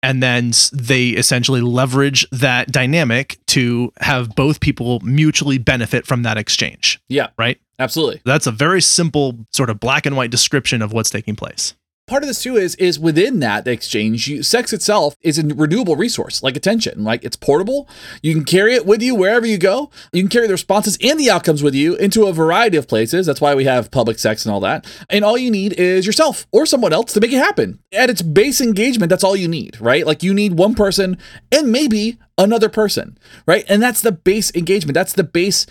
and 0.02 0.22
then 0.22 0.52
they 0.72 1.08
essentially 1.08 1.60
leverage 1.60 2.28
that 2.30 2.70
dynamic 2.70 3.38
to 3.48 3.92
have 4.00 4.34
both 4.34 4.60
people 4.60 5.00
mutually 5.00 5.58
benefit 5.58 6.06
from 6.06 6.22
that 6.22 6.38
exchange. 6.38 7.00
Yeah. 7.08 7.28
Right? 7.36 7.60
Absolutely. 7.78 8.22
That's 8.24 8.46
a 8.46 8.52
very 8.52 8.80
simple, 8.80 9.46
sort 9.52 9.68
of 9.68 9.80
black 9.80 10.06
and 10.06 10.16
white 10.16 10.30
description 10.30 10.80
of 10.80 10.92
what's 10.92 11.10
taking 11.10 11.36
place. 11.36 11.74
Part 12.06 12.22
of 12.22 12.28
this 12.28 12.42
too 12.42 12.56
is 12.56 12.74
is 12.76 12.98
within 12.98 13.40
that 13.40 13.66
exchange 13.66 14.28
you, 14.28 14.42
sex 14.42 14.72
itself 14.72 15.16
is 15.22 15.38
a 15.38 15.46
renewable 15.46 15.96
resource 15.96 16.42
like 16.42 16.56
attention 16.56 17.02
like 17.04 17.24
it's 17.24 17.36
portable. 17.36 17.88
You 18.22 18.34
can 18.34 18.44
carry 18.44 18.74
it 18.74 18.86
with 18.86 19.02
you 19.02 19.14
wherever 19.14 19.46
you 19.46 19.58
go. 19.58 19.90
You 20.12 20.22
can 20.22 20.30
carry 20.30 20.46
the 20.46 20.54
responses 20.54 20.96
and 21.02 21.18
the 21.18 21.30
outcomes 21.30 21.62
with 21.62 21.74
you 21.74 21.96
into 21.96 22.26
a 22.26 22.32
variety 22.32 22.76
of 22.76 22.88
places. 22.88 23.26
That's 23.26 23.40
why 23.40 23.54
we 23.54 23.64
have 23.64 23.90
public 23.90 24.18
sex 24.18 24.44
and 24.44 24.52
all 24.52 24.60
that. 24.60 24.86
And 25.10 25.24
all 25.24 25.36
you 25.36 25.50
need 25.50 25.72
is 25.74 26.06
yourself 26.06 26.46
or 26.52 26.66
someone 26.66 26.92
else 26.92 27.12
to 27.14 27.20
make 27.20 27.32
it 27.32 27.38
happen. 27.38 27.80
At 27.92 28.10
its 28.10 28.22
base 28.22 28.60
engagement 28.60 29.10
that's 29.10 29.24
all 29.24 29.36
you 29.36 29.48
need 29.48 29.80
right? 29.80 30.06
Like 30.06 30.22
you 30.22 30.32
need 30.32 30.54
one 30.54 30.74
person 30.74 31.18
and 31.50 31.72
maybe 31.72 32.18
another 32.38 32.68
person 32.68 33.18
right? 33.46 33.64
And 33.68 33.82
that's 33.82 34.00
the 34.00 34.12
base 34.12 34.54
engagement. 34.54 34.94
That's 34.94 35.12
the 35.12 35.24
base 35.24 35.66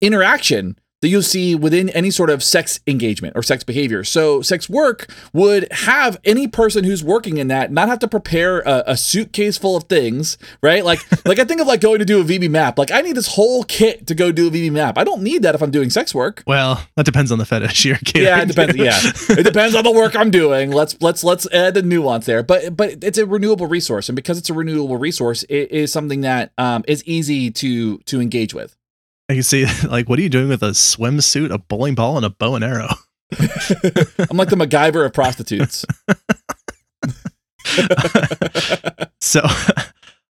interaction 0.00 0.78
that 1.04 1.10
you'll 1.10 1.20
see 1.20 1.54
within 1.54 1.90
any 1.90 2.10
sort 2.10 2.30
of 2.30 2.42
sex 2.42 2.80
engagement 2.86 3.36
or 3.36 3.42
sex 3.42 3.62
behavior. 3.62 4.04
So, 4.04 4.40
sex 4.40 4.70
work 4.70 5.12
would 5.34 5.70
have 5.70 6.18
any 6.24 6.48
person 6.48 6.82
who's 6.82 7.04
working 7.04 7.36
in 7.36 7.48
that 7.48 7.70
not 7.70 7.88
have 7.88 7.98
to 7.98 8.08
prepare 8.08 8.60
a, 8.60 8.84
a 8.86 8.96
suitcase 8.96 9.58
full 9.58 9.76
of 9.76 9.84
things, 9.84 10.38
right? 10.62 10.82
Like, 10.82 11.00
like 11.26 11.38
I 11.38 11.44
think 11.44 11.60
of 11.60 11.66
like 11.66 11.82
going 11.82 11.98
to 11.98 12.06
do 12.06 12.22
a 12.22 12.24
VB-MAPP. 12.24 12.78
Like, 12.78 12.90
I 12.90 13.02
need 13.02 13.16
this 13.16 13.34
whole 13.34 13.64
kit 13.64 14.06
to 14.06 14.14
go 14.14 14.32
do 14.32 14.48
a 14.48 14.50
VB-MAPP. 14.50 14.96
I 14.96 15.04
don't 15.04 15.20
need 15.20 15.42
that 15.42 15.54
if 15.54 15.62
I'm 15.62 15.70
doing 15.70 15.90
sex 15.90 16.14
work. 16.14 16.42
Well, 16.46 16.82
that 16.96 17.04
depends 17.04 17.30
on 17.30 17.38
the 17.38 17.44
fetish 17.44 17.84
you're 17.84 17.98
catering 17.98 18.24
Yeah, 18.24 18.40
it 18.40 18.48
depends. 18.48 18.76
Yeah, 18.76 19.38
it 19.38 19.42
depends 19.42 19.74
on 19.74 19.84
the 19.84 19.92
work 19.92 20.16
I'm 20.16 20.30
doing. 20.30 20.70
Let's 20.70 20.96
let's 21.02 21.22
let's 21.22 21.46
add 21.52 21.74
the 21.74 21.82
nuance 21.82 22.24
there. 22.24 22.42
But 22.42 22.74
but 22.78 23.04
it's 23.04 23.18
a 23.18 23.26
renewable 23.26 23.66
resource, 23.66 24.08
and 24.08 24.16
because 24.16 24.38
it's 24.38 24.48
a 24.48 24.54
renewable 24.54 24.96
resource, 24.96 25.42
it 25.50 25.70
is 25.70 25.92
something 25.92 26.22
that 26.22 26.52
um, 26.56 26.82
is 26.88 27.04
easy 27.04 27.50
to 27.50 27.98
to 27.98 28.22
engage 28.22 28.54
with. 28.54 28.74
I 29.28 29.34
can 29.34 29.42
see, 29.42 29.66
like, 29.88 30.08
what 30.08 30.18
are 30.18 30.22
you 30.22 30.28
doing 30.28 30.48
with 30.48 30.62
a 30.62 30.70
swimsuit, 30.70 31.50
a 31.50 31.58
bowling 31.58 31.94
ball, 31.94 32.16
and 32.16 32.26
a 32.26 32.30
bow 32.30 32.54
and 32.54 32.64
arrow? 32.64 32.88
I'm 33.38 34.36
like 34.36 34.50
the 34.50 34.56
MacGyver 34.56 35.04
of 35.04 35.12
prostitutes. 35.12 35.84
So, 39.24 39.40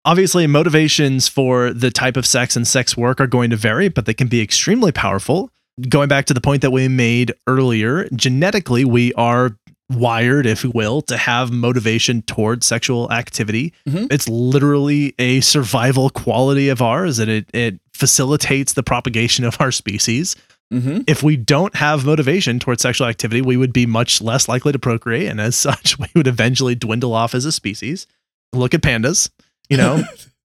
obviously, 0.04 0.46
motivations 0.46 1.26
for 1.26 1.72
the 1.72 1.90
type 1.90 2.16
of 2.16 2.24
sex 2.24 2.54
and 2.54 2.66
sex 2.66 2.96
work 2.96 3.20
are 3.20 3.26
going 3.26 3.50
to 3.50 3.56
vary, 3.56 3.88
but 3.88 4.06
they 4.06 4.14
can 4.14 4.28
be 4.28 4.40
extremely 4.40 4.92
powerful. 4.92 5.50
Going 5.88 6.08
back 6.08 6.26
to 6.26 6.34
the 6.34 6.40
point 6.40 6.62
that 6.62 6.70
we 6.70 6.86
made 6.86 7.34
earlier, 7.48 8.08
genetically, 8.14 8.84
we 8.84 9.12
are 9.14 9.58
wired, 9.90 10.46
if 10.46 10.64
you 10.64 10.70
will, 10.74 11.02
to 11.02 11.16
have 11.16 11.50
motivation 11.52 12.22
towards 12.22 12.66
sexual 12.66 13.10
activity. 13.12 13.72
Mhm. 13.88 14.12
It's 14.12 14.28
literally 14.28 15.14
a 15.18 15.40
survival 15.40 16.10
quality 16.10 16.68
of 16.68 16.80
ours, 16.80 17.18
and 17.18 17.30
it, 17.30 17.48
it 17.54 17.78
facilitates 17.92 18.72
the 18.72 18.82
propagation 18.82 19.44
of 19.44 19.60
our 19.60 19.70
species. 19.72 20.36
hmm 20.72 21.02
if 21.06 21.22
we 21.22 21.36
don't 21.36 21.76
have 21.76 22.06
motivation 22.06 22.58
towards 22.58 22.80
sexual 22.82 23.06
activity, 23.06 23.42
we 23.42 23.56
would 23.58 23.72
be 23.72 23.84
much 23.86 24.22
less 24.22 24.48
likely 24.48 24.72
to 24.72 24.78
procreate. 24.78 25.28
And 25.28 25.40
as 25.40 25.54
such, 25.68 25.98
we 25.98 26.06
would 26.14 26.26
eventually 26.26 26.74
dwindle 26.74 27.12
off 27.12 27.34
as 27.34 27.44
a 27.44 27.52
species. 27.52 28.06
Look 28.54 28.72
at 28.74 28.80
pandas. 28.80 29.28
You 29.70 29.78
know, 29.78 30.02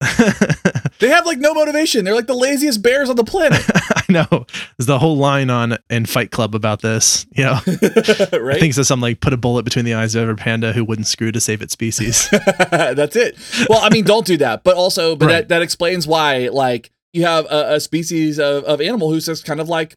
they 0.98 1.08
have 1.08 1.26
like 1.26 1.38
no 1.38 1.52
motivation. 1.54 2.04
They're 2.04 2.14
like 2.14 2.26
the 2.26 2.34
laziest 2.34 2.82
bears 2.82 3.10
on 3.10 3.16
the 3.16 3.24
planet. 3.24 3.62
I 3.74 4.04
know. 4.08 4.46
There's 4.78 4.86
the 4.86 4.98
whole 4.98 5.16
line 5.18 5.50
on 5.50 5.76
in 5.90 6.06
Fight 6.06 6.30
Club 6.30 6.54
about 6.54 6.80
this. 6.82 7.26
You 7.36 7.44
know, 7.44 7.60
right? 7.66 8.56
I 8.56 8.60
think 8.60 8.74
so. 8.74 8.82
Something 8.82 9.02
like 9.02 9.20
put 9.20 9.32
a 9.32 9.36
bullet 9.36 9.64
between 9.64 9.84
the 9.84 9.94
eyes 9.94 10.14
of 10.14 10.22
every 10.22 10.36
panda 10.36 10.72
who 10.72 10.84
wouldn't 10.84 11.06
screw 11.06 11.30
to 11.32 11.40
save 11.40 11.60
its 11.62 11.72
species. 11.72 12.28
That's 12.30 13.14
it. 13.16 13.36
Well, 13.68 13.80
I 13.82 13.90
mean, 13.90 14.04
don't 14.04 14.26
do 14.26 14.36
that. 14.38 14.64
But 14.64 14.76
also, 14.76 15.16
but 15.16 15.26
Right. 15.26 15.32
that, 15.32 15.48
that 15.48 15.62
explains 15.62 16.06
why, 16.06 16.48
like, 16.50 16.90
you 17.12 17.24
have 17.24 17.44
a, 17.46 17.74
a 17.74 17.80
species 17.80 18.38
of, 18.40 18.64
of 18.64 18.80
animal 18.80 19.10
who's 19.10 19.26
just 19.26 19.44
kind 19.44 19.60
of 19.60 19.68
like 19.68 19.96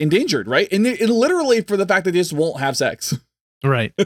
endangered, 0.00 0.48
right? 0.48 0.68
And 0.72 0.86
it, 0.86 1.00
it 1.00 1.08
literally 1.08 1.60
for 1.62 1.76
the 1.76 1.86
fact 1.86 2.04
that 2.06 2.12
they 2.12 2.18
just 2.18 2.32
won't 2.32 2.58
have 2.60 2.76
sex. 2.76 3.14
Right. 3.64 3.92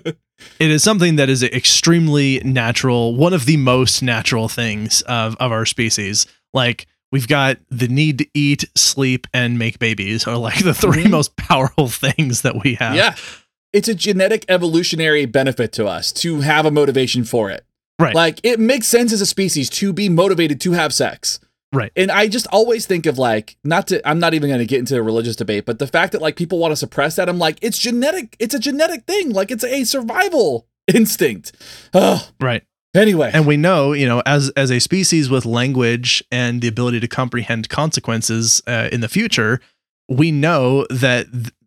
It 0.59 0.73
is 0.73 0.83
something 0.83 1.15
that 1.17 1.29
is 1.29 1.45
extremely 1.45 2.41
natural, 2.45 3.15
one 3.15 3.33
of 3.33 3.47
the 3.47 3.57
most 3.57 4.03
natural 4.03 4.49
things 4.49 5.01
of, 5.03 5.37
of 5.39 5.53
our 5.53 5.65
species. 5.65 6.27
Like 6.53 6.87
we've 7.13 7.29
got 7.29 7.59
the 7.71 7.87
need 7.87 8.19
to 8.19 8.27
eat, 8.35 8.65
sleep, 8.77 9.29
and 9.33 9.57
make 9.57 9.79
babies 9.79 10.27
are 10.27 10.37
like 10.37 10.65
the 10.65 10.75
3 10.75 11.05
Mhm. 11.05 11.11
most 11.11 11.37
powerful 11.37 11.87
things 11.87 12.43
that 12.43 12.61
we 12.65 12.75
have. 12.75 12.97
Yeah. 12.97 13.15
It's 13.73 13.87
a 13.89 13.95
genetic 13.95 14.45
evolutionary 14.49 15.27
benefit 15.27 15.71
to 15.75 15.87
us 15.87 16.11
to 16.15 16.41
have 16.41 16.67
a 16.67 16.73
motivation 16.73 17.23
for 17.23 17.49
it. 17.51 17.65
Right. 18.01 18.15
Like 18.15 18.41
it 18.43 18.59
makes 18.59 18.89
sense 18.89 19.13
as 19.13 19.21
a 19.21 19.27
species 19.27 19.71
to 19.71 19.93
be 19.93 20.09
motivated 20.09 20.61
to 20.63 20.73
have 20.73 20.93
sex. 20.93 21.39
Right. 21.73 21.91
And 21.97 22.11
I 22.11 22.29
just 22.29 22.47
always 22.49 22.87
think 22.87 23.07
of 23.07 23.19
like, 23.19 23.57
not 23.65 23.87
to, 23.89 24.07
I'm 24.07 24.19
not 24.19 24.35
even 24.35 24.51
going 24.51 24.61
to 24.61 24.67
get 24.67 24.79
into 24.79 24.97
a 24.97 25.03
religious 25.03 25.37
debate, 25.37 25.65
but 25.65 25.79
the 25.79 25.87
fact 25.87 26.13
that 26.13 26.21
like 26.21 26.37
people 26.37 26.59
want 26.59 26.73
to 26.73 26.77
suppress 26.77 27.17
that, 27.17 27.29
I'm 27.29 27.39
like, 27.39 27.59
it's 27.63 27.79
genetic. 27.79 28.37
It's 28.39 28.55
a 28.55 28.59
genetic 28.59 29.05
thing. 29.07 29.31
Like 29.31 29.51
it's 29.51 29.65
a 29.65 29.85
survival 29.85 30.67
instinct. 30.95 31.53
Ugh. 31.95 32.23
Right. 32.41 32.63
Anyway. 32.95 33.31
And 33.33 33.47
we 33.47 33.57
know, 33.57 33.95
you 33.95 34.07
know, 34.07 34.23
as 34.27 34.51
as 34.51 34.71
a 34.71 34.79
species 34.79 35.31
with 35.31 35.47
language 35.47 36.23
and 36.31 36.61
the 36.61 36.69
ability 36.69 37.01
to 37.01 37.09
comprehend 37.09 37.71
consequences 37.71 38.63
uh, 38.67 38.91
in 38.93 39.01
the 39.01 39.09
future, 39.09 39.61
we 40.09 40.31
know 40.31 40.87
that 40.91 41.27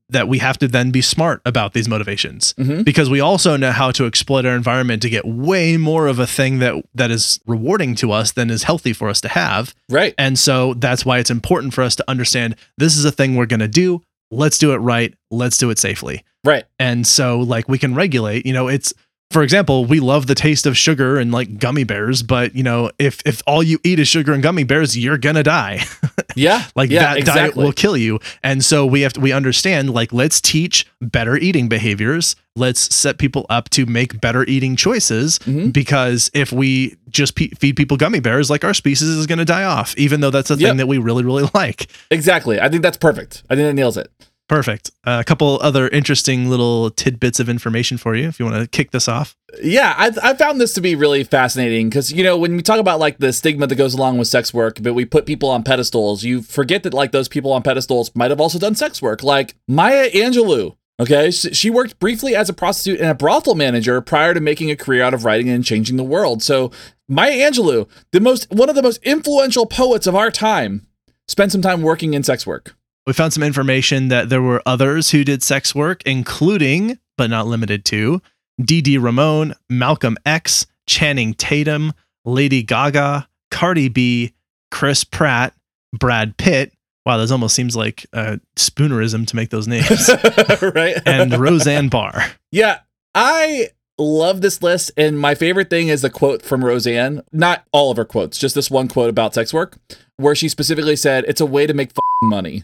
that 0.10 0.28
we 0.28 0.38
have 0.38 0.58
to 0.60 0.68
then 0.68 0.92
be 0.92 1.02
smart 1.02 1.42
about 1.46 1.74
these 1.74 1.88
motivations 1.90 2.54
Mhm. 2.60 2.86
because 2.86 3.10
we 3.10 3.20
also 3.20 3.58
know 3.58 3.72
how 3.72 3.90
to 3.92 4.06
exploit 4.06 4.46
our 4.46 4.56
environment 4.56 5.02
to 5.02 5.10
get 5.10 5.26
way 5.26 5.78
more 5.78 6.08
of 6.08 6.20
a 6.20 6.28
thing 6.28 6.60
that 6.60 6.76
that 6.94 7.10
is 7.12 7.40
rewarding 7.48 7.96
to 7.96 8.12
us 8.12 8.32
than 8.32 8.50
is 8.52 8.64
healthy 8.64 8.94
for 8.94 9.10
us 9.10 9.20
to 9.22 9.28
have. 9.30 9.74
right. 9.90 10.14
And 10.18 10.38
so 10.38 10.74
that's 10.76 11.06
why 11.06 11.18
it's 11.20 11.32
important 11.32 11.74
for 11.74 11.84
us 11.84 11.96
to 11.96 12.04
understand 12.08 12.56
this 12.78 12.96
is 12.98 13.06
a 13.06 13.12
thing 13.12 13.36
we're 13.36 13.46
going 13.48 13.60
to 13.62 13.68
do. 13.68 14.02
Let's 14.32 14.58
do 14.58 14.74
it 14.74 14.78
right. 14.78 15.14
Let's 15.32 15.58
do 15.58 15.70
it 15.70 15.80
safely. 15.80 16.24
Right. 16.44 16.66
And 16.80 17.08
so 17.08 17.40
like 17.40 17.68
we 17.68 17.78
can 17.80 17.96
regulate, 17.96 18.46
you 18.46 18.54
know, 18.54 18.68
it's 18.68 18.94
for 19.32 19.44
example, 19.44 19.86
we 19.86 20.00
love 20.00 20.28
the 20.28 20.36
taste 20.36 20.66
of 20.66 20.78
sugar 20.78 21.18
and 21.18 21.32
like 21.32 21.58
gummy 21.58 21.84
bears, 21.84 22.24
but 22.24 22.56
you 22.56 22.64
know, 22.64 22.92
if 23.00 23.22
if 23.26 23.42
all 23.48 23.62
you 23.64 23.80
eat 23.84 24.00
is 24.00 24.08
sugar 24.08 24.32
and 24.34 24.42
gummy 24.44 24.64
bears, 24.64 24.98
you're 24.98 25.18
to 25.18 25.44
die. 25.44 25.84
Yeah. 26.38 26.66
like 26.76 26.90
yeah, 26.90 27.14
that 27.14 27.26
diet 27.26 27.56
will 27.56 27.72
kill 27.72 27.96
you. 27.96 28.20
And 28.44 28.64
so 28.64 28.86
we 28.86 29.02
have 29.02 29.14
to 29.14 29.22
we 29.22 29.32
understand 29.32 29.92
like 29.92 30.12
let's 30.12 30.42
teach 30.42 30.86
better 31.02 31.38
eating 31.38 31.70
behaviors. 31.70 32.36
Let's 32.58 32.94
set 32.94 33.18
people 33.20 33.46
up 33.50 33.70
to 33.70 33.86
make 33.86 34.20
better 34.20 34.44
eating 34.44 34.76
choices 34.76 35.40
Mhm. 35.40 35.72
because 35.72 36.30
if 36.34 36.52
we 36.52 36.98
just 37.10 37.36
pe- 37.36 37.50
feed 37.58 37.78
people 37.78 37.96
gummy 37.96 38.20
bears, 38.20 38.50
like 38.50 38.66
our 38.66 38.74
species 38.74 39.08
is 39.08 39.28
going 39.28 39.40
to 39.40 39.46
die 39.46 39.64
off, 39.64 39.96
even 39.98 40.20
though 40.20 40.30
that's 40.30 40.52
a 40.52 40.56
Yep. 40.56 40.70
thing 40.72 40.78
that 40.78 40.88
we 40.88 40.98
really 40.98 41.24
really 41.24 41.50
like. 41.54 41.88
Exactly. 42.12 42.60
I 42.60 42.68
think 42.68 42.82
that's 42.84 42.98
perfect. 42.98 43.44
I 43.50 43.56
think 43.56 43.68
that 43.70 43.74
nails 43.74 43.96
it. 43.96 44.12
Perfect. 44.48 44.92
Uh, 45.06 45.18
a 45.20 45.24
couple 45.24 45.60
other 45.62 45.88
interesting 45.88 46.50
little 46.50 46.92
tidbits 46.92 47.40
of 47.40 47.50
information 47.50 47.98
for 47.98 48.16
you 48.16 48.28
if 48.28 48.40
you 48.40 48.46
want 48.46 48.62
to 48.62 48.68
kick 48.68 48.92
this 48.92 49.08
off. 49.08 49.36
Yeah, 49.64 49.96
I, 49.98 50.12
I 50.22 50.34
found 50.36 50.62
this 50.62 50.74
to 50.74 50.82
be 50.82 50.94
really 50.94 51.24
fascinating 51.24 51.90
because 51.90 52.12
you 52.12 52.24
know 52.24 52.38
when 52.38 52.56
we 52.56 52.62
talk 52.62 52.80
about 52.80 53.00
like 53.00 53.18
the 53.18 53.34
stigma 53.34 53.66
that 53.66 53.76
goes 53.76 53.96
along 53.96 54.20
with 54.20 54.28
sex 54.28 54.54
work, 54.54 54.78
but 54.82 54.94
we 54.94 55.04
put 55.04 55.26
people 55.26 55.50
on 55.50 55.64
pedestals, 55.64 56.24
you 56.24 56.44
forget 56.44 56.84
that 56.84 56.94
like 56.94 57.12
those 57.12 57.28
people 57.28 57.52
on 57.54 57.64
pedestals 57.64 58.12
might 58.14 58.30
have 58.30 58.42
also 58.42 58.60
done 58.60 58.76
sex 58.76 59.02
work, 59.02 59.24
like 59.24 59.56
Maya 59.68 60.12
Angelou. 60.12 60.76
Okay, 60.98 61.32
she, 61.32 61.54
she 61.54 61.70
worked 61.70 62.00
briefly 62.00 62.36
as 62.36 62.48
a 62.48 62.54
prostitute 62.54 63.02
and 63.02 63.10
a 63.10 63.16
brothel 63.16 63.56
manager 63.56 64.00
prior 64.00 64.34
to 64.34 64.40
making 64.40 64.70
a 64.70 64.78
career 64.78 65.02
out 65.02 65.14
of 65.14 65.26
writing 65.26 65.50
and 65.50 65.66
changing 65.66 65.98
the 65.98 66.04
world. 66.04 66.44
So 66.44 66.72
Maya 67.08 67.34
Angelou, 67.34 67.90
the 68.12 68.22
most 68.22 68.50
one 68.52 68.70
of 68.70 68.76
the 68.76 68.84
most 68.84 69.02
influential 69.04 69.66
poets 69.66 70.06
of 70.06 70.16
our 70.16 70.30
time, 70.30 70.86
spent 71.28 71.52
some 71.52 71.64
time 71.64 71.82
working 71.82 72.14
in 72.14 72.22
sex 72.22 72.46
work. 72.46 72.76
We 73.08 73.14
found 73.14 73.34
some 73.34 73.44
information 73.44 74.08
that 74.08 74.30
there 74.30 74.42
were 74.42 74.64
others 74.66 75.12
who 75.12 75.24
did 75.24 75.44
sex 75.44 75.76
work, 75.76 76.02
including, 76.06 76.98
but 77.18 77.30
not 77.30 77.46
limited 77.46 77.86
to, 77.86 78.22
Dee 78.64 78.98
Ramone, 78.98 79.54
Malcolm 79.70 80.18
X, 80.26 80.66
Channing 80.88 81.34
Tatum, 81.36 81.94
Lady 82.24 82.64
Gaga, 82.64 83.28
Cardi 83.52 83.90
B, 83.90 84.34
Chris 84.72 85.04
Pratt, 85.04 85.54
Brad 85.94 86.38
Pitt. 86.38 86.74
Wow, 87.06 87.18
this 87.18 87.30
almost 87.30 87.54
seems 87.54 87.76
like 87.76 88.08
uh, 88.14 88.38
spoonerism 88.56 89.28
to 89.28 89.36
make 89.36 89.52
those 89.52 89.68
names. 89.68 90.10
right? 90.76 90.96
and 91.06 91.38
Roseanne 91.38 91.90
Barr. 91.90 92.26
Yeah, 92.52 92.80
I 93.14 93.70
love 94.00 94.42
this 94.42 94.64
list, 94.64 94.92
and 94.98 95.20
my 95.20 95.36
favorite 95.36 95.70
thing 95.70 95.90
is 95.90 96.02
the 96.02 96.10
quote 96.10 96.42
from 96.42 96.66
Roseanne. 96.66 97.22
Not 97.32 97.66
all 97.72 97.92
of 97.92 97.98
her 97.98 98.06
quotes, 98.06 98.40
just 98.40 98.56
this 98.56 98.72
one 98.72 98.88
quote 98.88 99.12
about 99.12 99.36
sex 99.36 99.54
work, 99.54 99.78
where 100.18 100.34
she 100.34 100.50
specifically 100.50 100.96
said, 100.96 101.26
"It's 101.28 101.42
a 101.42 101.46
way 101.46 101.68
to 101.68 101.74
make 101.76 101.92
money," 102.24 102.64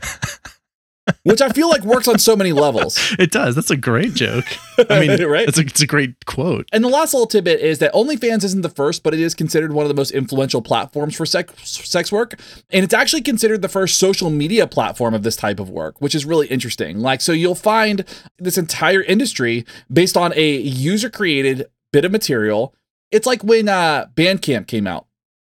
which 1.22 1.40
I 1.40 1.48
feel 1.50 1.68
like 1.68 1.82
works 1.82 2.08
on 2.08 2.18
so 2.18 2.36
many 2.36 2.52
levels. 2.52 2.98
It 3.18 3.30
does. 3.30 3.54
That's 3.54 3.70
a 3.70 3.76
great 3.76 4.14
joke. 4.14 4.44
I 4.88 5.00
mean, 5.00 5.22
right? 5.28 5.48
it's 5.48 5.58
a, 5.58 5.62
it's 5.62 5.80
a 5.80 5.86
great 5.86 6.24
quote. 6.26 6.68
And 6.72 6.84
the 6.84 6.88
last 6.88 7.14
little 7.14 7.26
tidbit 7.26 7.60
is 7.60 7.78
that 7.78 7.92
OnlyFans 7.92 8.44
isn't 8.44 8.62
the 8.62 8.68
first, 8.68 9.02
but 9.02 9.14
it 9.14 9.20
is 9.20 9.34
considered 9.34 9.72
one 9.72 9.84
of 9.84 9.88
the 9.88 9.94
most 9.94 10.10
influential 10.12 10.62
platforms 10.62 11.16
for 11.16 11.26
sex 11.26 11.52
sex 11.64 12.10
work, 12.12 12.38
and 12.70 12.84
it's 12.84 12.94
actually 12.94 13.22
considered 13.22 13.62
the 13.62 13.68
first 13.68 13.98
social 13.98 14.30
media 14.30 14.66
platform 14.66 15.14
of 15.14 15.22
this 15.22 15.36
type 15.36 15.60
of 15.60 15.70
work, 15.70 16.00
which 16.00 16.14
is 16.14 16.24
really 16.24 16.46
interesting. 16.48 16.98
Like, 17.00 17.20
so 17.20 17.32
you'll 17.32 17.54
find 17.54 18.04
this 18.38 18.58
entire 18.58 19.02
industry 19.02 19.64
based 19.92 20.16
on 20.16 20.32
a 20.34 20.56
user 20.56 21.10
created 21.10 21.66
bit 21.92 22.04
of 22.04 22.12
material. 22.12 22.74
It's 23.10 23.26
like 23.26 23.42
when 23.42 23.68
uh, 23.68 24.06
Bandcamp 24.14 24.66
came 24.66 24.86
out. 24.86 25.06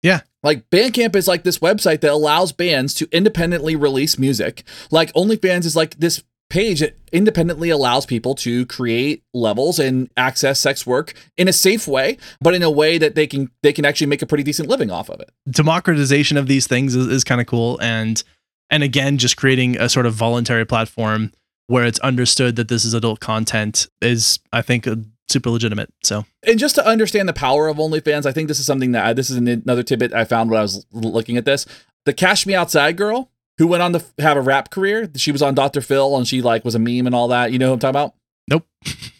Yeah. 0.08 0.22
Like 0.42 0.70
Bandcamp 0.70 1.18
is 1.18 1.28
like 1.28 1.44
this 1.44 1.60
website 1.60 2.00
that 2.02 2.12
allows 2.12 2.54
bands 2.54 2.94
to 2.96 3.10
independently 3.12 3.76
release 3.76 4.18
music. 4.18 4.64
Like 4.90 5.12
OnlyFans 5.14 5.66
is 5.66 5.76
like 5.76 5.98
this 5.98 6.24
page 6.50 6.80
that 6.80 6.96
independently 7.12 7.70
allows 7.70 8.06
people 8.06 8.34
to 8.34 8.66
create 8.68 9.22
levels 9.34 9.80
and 9.80 10.10
access 10.16 10.62
sex 10.62 10.88
work 10.88 11.14
in 11.36 11.50
a 11.50 11.54
safe 11.54 11.90
way, 11.90 12.18
but 12.40 12.54
in 12.56 12.64
a 12.64 12.72
way 12.72 12.98
that 12.98 13.16
they 13.16 13.28
can 13.28 13.52
they 13.64 13.74
can 13.74 13.84
actually 13.84 14.08
make 14.08 14.22
a 14.22 14.26
pretty 14.26 14.46
decent 14.46 14.70
living 14.70 14.90
off 14.90 15.10
of 15.10 15.20
it. 15.20 15.30
democratization 15.50 16.38
of 16.38 16.48
these 16.48 16.68
things 16.68 16.96
is, 16.96 17.08
is 17.08 17.26
kind 17.26 17.42
of 17.42 17.48
cool 17.48 17.78
and 17.82 18.24
and 18.70 18.84
again 18.84 19.18
just 19.18 19.36
creating 19.36 19.78
a 19.78 19.90
sort 19.90 20.06
of 20.06 20.14
voluntary 20.14 20.66
platform 20.66 21.34
where 21.68 21.86
it's 21.86 22.00
understood 22.00 22.56
that 22.56 22.70
this 22.70 22.86
is 22.86 22.94
adult 22.94 23.20
content 23.20 23.88
is 24.02 24.40
i 24.54 24.62
think 24.62 24.88
super 25.30 25.50
legitimate 25.50 25.94
so 26.04 26.26
And 26.44 26.58
just 26.58 26.76
to 26.76 26.86
understand 26.86 27.28
the 27.28 27.34
power 27.34 27.68
of 27.68 27.78
OnlyFans, 27.78 28.26
I 28.26 28.32
think 28.32 28.48
this 28.48 28.60
is 28.60 28.66
something 28.66 28.92
that 28.94 29.06
I, 29.06 29.14
this 29.14 29.30
is 29.30 29.38
an- 29.38 29.48
another 29.48 29.84
tidbit 29.84 30.14
I 30.14 30.24
found 30.24 30.50
when 30.50 30.60
I 30.60 30.62
was 30.64 30.86
looking 30.92 31.38
at 31.38 31.46
this. 31.46 31.66
The 32.06 32.14
Cash 32.14 32.46
Me 32.46 32.56
Outside 32.56 32.96
girl 32.98 33.30
who 33.58 33.68
went 33.68 33.84
on 33.84 33.92
to 33.94 34.04
have 34.20 34.38
a 34.38 34.42
rap 34.42 34.70
career, 34.70 35.10
she 35.16 35.32
was 35.32 35.42
on 35.42 35.56
Dr. 35.56 35.82
Phil 35.82 36.16
and 36.16 36.28
she 36.28 36.42
like 36.42 36.64
was 36.64 36.76
a 36.76 36.80
meme 36.80 37.06
and 37.08 37.16
all 37.16 37.28
that. 37.30 37.52
You 37.52 37.60
know 37.60 37.68
who 37.68 37.74
I'm 37.74 37.80
talking 37.80 37.90
about? 37.90 38.14
Nope. 38.50 38.66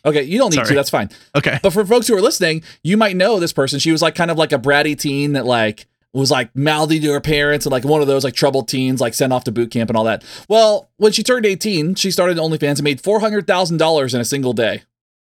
Okay, 0.06 0.24
you 0.24 0.38
don't 0.38 0.56
need 0.56 0.64
to. 0.64 0.74
That's 0.74 0.90
fine. 0.90 1.10
okay 1.36 1.60
But 1.62 1.74
for 1.74 1.86
folks 1.86 2.08
who 2.08 2.16
are 2.16 2.22
listening, 2.22 2.64
you 2.82 2.96
might 2.96 3.18
know 3.18 3.40
this 3.40 3.52
person. 3.52 3.78
She 3.80 3.92
was 3.92 4.02
like 4.02 4.16
kind 4.16 4.32
of 4.32 4.38
like 4.38 4.54
a 4.54 4.58
bratty 4.58 4.98
teen 4.98 5.34
that 5.34 5.46
like 5.46 5.86
was 6.14 6.32
like 6.32 6.56
mouthy 6.56 7.00
to 7.02 7.12
her 7.12 7.20
parents 7.20 7.66
and 7.66 7.72
like 7.74 7.84
one 7.84 8.00
of 8.02 8.08
those 8.08 8.24
like 8.24 8.34
troubled 8.34 8.70
teens 8.70 9.02
like 9.02 9.14
sent 9.14 9.34
off 9.34 9.44
to 9.44 9.52
boot 9.52 9.70
camp 9.70 9.90
and 9.90 9.98
all 9.98 10.06
that. 10.06 10.24
Well, 10.48 10.90
when 10.96 11.12
she 11.12 11.24
turned 11.24 11.46
18, 11.46 11.96
she 11.96 12.10
started 12.12 12.38
OnlyFans 12.38 12.78
and 12.78 12.84
made 12.84 13.02
$400,000 13.02 14.14
in 14.14 14.22
a 14.22 14.26
single 14.26 14.54
day. 14.54 14.84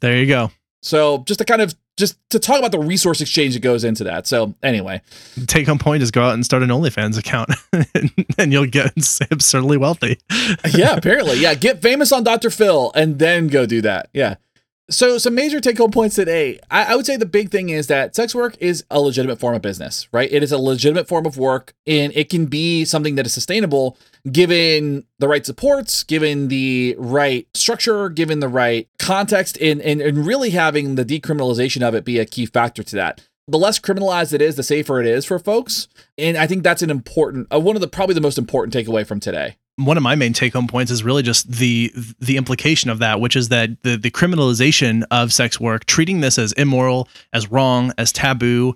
there 0.01 0.17
you 0.17 0.25
go 0.25 0.49
So 0.83 1.19
just 1.19 1.39
to 1.39 1.45
kind 1.45 1.61
of 1.61 1.73
just 1.95 2.17
to 2.29 2.39
talk 2.39 2.59
about 2.59 2.71
the 2.71 2.79
resource 2.79 3.21
exchange 3.21 3.53
that 3.53 3.61
goes 3.61 3.83
into 3.83 4.03
that. 4.03 4.27
So 4.27 4.53
anyway, 4.61 5.01
take 5.47 5.67
home 5.67 5.79
point 5.79 6.03
is 6.03 6.11
go 6.11 6.23
out 6.23 6.33
and 6.33 6.43
start 6.43 6.61
an 6.61 6.69
onlyfans 6.69 7.17
account 7.17 7.51
and 8.37 8.51
you'll 8.51 8.65
get 8.65 8.93
absurdly 9.31 9.77
wealthy 9.77 10.19
yeah, 10.73 10.95
apparently. 10.95 11.39
Yeah, 11.39 11.53
get 11.53 11.81
famous 11.81 12.11
on 12.11 12.23
Dr. 12.23 12.49
Phil 12.49 12.91
and 12.95 13.17
then 13.17 13.47
go 13.47 13.65
do 13.65 13.81
that. 13.81 14.09
Yeah. 14.13 14.35
So 14.89 15.17
some 15.17 15.33
major 15.33 15.61
take 15.61 15.77
home 15.77 15.91
points 15.91 16.15
today. 16.15 16.59
I, 16.69 16.91
I 16.91 16.95
would 16.95 17.05
say 17.05 17.15
the 17.15 17.25
big 17.25 17.49
thing 17.49 17.69
is 17.69 17.87
that 17.87 18.15
sex 18.15 18.35
work 18.35 18.57
is 18.59 18.83
a 18.91 18.99
legitimate 18.99 19.39
form 19.39 19.55
of 19.55 19.61
business, 19.61 20.09
right? 20.11 20.31
It 20.31 20.43
is 20.43 20.51
a 20.51 20.57
legitimate 20.57 21.07
form 21.07 21.25
of 21.25 21.37
work 21.37 21.73
and 21.87 22.11
it 22.15 22.29
can 22.29 22.47
be 22.47 22.83
something 22.83 23.15
that 23.15 23.25
is 23.25 23.33
sustainable 23.33 23.97
given 24.31 25.05
the 25.19 25.27
right 25.27 25.45
supports, 25.45 26.03
given 26.03 26.47
the 26.47 26.95
right 26.97 27.47
structure, 27.53 28.09
given 28.09 28.39
the 28.39 28.47
right 28.47 28.87
context, 28.99 29.57
and, 29.59 29.81
and, 29.81 30.01
and 30.01 30.25
really 30.25 30.51
having 30.51 30.95
the 30.95 31.03
decriminalization 31.05 31.81
of 31.81 31.93
it 31.93 32.05
be 32.05 32.19
a 32.19 32.25
key 32.25 32.45
factor 32.45 32.83
to 32.83 32.95
that. 32.95 33.27
The 33.47 33.57
less 33.57 33.79
criminalized 33.79 34.31
it 34.31 34.41
is, 34.41 34.55
the 34.55 34.63
safer 34.63 35.01
it 35.01 35.05
is 35.05 35.25
for 35.25 35.37
folks. 35.37 35.89
And 36.17 36.37
I 36.37 36.47
think 36.47 36.63
that's 36.63 36.81
an 36.81 36.89
important, 36.89 37.47
uh, 37.53 37.59
one 37.59 37.75
of 37.75 37.81
the 37.81 37.89
probably 37.89 38.15
the 38.15 38.21
most 38.21 38.37
important 38.37 38.73
takeaway 38.73 39.05
from 39.05 39.19
today. 39.19 39.57
one 39.77 39.97
of 39.97 40.03
my 40.03 40.15
main 40.15 40.33
take 40.33 40.53
home 40.53 40.67
points 40.67 40.91
is 40.91 41.03
really 41.03 41.23
just 41.23 41.51
the 41.51 41.91
the 42.19 42.37
implication 42.37 42.89
of 42.89 42.99
that, 42.99 43.19
which 43.19 43.35
is 43.35 43.49
that 43.49 43.81
the 43.83 43.97
the 43.97 44.11
criminalization 44.11 45.03
of 45.11 45.33
sex 45.33 45.59
work, 45.59 45.85
treating 45.85 46.21
this 46.21 46.37
as 46.37 46.53
immoral, 46.53 47.09
as 47.33 47.51
wrong, 47.51 47.91
as 47.97 48.11
taboo, 48.11 48.75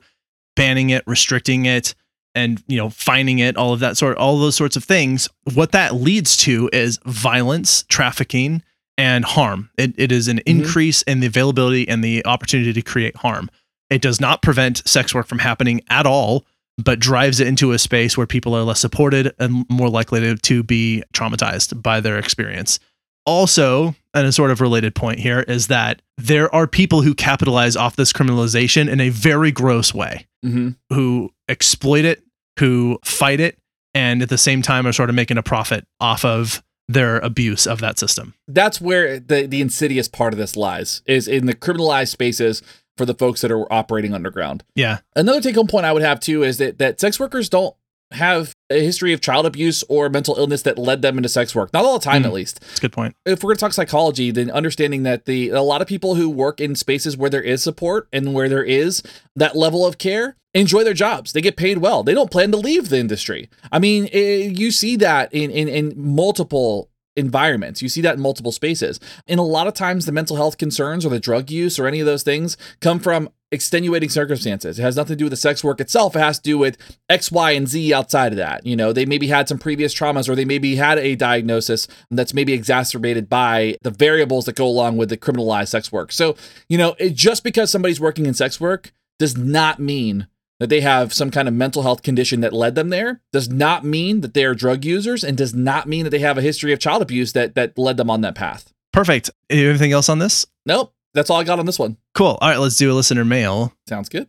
banning 0.55 0.89
it, 0.89 1.03
restricting 1.05 1.65
it, 1.65 1.93
and 2.37 2.63
you 2.67 2.77
know 2.77 2.89
fining 2.89 3.39
it, 3.39 3.57
all 3.57 3.73
of 3.73 3.79
that 3.81 3.97
sort, 3.97 4.17
all 4.17 4.37
those 4.39 4.55
sorts 4.55 4.75
of 4.77 4.83
things. 4.83 5.27
What 5.53 5.71
that 5.73 5.95
leads 5.95 6.37
to 6.37 6.69
is 6.71 6.99
violence, 7.05 7.83
trafficking, 7.89 8.61
and 8.97 9.25
harm. 9.25 9.69
It, 9.77 9.93
it 9.97 10.11
is 10.11 10.27
an 10.27 10.37
Mhm. 10.37 10.43
increase 10.45 11.01
in 11.03 11.19
the 11.19 11.27
availability 11.27 11.87
and 11.87 12.03
the 12.03 12.25
opportunity 12.25 12.73
to 12.73 12.81
create 12.81 13.15
harm. 13.17 13.49
It 13.89 14.01
does 14.01 14.19
not 14.21 14.41
prevent 14.41 14.87
sex 14.87 15.13
work 15.13 15.27
from 15.27 15.39
happening 15.39 15.81
at 15.89 16.05
all, 16.05 16.45
but 16.77 16.99
drives 16.99 17.39
it 17.39 17.47
into 17.47 17.71
a 17.71 17.79
space 17.79 18.17
where 18.17 18.27
people 18.27 18.55
are 18.55 18.63
less 18.63 18.79
supported 18.79 19.33
and 19.39 19.65
more 19.69 19.89
likely 19.89 20.19
to, 20.21 20.35
to 20.35 20.63
be 20.63 21.03
traumatized 21.13 21.81
by 21.81 21.99
their 22.01 22.17
experience. 22.17 22.79
Also, 23.25 23.93
and 24.13 24.25
a 24.25 24.31
sort 24.31 24.51
of 24.51 24.61
related 24.61 24.95
point 24.95 25.19
here 25.19 25.41
is 25.41 25.67
that 25.67 26.01
there 26.17 26.53
are 26.55 26.65
people 26.65 27.01
who 27.01 27.13
capitalize 27.13 27.75
off 27.75 27.95
this 27.97 28.13
criminalization 28.13 28.89
in 28.89 28.99
a 29.01 29.09
very 29.09 29.51
gross 29.51 29.93
way, 29.93 30.25
hmm 30.43 30.69
who 30.89 31.31
exploit 31.49 32.05
it, 32.05 32.23
who 32.59 32.99
fight 33.03 33.39
it, 33.39 33.57
and 33.93 34.21
at 34.21 34.29
the 34.29 34.37
same 34.37 34.61
time 34.61 34.85
are 34.87 34.93
sort 34.93 35.09
of 35.09 35.15
making 35.15 35.37
a 35.37 35.43
profit 35.43 35.85
off 35.99 36.23
of 36.25 36.63
their 36.87 37.19
abuse 37.19 37.67
of 37.67 37.79
that 37.81 37.99
system. 37.99 38.33
That's 38.47 38.79
where 38.79 39.19
the 39.19 39.45
the 39.47 39.61
insidious 39.61 40.07
part 40.07 40.33
of 40.33 40.39
this 40.39 40.55
lies 40.55 41.01
is 41.05 41.27
in 41.27 41.45
the 41.45 41.53
criminalized 41.53 42.09
spaces 42.09 42.61
for 42.95 43.05
the 43.05 43.13
folks 43.13 43.41
that 43.41 43.51
are 43.51 43.71
operating 43.71 44.13
underground. 44.13 44.63
Yeah. 44.75 44.99
Another 45.15 45.41
take 45.41 45.55
home 45.55 45.67
point 45.67 45.85
I 45.85 45.91
would 45.93 46.01
have 46.01 46.19
too 46.19 46.43
is 46.43 46.57
that 46.57 46.77
that 46.79 46.99
sex 46.99 47.19
workers 47.19 47.49
don't 47.49 47.75
have 48.11 48.53
a 48.69 48.79
history 48.81 49.11
of 49.11 49.19
child 49.19 49.45
abuse 49.45 49.83
or 49.89 50.07
mental 50.09 50.35
illness 50.37 50.61
that 50.61 50.77
led 50.77 51.01
them 51.01 51.17
into 51.17 51.27
sex 51.27 51.53
work. 51.53 51.73
Not 51.73 51.83
all 51.83 51.99
the 51.99 52.03
time, 52.05 52.23
Mm. 52.23 52.27
at 52.27 52.33
least. 52.33 52.61
That's 52.61 52.77
a 52.77 52.81
good 52.81 52.93
point. 52.93 53.15
If 53.25 53.43
we're 53.43 53.49
going 53.49 53.57
to 53.57 53.59
talk 53.59 53.73
psychology, 53.73 54.31
then 54.31 54.49
understanding 54.49 55.03
that 55.03 55.25
the 55.25 55.49
a 55.49 55.61
lot 55.61 55.81
of 55.81 55.87
people 55.89 56.15
who 56.15 56.29
work 56.29 56.61
in 56.61 56.73
spaces 56.75 57.17
where 57.17 57.29
there 57.29 57.41
is 57.41 57.61
support 57.61 58.07
and 58.13 58.33
where 58.33 58.47
there 58.47 58.63
is 58.63 59.03
that 59.35 59.57
level 59.57 59.85
of 59.85 59.97
care 59.97 60.37
enjoy 60.59 60.83
their 60.83 60.93
jobs. 60.93 61.33
They 61.33 61.41
get 61.41 61.57
paid 61.57 61.79
well. 61.79 62.03
They 62.03 62.13
don't 62.13 62.31
plan 62.31 62.51
to 62.51 62.57
leave 62.57 62.89
the 62.89 62.97
industry. 62.97 63.49
I 63.71 63.79
mean, 63.79 64.09
eh, 64.11 64.51
you 64.53 64.71
see 64.71 64.95
that 64.97 65.33
in 65.33 65.51
in, 65.51 65.67
in 65.67 65.93
multiple 65.95 66.89
environments. 67.17 67.81
You 67.81 67.89
see 67.89 68.01
that 68.01 68.15
in 68.15 68.21
multiple 68.21 68.51
spaces. 68.51 68.99
And 69.27 69.39
a 69.39 69.43
lot 69.43 69.67
of 69.67 69.73
times 69.73 70.05
the 70.05 70.11
mental 70.11 70.37
health 70.37 70.57
concerns 70.57 71.05
or 71.05 71.09
the 71.09 71.19
drug 71.19 71.49
use 71.49 71.79
or 71.79 71.87
any 71.87 71.99
of 71.99 72.05
those 72.05 72.23
things 72.23 72.55
come 72.79 72.99
from 72.99 73.29
extenuating 73.51 74.09
circumstances. 74.09 74.77
It 74.77 74.81
has 74.81 74.97
nothing 74.97 75.13
to 75.13 75.17
do 75.17 75.25
with 75.25 75.31
the 75.31 75.37
sex 75.37 75.63
work 75.63 75.81
itself. 75.81 76.15
It 76.15 76.19
has 76.19 76.37
to 76.37 76.43
do 76.43 76.57
with 76.57 76.77
X, 77.09 77.31
Y, 77.31 77.51
and 77.51 77.67
Z 77.67 77.93
outside 77.93 78.33
of 78.33 78.37
that. 78.37 78.65
You 78.65 78.75
know, 78.75 78.93
they 78.93 79.05
maybe 79.05 79.27
had 79.27 79.47
some 79.47 79.57
previous 79.57 79.95
traumas 79.95 80.29
or 80.29 80.35
they 80.35 80.45
maybe 80.45 80.75
had 80.75 80.99
a 80.99 81.15
diagnosis 81.15 81.87
that's 82.11 82.33
maybe 82.33 82.53
exacerbated 82.53 83.29
by 83.29 83.77
the 83.81 83.91
variables 83.91 84.45
that 84.45 84.55
go 84.55 84.67
along 84.67 84.97
with 84.97 85.09
the 85.09 85.17
criminalized 85.17 85.69
sex 85.69 85.91
work. 85.91 86.11
So, 86.11 86.35
you 86.69 86.77
know, 86.77 86.95
it, 86.99 87.15
just 87.15 87.43
because 87.43 87.71
somebody's 87.71 88.01
working 88.01 88.25
in 88.25 88.33
sex 88.33 88.59
work 88.59 88.91
does 89.17 89.37
not 89.37 89.79
mean 89.79 90.27
that 90.59 90.69
they 90.69 90.81
have 90.81 91.13
some 91.13 91.31
kind 91.31 91.47
of 91.47 91.53
mental 91.53 91.83
health 91.83 92.01
condition 92.01 92.41
that 92.41 92.53
led 92.53 92.75
them 92.75 92.89
there 92.89 93.21
does 93.31 93.49
not 93.49 93.83
mean 93.83 94.21
that 94.21 94.33
they 94.33 94.45
are 94.45 94.55
drug 94.55 94.83
users 94.83 95.23
and 95.23 95.37
does 95.37 95.53
not 95.53 95.87
mean 95.87 96.03
that 96.03 96.09
they 96.09 96.19
have 96.19 96.37
a 96.37 96.41
history 96.41 96.73
of 96.73 96.79
child 96.79 97.01
abuse 97.01 97.33
that 97.33 97.55
that 97.55 97.77
led 97.77 97.97
them 97.97 98.09
on 98.09 98.21
that 98.21 98.35
path. 98.35 98.73
Perfect. 98.91 99.29
Anything 99.49 99.91
else 99.91 100.09
on 100.09 100.19
this? 100.19 100.45
Nope, 100.65 100.93
that's 101.13 101.29
all 101.29 101.39
I 101.39 101.43
got 101.43 101.59
on 101.59 101.65
this 101.65 101.79
one. 101.79 101.97
Cool. 102.15 102.37
All 102.41 102.49
right, 102.49 102.57
let's 102.57 102.75
do 102.77 102.91
a 102.91 102.95
listener 102.95 103.25
mail. 103.25 103.73
Sounds 103.87 104.09
good. 104.09 104.27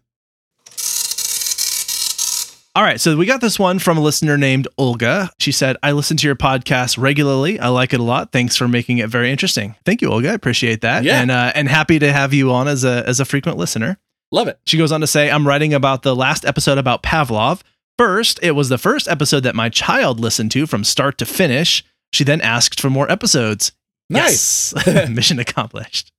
All 2.79 2.85
right, 2.85 3.01
so 3.01 3.17
we 3.17 3.27
got 3.27 3.41
this 3.41 3.59
one 3.59 3.81
from 3.81 3.99
a 3.99 4.01
listener 4.01 4.39
named 4.39 4.69
Olga. 4.79 5.33
She 5.41 5.51
said, 5.51 5.77
I 5.83 5.91
listen 5.91 6.17
to 6.19 6.27
your 6.29 6.37
podcast 6.37 6.97
regularly. 6.97 7.59
I 7.59 7.69
like 7.69 7.93
it 7.93 7.99
a 7.99 8.05
lot. 8.05 8.31
Thanks 8.31 8.55
for 8.55 8.69
making 8.69 8.99
it 8.99 9.09
very 9.09 9.33
interesting. 9.33 9.75
Thank 9.85 10.01
you, 10.01 10.13
Olga. 10.13 10.31
I 10.31 10.35
appreciate 10.35 10.83
that. 10.83 11.03
Yeah. 11.03 11.21
And 11.21 11.33
uh, 11.33 11.51
and 11.57 11.69
happy 11.69 11.99
to 11.99 12.13
have 12.13 12.33
you 12.33 12.53
on 12.53 12.69
as 12.69 12.85
a 12.85 13.03
as 13.05 13.19
a 13.19 13.25
frequent 13.25 13.57
listener. 13.59 13.99
Love 14.31 14.49
it. 14.49 14.59
She 14.67 14.77
goes 14.79 14.93
on 14.93 15.01
to 15.01 15.07
say, 15.07 15.31
I'm 15.31 15.47
writing 15.47 15.73
about 15.73 16.03
the 16.03 16.15
last 16.15 16.45
episode 16.45 16.79
about 16.79 17.03
Pavlov. 17.03 17.63
First, 17.97 18.39
it 18.43 18.53
was 18.53 18.69
the 18.69 18.79
first 18.79 19.09
episode 19.09 19.41
that 19.41 19.55
my 19.55 19.69
child 19.69 20.21
listened 20.21 20.51
to 20.53 20.67
from 20.67 20.85
start 20.85 21.19
to 21.19 21.27
finish. 21.27 21.85
She 22.13 22.25
then 22.25 22.41
asked 22.41 22.81
for 22.81 22.91
more 22.91 23.11
episodes. 23.11 23.73
Nice. 24.11 24.73
Yes. 24.87 25.09
Mission 25.11 25.39
accomplished. 25.39 26.13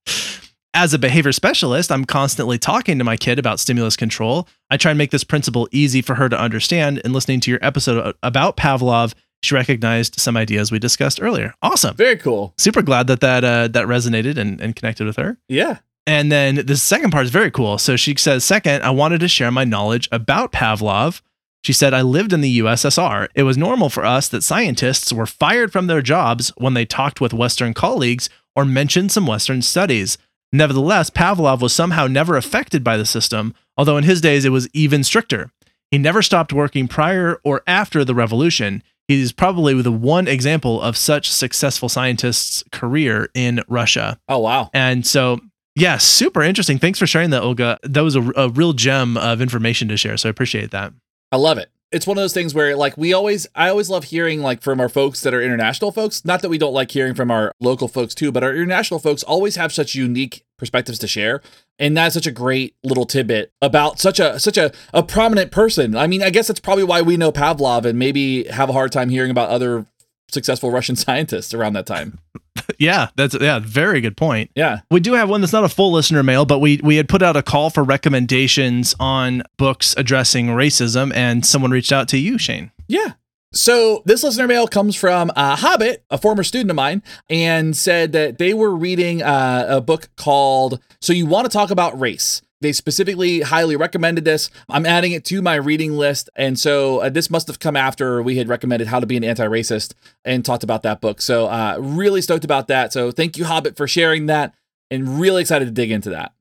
As 0.73 0.93
a 0.93 0.99
behavior 0.99 1.31
specialist, 1.31 1.91
I'm 1.91 2.05
constantly 2.05 2.59
talking 2.59 2.99
to 2.99 3.03
my 3.03 3.17
kid 3.17 3.39
about 3.39 3.59
stimulus 3.59 3.95
control. 3.95 4.47
I 4.69 4.77
try 4.77 4.91
and 4.91 4.97
make 4.97 5.11
this 5.11 5.23
principle 5.23 5.67
easy 5.71 6.01
for 6.01 6.15
her 6.15 6.29
to 6.29 6.39
understand. 6.39 7.01
And 7.03 7.13
listening 7.13 7.39
to 7.41 7.51
your 7.51 7.59
episode 7.63 8.15
about 8.21 8.55
Pavlov, 8.55 9.13
she 9.41 9.55
recognized 9.55 10.19
some 10.19 10.37
ideas 10.37 10.71
we 10.71 10.77
discussed 10.77 11.21
earlier. 11.21 11.55
Awesome. 11.61 11.95
Very 11.95 12.17
cool. 12.17 12.53
Super 12.57 12.81
glad 12.81 13.07
that 13.07 13.21
that 13.21 13.43
uh, 13.43 13.67
that 13.69 13.87
resonated 13.87 14.37
and, 14.37 14.61
and 14.61 14.75
connected 14.75 15.07
with 15.07 15.15
her. 15.15 15.37
Yeah. 15.47 15.79
And 16.07 16.31
then 16.31 16.65
the 16.65 16.77
second 16.77 17.11
part 17.11 17.25
is 17.25 17.31
very 17.31 17.51
cool. 17.51 17.77
So 17.77 17.95
she 17.95 18.15
says, 18.17 18.43
second, 18.43 18.83
I 18.83 18.89
wanted 18.89 19.19
to 19.19 19.27
share 19.27 19.51
my 19.51 19.63
knowledge 19.63 20.09
about 20.11 20.51
Pavlov. 20.51 21.21
She 21.63 21.73
said, 21.73 21.93
I 21.93 22.01
lived 22.01 22.33
in 22.33 22.41
the 22.41 22.59
USSR. 22.59 23.27
It 23.35 23.43
was 23.43 23.57
normal 23.57 23.89
for 23.89 24.05
us 24.05 24.27
that 24.29 24.43
scientists 24.43 25.11
were 25.11 25.25
fired 25.25 25.71
from 25.71 25.87
their 25.87 26.01
jobs 26.01 26.49
when 26.57 26.73
they 26.73 26.85
talked 26.85 27.19
with 27.19 27.33
Western 27.33 27.73
colleagues 27.73 28.29
or 28.55 28.65
mentioned 28.65 29.11
some 29.11 29.27
Western 29.27 29.61
studies. 29.61 30.17
Nevertheless, 30.51 31.09
Pavlov 31.09 31.61
was 31.61 31.73
somehow 31.73 32.07
never 32.07 32.35
affected 32.35 32.83
by 32.83 32.97
the 32.97 33.05
system, 33.05 33.53
although 33.77 33.97
in 33.97 34.03
his 34.03 34.21
days 34.21 34.45
it 34.45 34.49
was 34.49 34.69
even 34.73 35.03
stricter. 35.03 35.51
He 35.91 35.97
never 35.97 36.21
stopped 36.21 36.53
working 36.53 36.87
prior 36.87 37.39
or 37.43 37.61
after 37.67 38.03
the 38.03 38.15
revolution. 38.15 38.83
He's 39.07 39.31
probably 39.31 39.79
the 39.81 39.91
one 39.91 40.27
example 40.27 40.81
of 40.81 40.95
such 40.95 41.31
successful 41.31 41.89
scientist's 41.89 42.63
career 42.71 43.29
in 43.33 43.61
Russia. 43.67 44.19
Oh 44.27 44.39
wow. 44.39 44.69
And 44.73 45.05
so, 45.05 45.39
yeah, 45.75 45.97
super 45.97 46.41
interesting. 46.41 46.77
Thanks 46.77 46.99
for 46.99 47.07
sharing 47.07 47.29
that, 47.29 47.41
Olga. 47.41 47.79
That 47.83 48.01
was 48.01 48.15
a, 48.15 48.21
a 48.35 48.49
real 48.49 48.73
gem 48.73 49.17
of 49.17 49.41
information 49.41 49.87
to 49.89 49.97
share. 49.97 50.17
So 50.17 50.29
I 50.29 50.31
appreciate 50.31 50.71
that. 50.71 50.93
I 51.31 51.37
love 51.37 51.57
it. 51.57 51.69
It's 51.91 52.05
one 52.05 52.17
of 52.17 52.21
those 52.21 52.33
things 52.33 52.53
where 52.53 52.75
like 52.75 52.97
we 52.97 53.13
always 53.13 53.47
I 53.55 53.69
always 53.69 53.89
love 53.89 54.05
hearing 54.05 54.41
like 54.41 54.61
from 54.61 54.79
our 54.79 54.89
folks 54.89 55.21
that 55.21 55.33
are 55.33 55.41
international 55.41 55.91
folks. 55.91 56.23
Not 56.23 56.43
that 56.43 56.49
we 56.49 56.59
don't 56.59 56.73
like 56.73 56.91
hearing 56.91 57.15
from 57.15 57.31
our 57.31 57.51
local 57.59 57.87
folks 57.87 58.13
too, 58.13 58.31
but 58.31 58.43
our 58.43 58.53
international 58.53 58.99
folks 58.99 59.23
always 59.23 59.55
have 59.55 59.73
such 59.73 59.95
unique 59.95 60.45
perspectives 60.57 60.99
to 60.99 61.07
share. 61.07 61.41
And 61.79 61.97
that's 61.97 62.13
such 62.13 62.27
a 62.27 62.31
great 62.31 62.75
little 62.83 63.05
tidbit 63.05 63.51
about 63.61 63.99
such 63.99 64.19
a 64.19 64.39
such 64.39 64.57
a, 64.57 64.71
a 64.93 65.01
prominent 65.01 65.51
person. 65.51 65.95
I 65.95 66.05
mean, 66.05 66.21
I 66.21 66.29
guess 66.29 66.47
that's 66.47 66.59
probably 66.59 66.83
why 66.83 67.01
we 67.01 67.17
know 67.17 67.31
Pavlov 67.31 67.85
and 67.85 67.97
maybe 67.97 68.43
have 68.49 68.69
a 68.69 68.73
hard 68.73 68.91
time 68.91 69.09
hearing 69.09 69.31
about 69.31 69.49
other 69.49 69.87
successful 70.29 70.69
Russian 70.69 70.95
scientists 70.97 71.55
around 71.55 71.73
that 71.73 71.87
time. 71.87 72.19
Yeah, 72.79 73.09
that's 73.15 73.35
yeah, 73.39 73.59
very 73.59 73.99
good 73.99 74.15
point. 74.15 74.51
Yeah. 74.55 74.79
We 74.89 75.01
do 75.01 75.13
have 75.13 75.29
one 75.29 75.41
that's 75.41 75.51
not 75.51 75.65
a 75.65 75.69
full 75.69 75.91
listener 75.91 76.23
mail, 76.23 76.45
but 76.45 76.59
we 76.59 76.79
we 76.81 76.95
had 76.95 77.09
put 77.09 77.21
out 77.21 77.35
a 77.35 77.43
call 77.43 77.69
for 77.69 77.83
recommendations 77.83 78.95
on 79.01 79.43
books 79.57 79.93
addressing 79.97 80.47
racism, 80.47 81.11
and 81.13 81.45
someone 81.45 81.71
reached 81.71 81.91
out 81.91 82.07
to 82.09 82.17
you, 82.17 82.37
Shane. 82.37 82.71
Yeah. 82.87 83.13
So 83.51 84.03
this 84.05 84.23
listener 84.23 84.47
mail 84.47 84.67
comes 84.67 84.95
from 84.95 85.31
uh, 85.35 85.55
Hobbit, 85.55 86.05
a 86.09 86.17
former 86.17 86.43
student 86.43 86.69
of 86.69 86.75
mine, 86.75 87.01
and 87.29 87.75
said 87.75 88.11
that 88.13 88.37
they 88.37 88.53
were 88.53 88.75
reading 88.75 89.21
uh, 89.23 89.65
a 89.67 89.81
book 89.81 90.09
called 90.15 90.79
"So 91.01 91.11
You 91.11 91.25
Want 91.25 91.45
to 91.45 91.51
Talk 91.51 91.71
About 91.71 91.99
Race." 91.99 92.41
They 92.61 92.73
specifically 92.73 93.39
highly 93.39 93.75
recommended 93.77 94.25
this. 94.25 94.49
I'm 94.67 94.85
adding 94.85 95.13
it 95.13 95.23
to 95.25 95.41
my 95.41 95.55
reading 95.55 95.93
list, 95.93 96.29
and 96.35 96.59
so 96.59 96.99
uh, 96.99 97.09
this 97.09 97.29
must 97.29 97.47
have 97.47 97.59
come 97.59 97.77
after 97.77 98.21
we 98.21 98.37
had 98.37 98.49
recommended 98.49 98.87
"How 98.87 98.99
to 98.99 99.05
Be 99.05 99.15
an 99.15 99.23
Anti-Racist" 99.23 99.93
and 100.25 100.43
talked 100.43 100.63
about 100.63 100.83
that 100.83 100.99
book. 100.99 101.21
So 101.21 101.47
uh, 101.47 101.77
really 101.79 102.21
stoked 102.21 102.43
about 102.43 102.67
that. 102.67 102.91
So 102.91 103.11
thank 103.11 103.37
you, 103.37 103.45
Hobbit, 103.45 103.77
for 103.77 103.87
sharing 103.87 104.25
that, 104.25 104.53
and 104.91 105.21
really 105.21 105.41
excited 105.41 105.65
to 105.65 105.71
dig 105.71 105.89
into 105.89 106.09
that. 106.09 106.33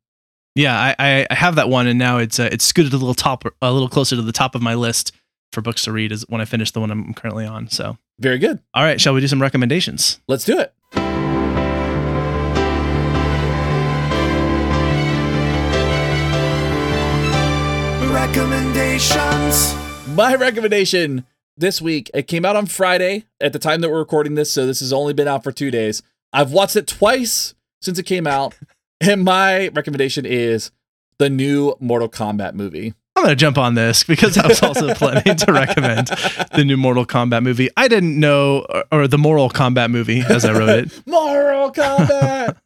Yeah, 0.56 0.76
I, 0.76 0.96
I, 0.98 1.26
I 1.30 1.34
have 1.34 1.54
that 1.54 1.68
one, 1.68 1.86
and 1.86 2.00
now 2.00 2.18
it's 2.18 2.40
uh, 2.40 2.48
it's 2.50 2.64
scooted 2.64 2.92
a 2.92 2.96
little 2.96 3.14
top, 3.14 3.44
a 3.62 3.72
little 3.72 3.88
closer 3.88 4.16
to 4.16 4.22
the 4.22 4.32
top 4.32 4.56
of 4.56 4.62
my 4.62 4.74
list 4.74 5.12
for 5.52 5.60
books 5.60 5.84
to 5.84 5.92
read. 5.92 6.10
Is 6.10 6.24
when 6.28 6.40
I 6.40 6.46
finish 6.46 6.72
the 6.72 6.80
one 6.80 6.90
I'm 6.90 7.14
currently 7.14 7.46
on. 7.46 7.68
So, 7.68 7.96
Very 8.18 8.38
good. 8.38 8.58
all 8.74 8.82
right, 8.82 9.00
shall 9.00 9.14
we 9.14 9.20
do 9.20 9.28
some 9.28 9.40
recommendations? 9.40 10.18
Let's 10.26 10.44
do 10.44 10.58
it. 10.58 10.74
Recommendations. 18.18 19.76
My 20.08 20.34
recommendation 20.34 21.24
this 21.56 21.80
week, 21.80 22.10
it 22.12 22.26
came 22.26 22.44
out 22.44 22.56
on 22.56 22.66
Friday 22.66 23.26
at 23.40 23.52
the 23.52 23.60
time 23.60 23.80
that 23.80 23.90
we're 23.90 24.00
recording 24.00 24.34
this, 24.34 24.50
so 24.50 24.66
this 24.66 24.80
has 24.80 24.92
only 24.92 25.12
been 25.12 25.28
out 25.28 25.44
for 25.44 25.52
two 25.52 25.70
days. 25.70 26.02
I've 26.32 26.50
watched 26.50 26.74
it 26.74 26.88
twice 26.88 27.54
since 27.80 27.96
it 27.96 28.06
came 28.06 28.26
out, 28.26 28.58
and 29.00 29.22
my 29.22 29.68
recommendation 29.68 30.26
is 30.26 30.72
the 31.20 31.30
new 31.30 31.76
Mortal 31.78 32.08
Kombat 32.08 32.54
movie. 32.54 32.92
I'm 33.14 33.22
gonna 33.22 33.36
jump 33.36 33.56
on 33.56 33.74
this 33.74 34.02
because 34.02 34.36
I 34.36 34.48
was 34.48 34.64
also 34.64 34.92
planning 34.94 35.36
to 35.36 35.52
recommend 35.52 36.08
the 36.56 36.64
new 36.66 36.76
Mortal 36.76 37.06
Kombat 37.06 37.44
movie. 37.44 37.68
I 37.76 37.86
didn't 37.86 38.18
know, 38.18 38.66
or, 38.68 38.84
or 38.90 39.06
the 39.06 39.16
Moral 39.16 39.48
Kombat 39.48 39.92
movie, 39.92 40.22
as 40.28 40.44
I 40.44 40.58
wrote 40.58 40.70
it. 40.70 41.02
Mortal 41.06 41.70
Kombat! 41.70 42.56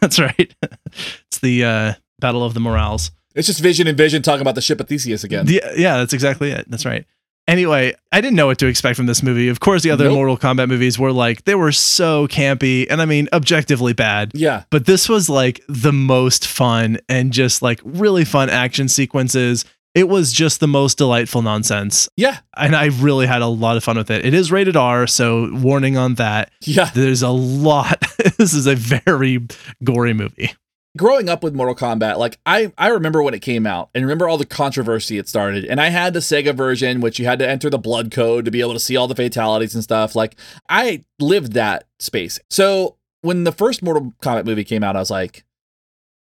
That's 0.00 0.20
right. 0.20 0.54
It's 0.92 1.38
the 1.42 1.64
uh, 1.64 1.94
Battle 2.20 2.44
of 2.44 2.54
the 2.54 2.60
Morals. 2.60 3.10
It's 3.34 3.46
just 3.46 3.60
Vision 3.60 3.86
and 3.86 3.96
Vision 3.96 4.22
talking 4.22 4.42
about 4.42 4.54
the 4.54 4.60
ship 4.62 4.80
of 4.80 4.88
Theseus 4.88 5.24
again. 5.24 5.46
Yeah, 5.48 5.70
yeah, 5.76 5.96
that's 5.98 6.12
exactly 6.12 6.50
it. 6.50 6.70
That's 6.70 6.84
right. 6.86 7.04
Anyway, 7.48 7.94
I 8.12 8.20
didn't 8.20 8.36
know 8.36 8.46
what 8.46 8.58
to 8.58 8.66
expect 8.66 8.96
from 8.96 9.06
this 9.06 9.22
movie. 9.24 9.48
Of 9.48 9.58
course, 9.58 9.82
the 9.82 9.90
other 9.90 10.04
Nope. 10.04 10.14
Mortal 10.14 10.36
Kombat 10.38 10.68
movies 10.68 10.98
were 11.00 11.10
like 11.10 11.44
they 11.46 11.54
were 11.56 11.72
so 11.72 12.28
campy, 12.28 12.86
and 12.88 13.02
I 13.02 13.06
mean 13.06 13.28
objectively 13.32 13.92
bad. 13.92 14.32
yeah. 14.34 14.64
But 14.70 14.86
this 14.86 15.08
was 15.08 15.28
like 15.28 15.60
the 15.68 15.92
most 15.92 16.46
fun 16.46 16.98
and 17.08 17.32
just 17.32 17.60
like 17.60 17.80
really 17.84 18.24
fun 18.24 18.50
action 18.50 18.88
sequences. 18.88 19.64
it 19.96 20.08
was 20.08 20.32
just 20.32 20.60
the 20.60 20.68
most 20.68 20.98
delightful 20.98 21.42
nonsense. 21.42 22.08
Yeah. 22.16 22.38
And 22.56 22.76
I 22.76 22.86
really 23.00 23.26
had 23.26 23.42
a 23.42 23.48
lot 23.48 23.76
of 23.76 23.82
fun 23.82 23.96
with 23.96 24.08
it. 24.12 24.24
It 24.24 24.34
is 24.34 24.52
rated 24.52 24.76
R, 24.76 25.08
so 25.08 25.50
warning 25.52 25.96
on 25.96 26.14
that. 26.16 26.52
Yeah. 26.62 26.90
There's 26.94 27.22
a 27.22 27.30
lot. 27.30 28.00
this 28.38 28.54
is 28.54 28.68
a 28.68 28.76
very 28.76 29.44
gory 29.82 30.12
movie. 30.12 30.52
Growing 30.98 31.28
up 31.28 31.44
with 31.44 31.54
Mortal 31.54 31.76
Kombat, 31.76 32.18
like 32.18 32.38
I, 32.44 32.72
I 32.76 32.88
remember 32.88 33.22
when 33.22 33.32
it 33.32 33.42
came 33.42 33.64
out 33.64 33.90
and 33.94 34.04
remember 34.04 34.28
all 34.28 34.38
the 34.38 34.44
controversy 34.44 35.18
it 35.18 35.28
started. 35.28 35.64
And 35.64 35.80
I 35.80 35.88
had 35.90 36.14
the 36.14 36.20
Sega 36.20 36.54
version, 36.54 37.00
which 37.00 37.18
you 37.20 37.26
had 37.26 37.38
to 37.38 37.48
enter 37.48 37.70
the 37.70 37.78
blood 37.78 38.10
code 38.10 38.44
to 38.44 38.50
be 38.50 38.60
able 38.60 38.72
to 38.72 38.80
see 38.80 38.96
all 38.96 39.06
the 39.06 39.14
fatalities 39.14 39.74
and 39.74 39.84
stuff. 39.84 40.16
Like 40.16 40.34
I 40.68 41.04
lived 41.20 41.52
that 41.52 41.84
space. 42.00 42.40
So 42.50 42.96
when 43.22 43.44
the 43.44 43.52
first 43.52 43.82
Mortal 43.82 44.12
Kombat 44.20 44.46
movie 44.46 44.64
came 44.64 44.82
out, 44.82 44.96
I 44.96 44.98
was 44.98 45.10
like, 45.10 45.44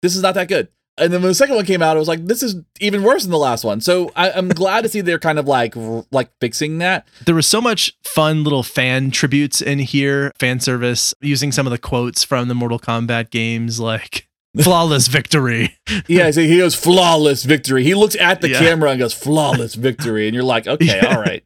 this 0.03 0.15
is 0.15 0.23
not 0.23 0.35
that 0.35 0.49
good. 0.49 0.69
And 0.99 1.11
then 1.11 1.23
when 1.23 1.31
the 1.31 1.35
second 1.35 1.55
one 1.55 1.65
came 1.65 1.81
out, 1.81 1.97
I 1.97 1.99
was 1.99 2.09
like, 2.09 2.27
this 2.27 2.43
is 2.43 2.57
even 2.79 3.03
worse 3.03 3.23
than 3.23 3.31
the 3.31 3.39
last 3.39 3.65
one. 3.65 3.81
So 3.81 4.13
I, 4.15 4.31
am 4.31 4.51
glad 4.51 4.83
to 4.83 4.91
see 4.91 5.01
they're 5.01 5.19
kind 5.19 5.39
of 5.39 5.49
like 5.49 5.75
like 6.11 6.31
fixing 6.41 6.79
that. 6.79 7.09
There 7.25 7.35
was 7.35 7.47
so 7.47 7.63
much 7.63 7.97
fun 8.05 8.45
little 8.45 8.63
fan 8.63 9.11
tributes 9.11 9.63
in 9.63 9.79
here, 9.79 10.33
fan 10.39 10.61
service, 10.61 11.15
using 11.23 11.51
some 11.51 11.67
of 11.67 11.71
the 11.71 11.79
quotes 11.79 12.23
from 12.23 12.49
the 12.49 12.55
Mortal 12.55 12.79
Kombat 12.79 13.31
games, 13.31 13.81
like 13.81 14.29
flawless 14.61 15.09
victory. 15.09 15.77
yeah, 16.09 16.31
so 16.31 16.43
he 16.43 16.59
goes 16.59 16.75
flawless 16.75 17.45
victory. 17.45 17.85
He 17.85 17.95
looks 17.95 18.17
at 18.17 18.41
the 18.41 18.51
Yeah. 18.51 18.59
camera 18.59 18.91
and 18.91 18.99
goes 18.99 19.15
flawless 19.15 19.75
victory, 19.75 20.27
and 20.29 20.35
you're 20.35 20.45
like, 20.45 20.67
okay, 20.67 20.87
Yeah. 20.87 21.15
all 21.17 21.23
right. 21.23 21.43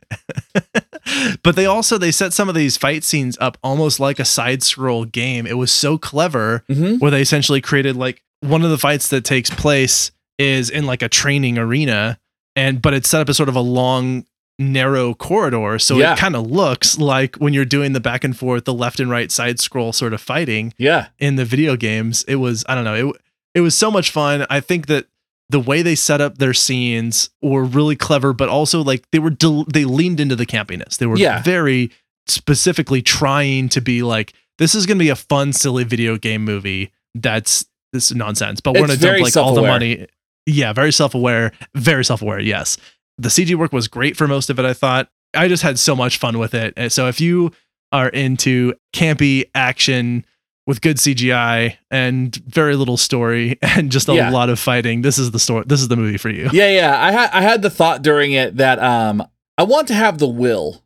but 1.42 1.56
they 1.56 1.66
also 1.66 1.98
they 1.98 2.10
set 2.10 2.32
some 2.32 2.48
of 2.48 2.54
these 2.54 2.76
fight 2.76 3.04
scenes 3.04 3.36
up 3.40 3.58
almost 3.62 4.00
like 4.00 4.18
a 4.18 4.24
side 4.24 4.62
scroll 4.62 5.04
game. 5.04 5.46
It 5.46 5.56
was 5.56 5.70
so 5.72 5.98
clever 5.98 6.64
Mhm. 6.70 6.98
where 7.00 7.10
they 7.10 7.20
essentially 7.20 7.60
created 7.60 7.96
like 7.96 8.22
one 8.40 8.62
of 8.62 8.70
the 8.70 8.78
fights 8.78 9.08
that 9.08 9.24
takes 9.24 9.50
place 9.50 10.10
is 10.38 10.68
in 10.68 10.84
like 10.86 11.02
a 11.02 11.08
training 11.08 11.56
arena 11.58 12.18
and 12.54 12.82
but 12.82 12.92
it's 12.92 13.08
set 13.08 13.20
up 13.20 13.28
as 13.28 13.36
sort 13.36 13.48
of 13.48 13.56
a 13.56 13.60
long 13.60 14.24
narrow 14.58 15.12
corridor 15.14 15.78
so 15.78 15.98
Yeah. 15.98 16.14
it 16.14 16.18
kind 16.18 16.34
of 16.34 16.50
looks 16.50 16.98
like 16.98 17.36
when 17.36 17.52
you're 17.52 17.66
doing 17.66 17.92
the 17.92 18.00
back 18.00 18.24
and 18.24 18.36
forth 18.36 18.64
the 18.64 18.72
left 18.72 19.00
and 19.00 19.10
right 19.10 19.30
side 19.30 19.60
scroll 19.60 19.92
sort 19.92 20.14
of 20.14 20.20
fighting 20.20 20.72
Yeah, 20.78 21.08
in 21.18 21.36
the 21.36 21.44
video 21.44 21.76
games. 21.76 22.24
It 22.26 22.36
was 22.36 22.64
i 22.68 22.74
don't 22.74 22.84
know 22.84 23.10
it, 23.10 23.16
it 23.54 23.60
was 23.60 23.74
so 23.74 23.90
much 23.90 24.10
fun. 24.10 24.46
I 24.50 24.60
think 24.60 24.86
that 24.86 25.06
the 25.48 25.60
way 25.60 25.80
they 25.82 25.94
set 25.94 26.20
up 26.20 26.38
their 26.38 26.52
scenes 26.54 27.30
were 27.42 27.64
really 27.64 27.96
clever 27.96 28.32
but 28.32 28.48
also 28.48 28.82
like 28.82 29.04
they 29.12 29.18
were 29.18 29.30
del- 29.30 29.64
they 29.64 29.84
leaned 29.84 30.20
into 30.20 30.36
the 30.36 30.46
campiness. 30.46 30.96
They 30.98 31.06
were 31.06 31.16
Yeah. 31.18 31.42
very 31.42 31.90
specifically 32.26 33.02
trying 33.02 33.68
to 33.70 33.80
be 33.80 34.02
like 34.02 34.32
this 34.58 34.74
is 34.74 34.86
going 34.86 34.98
to 34.98 35.04
be 35.04 35.10
a 35.10 35.16
fun 35.16 35.52
silly 35.52 35.84
video 35.84 36.16
game 36.16 36.44
movie 36.44 36.92
that's 37.14 37.66
this 37.92 38.12
nonsense. 38.14 38.60
But 38.60 38.72
we're 38.74 38.86
going 38.86 38.98
to 38.98 39.06
dump 39.06 39.20
like 39.20 39.36
all 39.36 39.54
the 39.54 39.62
money 39.62 40.06
yeah 40.48 40.72
very 40.72 40.92
self-aware 40.92 41.50
very 41.74 42.04
self-aware 42.04 42.38
yes 42.40 42.78
the 43.18 43.28
cg 43.28 43.54
work 43.54 43.72
was 43.72 43.88
great 43.88 44.16
for 44.16 44.26
most 44.28 44.50
of 44.50 44.58
it 44.58 44.64
i 44.64 44.72
thought 44.72 45.08
i 45.34 45.48
just 45.48 45.62
had 45.62 45.78
so 45.78 45.94
much 45.96 46.18
fun 46.18 46.38
with 46.38 46.54
it 46.54 46.74
And 46.76 46.92
so 46.92 47.08
if 47.08 47.20
you 47.20 47.52
are 47.92 48.08
into 48.08 48.74
campy 48.94 49.44
action 49.54 50.24
with 50.66 50.80
good 50.80 50.96
CGI 50.96 51.76
and 51.92 52.34
very 52.34 52.74
little 52.74 52.96
story 52.96 53.56
and 53.62 53.92
just 53.92 54.08
a 54.08 54.14
Yeah. 54.14 54.30
lot 54.30 54.50
of 54.50 54.58
fighting. 54.58 55.02
This 55.02 55.16
is 55.16 55.30
the 55.30 55.38
story. 55.38 55.62
This 55.64 55.80
is 55.80 55.86
the 55.86 55.94
movie 55.96 56.18
for 56.18 56.28
you. 56.28 56.50
yeah, 56.52 56.68
yeah. 56.68 57.00
I 57.00 57.12
had 57.12 57.30
I 57.32 57.40
had 57.42 57.62
the 57.62 57.70
thought 57.70 58.02
during 58.02 58.32
it 58.32 58.56
that 58.56 58.80
um 58.82 59.22
I 59.56 59.62
want 59.62 59.86
to 59.88 59.94
have 59.94 60.18
the 60.18 60.26
will 60.26 60.82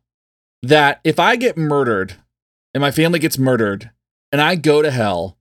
that 0.61 1.01
if 1.03 1.19
I 1.19 1.35
get 1.35 1.57
murdered 1.57 2.13
and 2.75 2.81
my 2.81 2.91
family 2.91 3.17
gets 3.17 3.39
murdered 3.39 3.89
and 4.31 4.39
I 4.39 4.53
go 4.55 4.83
to 4.83 4.91
hell, 4.91 5.39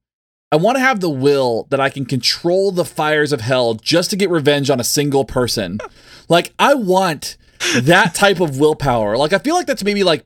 I 0.50 0.56
want 0.56 0.76
to 0.78 0.80
have 0.82 1.00
the 1.00 1.10
will 1.10 1.66
that 1.68 1.78
I 1.78 1.90
can 1.90 2.06
control 2.06 2.72
the 2.72 2.86
fires 2.86 3.32
of 3.32 3.42
hell 3.42 3.74
just 3.74 4.08
to 4.10 4.16
get 4.16 4.30
revenge 4.30 4.70
on 4.70 4.80
a 4.80 4.84
single 4.84 5.26
person. 5.26 5.78
Like 6.30 6.54
I 6.58 6.74
want 6.74 7.36
that 7.74 8.14
type 8.14 8.40
of 8.40 8.58
willpower. 8.58 9.18
Like 9.18 9.34
I 9.34 9.38
feel 9.38 9.54
like 9.54 9.66
that's 9.66 9.84
maybe 9.84 10.04
like 10.04 10.24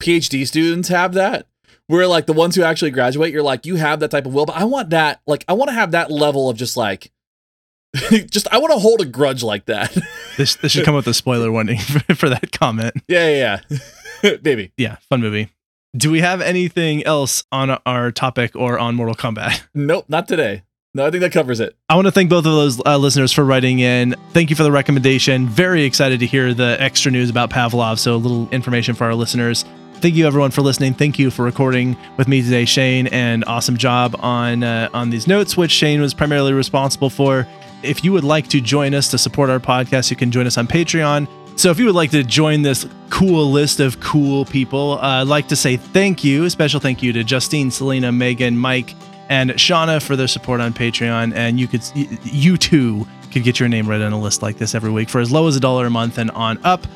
PhD 0.00 0.46
students 0.46 0.88
have 0.88 1.14
that. 1.14 1.46
Where 1.88 2.06
like 2.06 2.26
the 2.26 2.32
ones 2.32 2.54
who 2.56 2.62
actually 2.62 2.90
graduate, 2.90 3.32
you're 3.32 3.42
like, 3.44 3.64
you 3.64 3.76
have 3.76 4.00
that 4.00 4.10
type 4.10 4.26
of 4.26 4.34
will, 4.34 4.44
but 4.44 4.56
I 4.56 4.64
want 4.64 4.90
that, 4.90 5.20
like, 5.24 5.44
I 5.46 5.52
want 5.52 5.68
to 5.68 5.74
have 5.74 5.92
that 5.92 6.10
level 6.10 6.50
of 6.50 6.56
just 6.56 6.76
like 6.76 7.12
just 8.30 8.48
I 8.52 8.58
want 8.58 8.72
to 8.72 8.78
hold 8.78 9.00
a 9.00 9.04
grudge 9.04 9.42
like 9.42 9.66
that. 9.66 9.96
This, 10.36 10.54
this 10.56 10.72
should 10.72 10.84
come 10.84 10.94
with 10.94 11.06
a 11.06 11.14
spoiler 11.14 11.50
warning 11.50 11.78
for, 12.08 12.14
for 12.14 12.28
that 12.28 12.52
comment. 12.52 12.92
yeah, 13.08 13.30
yeah, 13.30 13.60
yeah. 14.22 14.32
Maybe. 14.44 14.70
Yeah, 14.76 14.96
fun 15.08 15.22
movie. 15.22 15.48
Do 15.96 16.10
we 16.10 16.20
have 16.20 16.42
anything 16.42 17.02
else 17.04 17.42
on 17.50 17.70
our 17.86 18.12
topic 18.12 18.54
or 18.54 18.78
on 18.78 18.96
Mortal 18.96 19.14
Kombat? 19.14 19.62
Nope, 19.74 20.04
not 20.10 20.28
today. 20.28 20.62
No, 20.96 21.04
I 21.04 21.10
think 21.10 21.20
that 21.20 21.32
covers 21.32 21.60
it. 21.60 21.76
I 21.90 21.94
want 21.94 22.06
to 22.06 22.10
thank 22.10 22.30
both 22.30 22.46
of 22.46 22.52
those 22.52 22.80
uh, 22.86 22.96
listeners 22.96 23.30
for 23.30 23.44
writing 23.44 23.80
in. 23.80 24.14
Thank 24.30 24.48
you 24.48 24.56
for 24.56 24.62
the 24.62 24.72
recommendation. 24.72 25.46
Very 25.46 25.84
excited 25.84 26.20
to 26.20 26.26
hear 26.26 26.54
the 26.54 26.78
extra 26.80 27.12
news 27.12 27.28
about 27.28 27.50
Pavlov. 27.50 27.98
So, 27.98 28.14
a 28.14 28.16
little 28.16 28.48
information 28.48 28.94
for 28.94 29.04
our 29.04 29.14
listeners. 29.14 29.66
Thank 29.96 30.14
you, 30.14 30.26
everyone, 30.26 30.52
for 30.52 30.62
listening. 30.62 30.94
Thank 30.94 31.18
you 31.18 31.30
for 31.30 31.44
recording 31.44 31.98
with 32.16 32.28
me 32.28 32.40
today, 32.40 32.64
Shane, 32.64 33.08
and 33.08 33.44
awesome 33.44 33.76
job 33.76 34.16
on 34.20 34.62
uh, 34.62 34.88
on 34.94 35.10
these 35.10 35.26
notes, 35.26 35.54
which 35.54 35.70
Shane 35.70 36.00
was 36.00 36.14
primarily 36.14 36.54
responsible 36.54 37.10
for. 37.10 37.46
If 37.82 38.02
you 38.02 38.12
would 38.12 38.24
like 38.24 38.48
to 38.48 38.62
join 38.62 38.94
us 38.94 39.10
to 39.10 39.18
support 39.18 39.50
our 39.50 39.60
podcast, 39.60 40.10
you 40.10 40.16
can 40.16 40.30
join 40.30 40.46
us 40.46 40.56
on 40.56 40.66
Patreon. 40.66 41.28
So, 41.56 41.70
if 41.70 41.78
you 41.78 41.84
would 41.84 41.94
like 41.94 42.10
to 42.12 42.24
join 42.24 42.62
this 42.62 42.86
cool 43.10 43.52
list 43.52 43.80
of 43.80 44.00
cool 44.00 44.46
people, 44.46 44.92
uh, 44.92 45.20
I'd 45.20 45.26
like 45.28 45.48
to 45.48 45.56
say 45.56 45.76
thank 45.76 46.24
you, 46.24 46.48
special 46.48 46.80
thank 46.80 47.02
you 47.02 47.12
to 47.12 47.22
Justine, 47.22 47.70
Selena, 47.70 48.12
Megan, 48.12 48.56
Mike, 48.56 48.94
and 49.28 49.50
Shauna 49.52 50.02
for 50.02 50.16
their 50.16 50.28
support 50.28 50.60
on 50.60 50.72
Patreon. 50.72 51.34
And 51.34 51.58
you 51.60 51.66
could, 51.68 51.82
you 52.24 52.56
too, 52.56 53.06
could 53.32 53.42
get 53.44 53.58
your 53.60 53.68
name 53.68 53.88
read 53.88 54.02
on 54.02 54.12
a 54.12 54.20
list 54.20 54.42
like 54.42 54.58
this 54.58 54.74
every 54.74 54.90
week 54.90 55.08
for 55.08 55.20
as 55.20 55.30
low 55.32 55.46
as 55.48 55.56
a 55.56 55.60
dollar 55.60 55.86
a 55.86 55.90
month 55.90 56.18
and 56.18 56.30
on 56.32 56.58
up. 56.64 56.86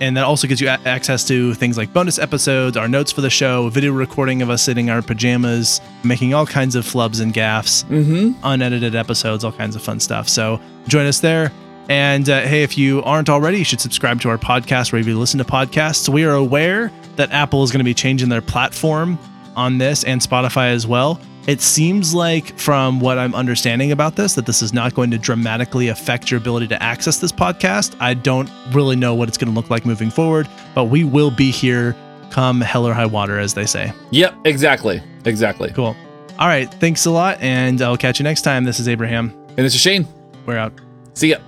And 0.00 0.16
that 0.16 0.24
also 0.24 0.46
gives 0.48 0.62
you 0.62 0.68
a- 0.68 0.80
access 0.86 1.26
to 1.28 1.52
things 1.54 1.76
like 1.76 1.92
bonus 1.92 2.18
episodes, 2.18 2.76
our 2.78 2.88
notes 2.88 3.12
for 3.12 3.20
the 3.20 3.28
show, 3.28 3.68
video 3.68 3.92
recording 3.92 4.40
of 4.40 4.48
us 4.48 4.62
sitting 4.62 4.86
in 4.86 4.92
our 4.94 5.02
pajamas, 5.02 5.80
making 6.04 6.32
all 6.32 6.46
kinds 6.46 6.74
of 6.74 6.84
flubs 6.86 7.20
and 7.20 7.34
gaffs, 7.34 7.82
Mm-hmm. 7.84 8.32
unedited 8.42 8.94
episodes, 8.94 9.44
all 9.44 9.52
kinds 9.52 9.76
of 9.76 9.82
fun 9.82 10.00
stuff. 10.00 10.26
So 10.26 10.58
join 10.88 11.04
us 11.06 11.20
there. 11.20 11.52
And 11.90 12.30
uh, 12.30 12.42
hey, 12.42 12.62
if 12.62 12.78
you 12.78 13.02
aren't 13.02 13.28
already, 13.28 13.58
you 13.58 13.64
should 13.64 13.80
subscribe 13.80 14.20
to 14.22 14.30
our 14.30 14.38
podcast 14.38 14.92
wherever 14.92 15.08
you 15.10 15.18
listen 15.18 15.36
to 15.38 15.44
podcasts. 15.44 16.08
We 16.08 16.24
are 16.24 16.34
aware 16.34 16.90
that 17.16 17.30
Apple 17.32 17.62
is 17.64 17.70
going 17.70 17.80
to 17.80 17.84
be 17.84 17.92
changing 17.94 18.28
their 18.30 18.40
platform 18.40 19.18
on 19.56 19.76
this 19.78 20.04
and 20.04 20.20
Spotify 20.20 20.70
as 20.72 20.86
well. 20.86 21.20
It 21.46 21.60
seems 21.60 22.14
like, 22.14 22.58
from 22.58 23.00
what 23.00 23.18
I'm 23.18 23.34
understanding 23.34 23.92
about 23.92 24.14
this, 24.16 24.34
that 24.34 24.46
this 24.46 24.62
is 24.62 24.72
not 24.72 24.94
going 24.94 25.10
to 25.10 25.18
dramatically 25.18 25.88
affect 25.88 26.30
your 26.30 26.38
ability 26.38 26.68
to 26.68 26.82
access 26.82 27.18
this 27.18 27.32
podcast. 27.32 27.96
I 27.98 28.14
don't 28.14 28.50
really 28.72 28.96
know 28.96 29.14
what 29.14 29.28
it's 29.28 29.38
going 29.38 29.52
to 29.52 29.54
look 29.54 29.70
like 29.70 29.86
moving 29.86 30.10
forward, 30.10 30.48
but 30.74 30.84
we 30.84 31.02
will 31.04 31.30
be 31.30 31.50
here 31.50 31.96
come 32.30 32.60
hell 32.60 32.86
or 32.86 32.94
high 32.94 33.06
water, 33.06 33.38
as 33.38 33.54
they 33.54 33.66
say. 33.66 33.92
Yep, 34.10 34.34
exactly. 34.44 35.02
Exactly. 35.24 35.70
Cool. 35.70 35.96
All 36.38 36.48
right. 36.48 36.72
Thanks 36.74 37.04
a 37.06 37.10
lot. 37.10 37.40
And 37.40 37.82
I'll 37.82 37.96
catch 37.96 38.18
you 38.18 38.24
next 38.24 38.42
time. 38.42 38.64
This 38.64 38.80
is 38.80 38.88
Abraham. 38.88 39.30
And 39.48 39.58
this 39.58 39.74
is 39.74 39.80
Shane. 39.80 40.06
We're 40.46 40.56
out. 40.56 40.72
See 41.14 41.30
ya. 41.30 41.38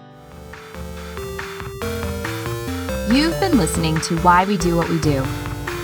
You've 3.10 3.38
been 3.40 3.56
listening 3.56 4.00
to 4.00 4.18
Why 4.18 4.44
We 4.44 4.56
Do 4.56 4.76
What 4.76 4.88
We 4.88 4.98
Do. 5.00 5.24